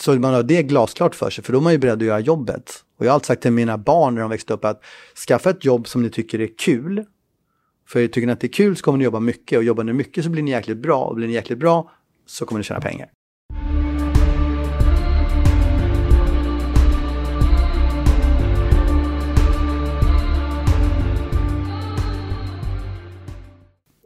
Så 0.00 0.14
man 0.14 0.34
har 0.34 0.42
det 0.42 0.62
glasklart 0.62 1.14
för 1.14 1.30
sig, 1.30 1.44
för 1.44 1.52
då 1.52 1.58
är 1.58 1.62
man 1.62 1.72
ju 1.72 1.78
beredd 1.78 1.98
att 1.98 2.04
göra 2.04 2.20
jobbet. 2.20 2.84
Och 2.98 3.06
jag 3.06 3.10
har 3.10 3.14
alltid 3.14 3.26
sagt 3.26 3.42
till 3.42 3.52
mina 3.52 3.78
barn 3.78 4.14
när 4.14 4.20
de 4.20 4.30
växte 4.30 4.54
upp 4.54 4.64
att 4.64 4.82
skaffa 5.28 5.50
ett 5.50 5.64
jobb 5.64 5.88
som 5.88 6.02
ni 6.02 6.10
tycker 6.10 6.40
är 6.40 6.58
kul. 6.58 7.04
För 7.88 8.06
tycker 8.06 8.26
ni 8.26 8.32
att 8.32 8.40
det 8.40 8.46
är 8.46 8.52
kul 8.52 8.76
så 8.76 8.84
kommer 8.84 8.98
ni 8.98 9.04
jobba 9.04 9.20
mycket 9.20 9.58
och 9.58 9.64
jobbar 9.64 9.84
ni 9.84 9.92
mycket 9.92 10.24
så 10.24 10.30
blir 10.30 10.42
ni 10.42 10.50
jäkligt 10.50 10.78
bra 10.78 11.04
och 11.04 11.14
blir 11.14 11.26
ni 11.26 11.32
jäkligt 11.32 11.58
bra 11.58 11.90
så 12.26 12.46
kommer 12.46 12.58
ni 12.58 12.64
tjäna 12.64 12.80
pengar. 12.80 13.08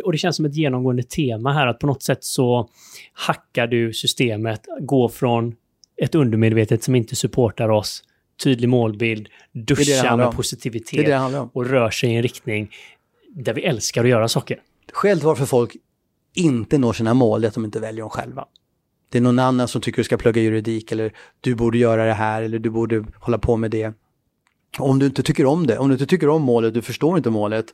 Och 0.08 0.12
det 0.12 0.18
känns 0.18 0.36
som 0.36 0.44
ett 0.44 0.56
genomgående 0.56 1.02
tema 1.02 1.52
här 1.52 1.66
att 1.66 1.78
på 1.78 1.86
något 1.86 2.02
sätt 2.02 2.24
så 2.24 2.68
hackar 3.12 3.66
du 3.66 3.92
systemet, 3.92 4.60
går 4.80 5.08
från 5.08 5.54
ett 6.02 6.14
undermedvetet 6.14 6.82
som 6.82 6.94
inte 6.94 7.16
supportar 7.16 7.68
oss, 7.68 8.02
tydlig 8.44 8.68
målbild, 8.68 9.28
duschar 9.52 10.16
med 10.16 10.32
positivitet 10.32 11.20
och 11.52 11.66
rör 11.66 11.90
sig 11.90 12.10
i 12.10 12.14
en 12.16 12.22
riktning 12.22 12.70
där 13.34 13.54
vi 13.54 13.62
älskar 13.62 14.04
att 14.04 14.10
göra 14.10 14.28
saker. 14.28 14.60
Skälet 14.92 15.24
varför 15.24 15.46
folk 15.46 15.76
inte 16.34 16.78
når 16.78 16.92
sina 16.92 17.14
mål 17.14 17.44
är 17.44 17.48
att 17.48 17.54
de 17.54 17.64
inte 17.64 17.80
väljer 17.80 18.00
dem 18.00 18.10
själva. 18.10 18.44
Det 19.10 19.18
är 19.18 19.22
någon 19.22 19.38
annan 19.38 19.68
som 19.68 19.80
tycker 19.80 19.96
du 19.96 20.04
ska 20.04 20.16
plugga 20.16 20.42
juridik 20.42 20.92
eller 20.92 21.12
du 21.40 21.54
borde 21.54 21.78
göra 21.78 22.04
det 22.04 22.12
här 22.12 22.42
eller 22.42 22.58
du 22.58 22.70
borde 22.70 23.04
hålla 23.20 23.38
på 23.38 23.56
med 23.56 23.70
det. 23.70 23.92
Om 24.78 24.98
du 24.98 25.06
inte 25.06 25.22
tycker 25.22 25.46
om 25.46 25.66
det, 25.66 25.78
om 25.78 25.88
du 25.88 25.94
inte 25.94 26.06
tycker 26.06 26.28
om 26.28 26.42
målet, 26.42 26.74
du 26.74 26.82
förstår 26.82 27.16
inte 27.16 27.30
målet, 27.30 27.66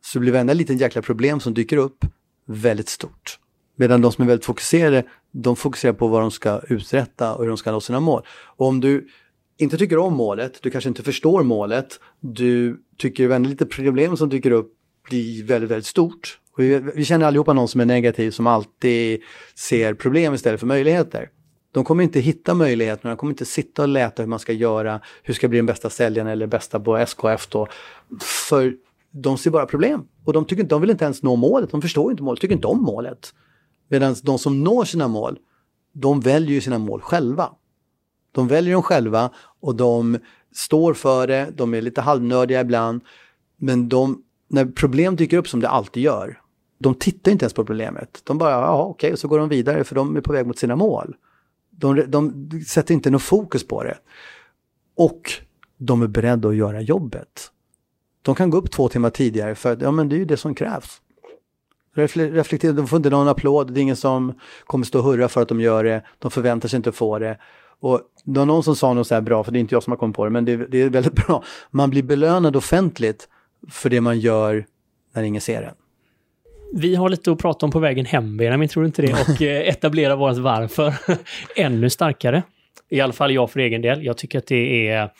så 0.00 0.20
blir 0.20 0.32
varenda 0.32 0.52
liten 0.52 0.78
jäkla 0.78 1.02
problem 1.02 1.40
som 1.40 1.54
dyker 1.54 1.76
upp 1.76 2.04
väldigt 2.46 2.88
stort. 2.88 3.38
Medan 3.76 4.00
de 4.00 4.12
som 4.12 4.24
är 4.24 4.28
väldigt 4.28 4.44
fokuserade, 4.44 5.04
de 5.30 5.56
fokuserar 5.56 5.92
på 5.92 6.08
vad 6.08 6.20
de 6.20 6.30
ska 6.30 6.60
uträtta 6.68 7.34
och 7.34 7.42
hur 7.42 7.48
de 7.48 7.56
ska 7.56 7.72
nå 7.72 7.80
sina 7.80 8.00
mål. 8.00 8.22
Och 8.56 8.66
om 8.66 8.80
du 8.80 9.08
inte 9.58 9.78
tycker 9.78 9.98
om 9.98 10.14
målet, 10.14 10.62
du 10.62 10.70
kanske 10.70 10.88
inte 10.88 11.02
förstår 11.02 11.42
målet, 11.42 12.00
du 12.20 12.80
tycker 12.98 13.28
varenda 13.28 13.48
lite 13.48 13.66
problem 13.66 14.16
som 14.16 14.28
dyker 14.28 14.50
upp 14.50 14.72
blir 15.08 15.44
väldigt, 15.44 15.70
väldigt 15.70 15.86
stort. 15.86 16.38
Och 16.52 16.62
vi, 16.62 16.78
vi 16.94 17.04
känner 17.04 17.26
allihopa 17.26 17.52
någon 17.52 17.68
som 17.68 17.80
är 17.80 17.84
negativ 17.84 18.30
som 18.30 18.46
alltid 18.46 19.22
ser 19.54 19.94
problem 19.94 20.34
istället 20.34 20.60
för 20.60 20.66
möjligheter. 20.66 21.28
De 21.72 21.84
kommer 21.84 22.04
inte 22.04 22.20
hitta 22.20 22.54
möjligheterna, 22.54 23.10
de 23.10 23.16
kommer 23.16 23.32
inte 23.32 23.44
sitta 23.44 23.82
och 23.82 23.88
läta 23.88 24.22
hur 24.22 24.28
man 24.28 24.38
ska 24.38 24.52
göra, 24.52 25.00
hur 25.22 25.34
ska 25.34 25.48
bli 25.48 25.58
den 25.58 25.66
bästa 25.66 25.90
säljaren 25.90 26.30
eller 26.30 26.46
bästa 26.46 26.80
på 26.80 26.96
SKF 26.96 27.46
då. 27.48 27.68
För 28.20 28.74
de 29.10 29.38
ser 29.38 29.50
bara 29.50 29.66
problem. 29.66 30.04
Och 30.24 30.32
de, 30.32 30.44
tycker, 30.44 30.64
de 30.64 30.80
vill 30.80 30.90
inte 30.90 31.04
ens 31.04 31.22
nå 31.22 31.36
målet, 31.36 31.70
de 31.70 31.82
förstår 31.82 32.10
inte 32.10 32.22
målet, 32.22 32.40
tycker 32.40 32.54
inte 32.54 32.66
om 32.66 32.82
målet. 32.82 33.34
Medan 33.88 34.16
de 34.22 34.38
som 34.38 34.64
når 34.64 34.84
sina 34.84 35.08
mål, 35.08 35.38
de 35.92 36.20
väljer 36.20 36.50
ju 36.50 36.60
sina 36.60 36.78
mål 36.78 37.00
själva. 37.00 37.52
De 38.32 38.48
väljer 38.48 38.72
dem 38.72 38.82
själva 38.82 39.30
och 39.60 39.74
de 39.74 40.18
står 40.52 40.94
för 40.94 41.26
det, 41.26 41.52
de 41.54 41.74
är 41.74 41.82
lite 41.82 42.00
halvnördiga 42.00 42.60
ibland. 42.60 43.00
Men 43.56 43.88
de, 43.88 44.22
när 44.48 44.64
problem 44.64 45.16
dyker 45.16 45.36
upp 45.36 45.48
som 45.48 45.60
det 45.60 45.68
alltid 45.68 46.02
gör, 46.02 46.40
de 46.78 46.94
tittar 46.94 47.32
inte 47.32 47.44
ens 47.44 47.54
på 47.54 47.64
problemet. 47.64 48.20
De 48.24 48.38
bara, 48.38 48.50
ja 48.50 48.82
okej, 48.82 48.90
okay, 48.90 49.12
och 49.12 49.18
så 49.18 49.28
går 49.28 49.38
de 49.38 49.48
vidare 49.48 49.84
för 49.84 49.94
de 49.94 50.16
är 50.16 50.20
på 50.20 50.32
väg 50.32 50.46
mot 50.46 50.58
sina 50.58 50.76
mål. 50.76 51.16
De, 51.70 52.04
de 52.08 52.50
sätter 52.66 52.94
inte 52.94 53.10
något 53.10 53.22
fokus 53.22 53.66
på 53.66 53.82
det. 53.82 53.98
Och 54.96 55.32
de 55.76 56.02
är 56.02 56.06
beredda 56.06 56.48
att 56.48 56.56
göra 56.56 56.80
jobbet. 56.80 57.50
De 58.22 58.34
kan 58.34 58.50
gå 58.50 58.58
upp 58.58 58.70
två 58.70 58.88
timmar 58.88 59.10
tidigare 59.10 59.54
för 59.54 59.78
ja, 59.80 59.90
men 59.90 60.08
det 60.08 60.16
är 60.16 60.18
ju 60.18 60.24
det 60.24 60.36
som 60.36 60.54
krävs. 60.54 61.00
Reflektera, 61.94 62.72
de 62.72 62.86
får 62.86 62.96
inte 62.96 63.10
någon 63.10 63.28
applåd, 63.28 63.72
det 63.72 63.80
är 63.80 63.82
ingen 63.82 63.96
som 63.96 64.34
kommer 64.64 64.84
stå 64.84 64.98
och 64.98 65.04
hurra 65.04 65.28
för 65.28 65.42
att 65.42 65.48
de 65.48 65.60
gör 65.60 65.84
det, 65.84 66.02
de 66.18 66.30
förväntar 66.30 66.68
sig 66.68 66.76
inte 66.76 66.90
att 66.90 66.96
få 66.96 67.18
det. 67.18 67.38
Och 67.80 68.00
det 68.24 68.38
var 68.38 68.46
någon 68.46 68.62
som 68.62 68.76
sa 68.76 68.94
något 68.94 69.06
så 69.06 69.14
här 69.14 69.22
bra, 69.22 69.44
för 69.44 69.52
det 69.52 69.58
är 69.58 69.60
inte 69.60 69.74
jag 69.74 69.82
som 69.82 69.90
har 69.90 69.98
kommit 69.98 70.16
på 70.16 70.24
det, 70.24 70.30
men 70.30 70.44
det, 70.44 70.56
det 70.56 70.82
är 70.82 70.90
väldigt 70.90 71.26
bra. 71.26 71.44
Man 71.70 71.90
blir 71.90 72.02
belönad 72.02 72.56
offentligt 72.56 73.28
för 73.70 73.90
det 73.90 74.00
man 74.00 74.20
gör 74.20 74.66
när 75.14 75.22
ingen 75.22 75.40
ser 75.40 75.62
en. 75.62 75.74
Vi 76.72 76.94
har 76.94 77.08
lite 77.08 77.32
att 77.32 77.38
prata 77.38 77.66
om 77.66 77.72
på 77.72 77.78
vägen 77.78 78.06
hem, 78.06 78.36
Benjamin, 78.36 78.68
tror 78.68 78.82
du 78.82 78.86
inte 78.86 79.02
det? 79.02 79.12
Och 79.12 79.42
eh, 79.42 79.68
etablera 79.68 80.16
vårt 80.16 80.36
varför 80.36 80.94
ännu 81.56 81.90
starkare. 81.90 82.42
I 82.88 83.00
alla 83.00 83.12
fall 83.12 83.32
jag 83.32 83.50
för 83.50 83.60
egen 83.60 83.82
del. 83.82 84.04
Jag 84.04 84.16
tycker 84.16 84.38
att 84.38 84.46
det 84.46 84.88
är 84.88 85.10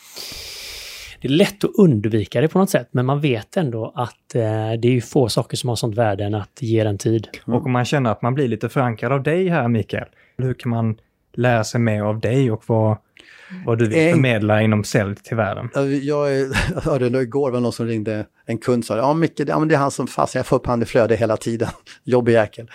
det 1.20 1.28
är 1.28 1.32
lätt 1.32 1.64
att 1.64 1.70
undvika 1.78 2.40
det 2.40 2.48
på 2.48 2.58
något 2.58 2.70
sätt, 2.70 2.88
men 2.90 3.06
man 3.06 3.20
vet 3.20 3.56
ändå 3.56 3.92
att 3.94 4.34
eh, 4.34 4.40
det 4.80 4.88
är 4.88 4.92
ju 4.92 5.00
få 5.00 5.28
saker 5.28 5.56
som 5.56 5.68
har 5.68 5.76
sånt 5.76 5.94
värde 5.94 6.24
än 6.24 6.34
att 6.34 6.58
ge 6.60 6.84
den 6.84 6.98
tid. 6.98 7.28
Och 7.44 7.66
om 7.66 7.72
man 7.72 7.84
känner 7.84 8.10
att 8.10 8.22
man 8.22 8.34
blir 8.34 8.48
lite 8.48 8.68
förankrad 8.68 9.12
av 9.12 9.22
dig 9.22 9.48
här, 9.48 9.68
Mikael, 9.68 10.08
hur 10.36 10.54
kan 10.54 10.70
man 10.70 10.96
lära 11.32 11.64
sig 11.64 11.80
mer 11.80 12.02
av 12.02 12.20
dig 12.20 12.50
och 12.50 12.62
vad, 12.66 12.96
vad 13.66 13.78
du 13.78 13.88
vill 13.88 14.12
förmedla 14.12 14.62
inom 14.62 14.84
sälj 14.84 15.16
till 15.16 15.36
världen? 15.36 15.70
Jag 16.02 16.26
hörde 16.82 17.22
igår 17.22 17.50
var 17.50 17.60
någon 17.60 17.72
som 17.72 17.86
ringde, 17.86 18.26
en 18.46 18.58
kund 18.58 18.84
sa, 18.84 18.96
ja 18.96 19.14
Micke, 19.14 19.40
ja, 19.46 19.58
men 19.58 19.68
det 19.68 19.74
är 19.74 19.78
han 19.78 19.90
som 19.90 20.06
fast 20.06 20.34
jag 20.34 20.46
får 20.46 20.56
upp 20.56 20.66
han 20.66 20.82
i 20.82 20.84
flöde 20.84 21.16
hela 21.16 21.36
tiden. 21.36 21.68
Jobbig 22.04 22.32
jäkel. 22.32 22.70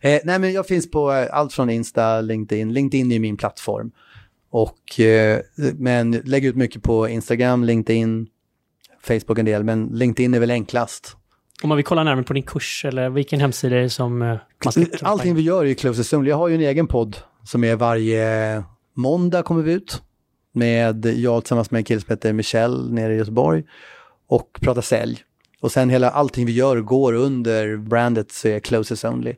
Eh, 0.00 0.20
nej 0.24 0.38
men 0.38 0.52
jag 0.52 0.66
finns 0.66 0.90
på 0.90 1.12
eh, 1.12 1.26
allt 1.30 1.52
från 1.52 1.70
Insta, 1.70 2.20
LinkedIn. 2.20 2.72
LinkedIn 2.72 3.12
är 3.12 3.18
min 3.18 3.36
plattform. 3.36 3.90
Och, 4.50 5.00
eh, 5.00 5.40
men 5.78 6.10
lägger 6.10 6.48
ut 6.48 6.56
mycket 6.56 6.82
på 6.82 7.08
Instagram, 7.08 7.64
LinkedIn, 7.64 8.26
Facebook 9.02 9.38
en 9.38 9.44
del, 9.44 9.64
men 9.64 9.86
LinkedIn 9.86 10.34
är 10.34 10.40
väl 10.40 10.50
enklast. 10.50 11.16
Om 11.62 11.68
man 11.68 11.76
vill 11.76 11.84
kolla 11.84 12.04
närmare 12.04 12.24
på 12.24 12.32
din 12.32 12.42
kurs 12.42 12.84
eller 12.84 13.10
vilken 13.10 13.40
hemsida 13.40 13.76
är 13.76 13.80
det 13.80 13.90
som 13.90 14.22
eh, 14.22 14.38
man 14.64 14.72
ska 14.72 14.84
Allting 15.02 15.34
vi 15.34 15.42
gör 15.42 15.64
är 15.64 15.68
ju 15.68 15.74
Closest 15.74 16.12
Only. 16.12 16.30
Jag 16.30 16.36
har 16.36 16.48
ju 16.48 16.54
en 16.54 16.60
egen 16.60 16.86
podd 16.86 17.16
som 17.44 17.64
är 17.64 17.76
varje 17.76 18.62
måndag 18.94 19.42
kommer 19.42 19.62
vi 19.62 19.72
ut. 19.72 20.02
Med 20.52 21.06
jag 21.06 21.42
tillsammans 21.42 21.70
med 21.70 21.78
en 21.78 21.84
kille 21.84 22.00
som 22.00 22.10
heter 22.10 22.32
Michel 22.32 22.92
nere 22.92 23.14
i 23.14 23.16
Göteborg. 23.16 23.64
Och 24.28 24.58
pratar 24.60 24.82
sälj. 24.82 25.22
Och 25.60 25.72
sen 25.72 25.90
hela 25.90 26.10
allting 26.10 26.46
vi 26.46 26.52
gör 26.52 26.80
går 26.80 27.12
under 27.12 27.76
brandet 27.76 28.32
så 28.32 28.48
är 28.48 28.60
Closest 28.60 29.04
Only. 29.04 29.34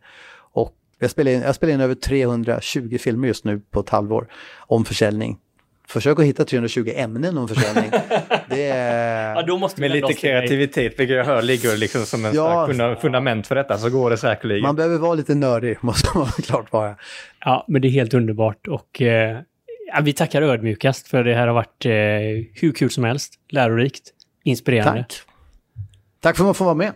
Jag 1.03 1.11
spelar, 1.11 1.31
in, 1.31 1.41
jag 1.43 1.55
spelar 1.55 1.75
in 1.75 1.81
över 1.81 1.95
320 1.95 2.99
filmer 2.99 3.29
just 3.29 3.45
nu 3.45 3.61
på 3.71 3.81
ett 3.81 3.89
halvår 3.89 4.27
om 4.59 4.85
försäljning. 4.85 5.39
Försök 5.89 6.19
att 6.19 6.25
hitta 6.25 6.45
320 6.45 6.93
ämnen 6.97 7.39
om 7.39 7.49
försäljning. 7.49 7.91
Det 8.49 8.69
är... 8.69 9.35
ja, 9.35 9.43
då 9.43 9.59
måste 9.59 9.81
Med 9.81 9.91
lite 9.91 10.13
kreativitet, 10.13 11.01
vilket 11.01 11.17
jag 11.17 11.25
hör 11.25 11.43
ligger 11.43 11.77
liksom 11.77 12.07
som 12.07 12.25
en 12.25 12.35
ja, 12.35 12.69
stark 12.75 13.01
fundament 13.01 13.47
för 13.47 13.55
detta, 13.55 13.79
så 13.79 13.91
går 13.91 14.11
det 14.11 14.17
säkerligen. 14.17 14.63
Man 14.63 14.77
behöver 14.77 14.99
vara 14.99 15.15
lite 15.15 15.35
nördig, 15.35 15.77
måste 15.81 16.19
man 16.19 16.27
klart 16.27 16.73
vara. 16.73 16.97
Ja, 17.41 17.65
men 17.69 17.83
det 17.83 17.89
är 17.89 17.91
helt 17.91 18.15
underbart 18.15 18.69
och 18.69 19.03
eh, 19.03 19.39
ja, 19.95 20.01
vi 20.03 20.13
tackar 20.13 20.43
ödmjukast 20.43 21.09
för 21.09 21.25
det 21.25 21.35
här 21.35 21.47
har 21.47 21.55
varit 21.55 21.87
eh, 21.87 21.93
hur 22.61 22.73
kul 22.73 22.91
som 22.91 23.05
helst, 23.05 23.35
lärorikt, 23.49 24.11
inspirerande. 24.45 25.03
Tack. 25.03 25.21
Tack 26.21 26.37
för 26.37 26.45
att 26.45 26.47
man 26.47 26.55
får 26.55 26.65
vara 26.65 26.75
med. 26.75 26.93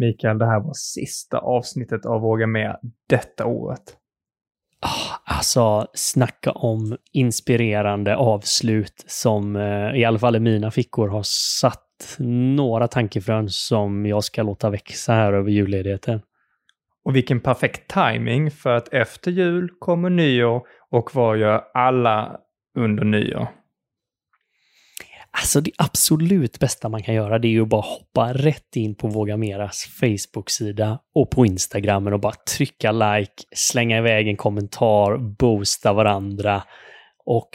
Mikael, 0.00 0.38
det 0.38 0.46
här 0.46 0.60
var 0.60 0.72
sista 0.74 1.38
avsnittet 1.38 2.06
av 2.06 2.20
Våga 2.20 2.46
Med 2.46 2.76
detta 3.08 3.46
året. 3.46 3.96
Ah, 4.80 5.34
alltså, 5.34 5.86
snacka 5.94 6.52
om 6.52 6.96
inspirerande 7.12 8.16
avslut 8.16 9.04
som 9.06 9.56
eh, 9.56 10.00
i 10.00 10.04
alla 10.04 10.18
fall 10.18 10.36
i 10.36 10.40
mina 10.40 10.70
fickor 10.70 11.08
har 11.08 11.22
satt 11.60 12.16
några 12.56 12.88
tankefrön 12.88 13.48
som 13.48 14.06
jag 14.06 14.24
ska 14.24 14.42
låta 14.42 14.70
växa 14.70 15.12
här 15.12 15.32
över 15.32 15.50
julledigheten. 15.50 16.20
Och 17.04 17.16
vilken 17.16 17.40
perfekt 17.40 17.94
timing 17.94 18.50
för 18.50 18.76
att 18.76 18.88
efter 18.88 19.30
jul 19.30 19.68
kommer 19.78 20.10
nyår 20.10 20.62
och 20.90 21.14
vad 21.14 21.38
gör 21.38 21.64
alla 21.74 22.36
under 22.78 23.04
nyår? 23.04 23.48
Alltså 25.32 25.60
det 25.60 25.70
absolut 25.78 26.58
bästa 26.58 26.88
man 26.88 27.02
kan 27.02 27.14
göra 27.14 27.38
det 27.38 27.48
är 27.48 27.50
ju 27.50 27.64
bara 27.64 27.80
hoppa 27.80 28.32
rätt 28.32 28.76
in 28.76 28.94
på 28.94 29.08
Våga 29.08 29.36
Meras 29.36 29.84
Facebook-sida 30.00 30.98
och 31.14 31.30
på 31.30 31.46
Instagram 31.46 32.06
och 32.06 32.20
bara 32.20 32.34
trycka 32.56 32.92
like, 32.92 33.32
slänga 33.56 33.98
iväg 33.98 34.28
en 34.28 34.36
kommentar, 34.36 35.18
boosta 35.18 35.92
varandra 35.92 36.62
och 37.24 37.48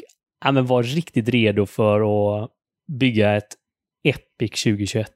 ja, 0.45 0.51
men 0.51 0.65
var 0.65 0.83
riktigt 0.83 1.29
redo 1.29 1.65
för 1.65 2.01
att 2.43 2.49
bygga 2.99 3.35
ett 3.35 3.53
Epic 4.03 4.63
2021. 4.63 5.11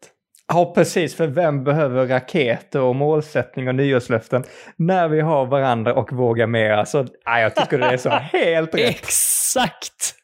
Ja, 0.48 0.72
precis. 0.76 1.16
För 1.16 1.28
vem 1.28 1.64
behöver 1.64 2.08
raketer 2.08 2.82
och 2.82 2.96
målsättning 2.96 3.68
och 3.68 3.76
nyårslöften 3.76 4.44
när 4.76 5.08
vi 5.08 5.22
har 5.22 5.46
varandra 5.46 5.94
och 5.94 6.14
vågar 6.14 6.48
mer? 6.48 6.72
Alltså, 6.72 7.08
ja, 7.26 7.40
jag 7.40 7.56
tycker 7.56 7.78
det 7.78 7.86
är 7.86 7.98
så 7.98 8.10
helt 8.38 8.76
rätt. 8.76 9.06
Exakt! 9.50 10.16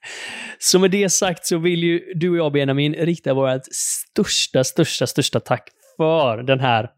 Så 0.59 0.79
med 0.79 0.91
det 0.91 1.09
sagt 1.09 1.45
så 1.45 1.57
vill 1.57 1.83
ju 1.83 2.13
du 2.15 2.29
och 2.29 2.37
jag, 2.37 2.51
Benjamin, 2.51 2.93
rikta 2.93 3.33
vårt 3.33 3.61
största, 3.71 4.63
största, 4.63 5.07
största 5.07 5.39
tack 5.39 5.69
för 5.97 6.37
den 6.37 6.59
här 6.59 6.89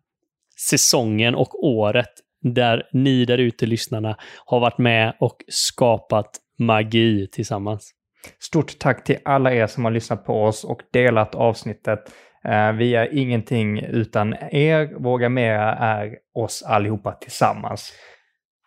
säsongen 0.70 1.36
och 1.36 1.64
året 1.64 2.10
där 2.42 2.84
ni 2.94 3.26
där 3.26 3.38
ute, 3.38 3.66
lyssnarna, 3.66 4.18
har 4.46 4.60
varit 4.60 4.78
med 4.78 5.14
och 5.20 5.38
skapat 5.48 6.30
magi 6.60 7.28
tillsammans. 7.32 7.92
Stort 8.40 8.80
tack 8.80 9.04
till 9.04 9.18
alla 9.26 9.54
er 9.54 9.68
som 9.68 9.86
har 9.86 9.92
lyssnat 9.92 10.26
på 10.26 10.44
oss 10.44 10.64
och 10.64 10.82
delat 10.94 11.36
avsnittet. 11.36 12.00
Eh, 12.46 12.72
vi 12.72 12.96
är 12.96 13.18
ingenting 13.18 13.80
utan 13.80 14.34
er. 14.52 15.04
Våga 15.04 15.30
Mera 15.30 15.76
är 15.76 16.16
oss 16.34 16.64
allihopa 16.64 17.12
tillsammans. 17.12 17.94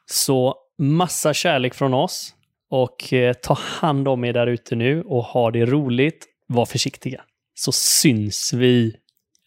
Så 0.06 0.54
massa 0.78 1.34
kärlek 1.34 1.74
från 1.74 1.94
oss 1.94 2.34
och 2.70 3.12
eh, 3.12 3.32
ta 3.32 3.54
hand 3.54 4.08
om 4.08 4.24
er 4.24 4.32
där 4.32 4.46
ute 4.46 4.76
nu 4.76 5.02
och 5.02 5.24
ha 5.24 5.50
det 5.50 5.66
roligt. 5.66 6.26
Var 6.46 6.66
försiktiga. 6.66 7.24
Så 7.54 7.72
syns 7.72 8.52
vi 8.52 8.96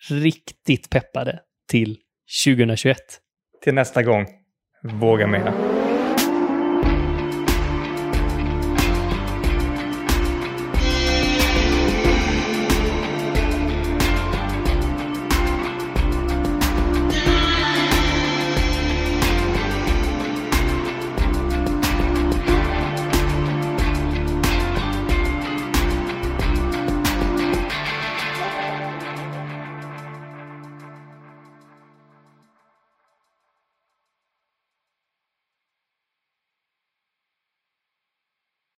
riktigt 0.09 0.89
peppade 0.89 1.39
till 1.69 1.97
2021. 2.45 2.97
Till 3.63 3.73
nästa 3.73 4.03
gång. 4.03 4.27
Våga 4.83 5.27
Mera. 5.27 5.72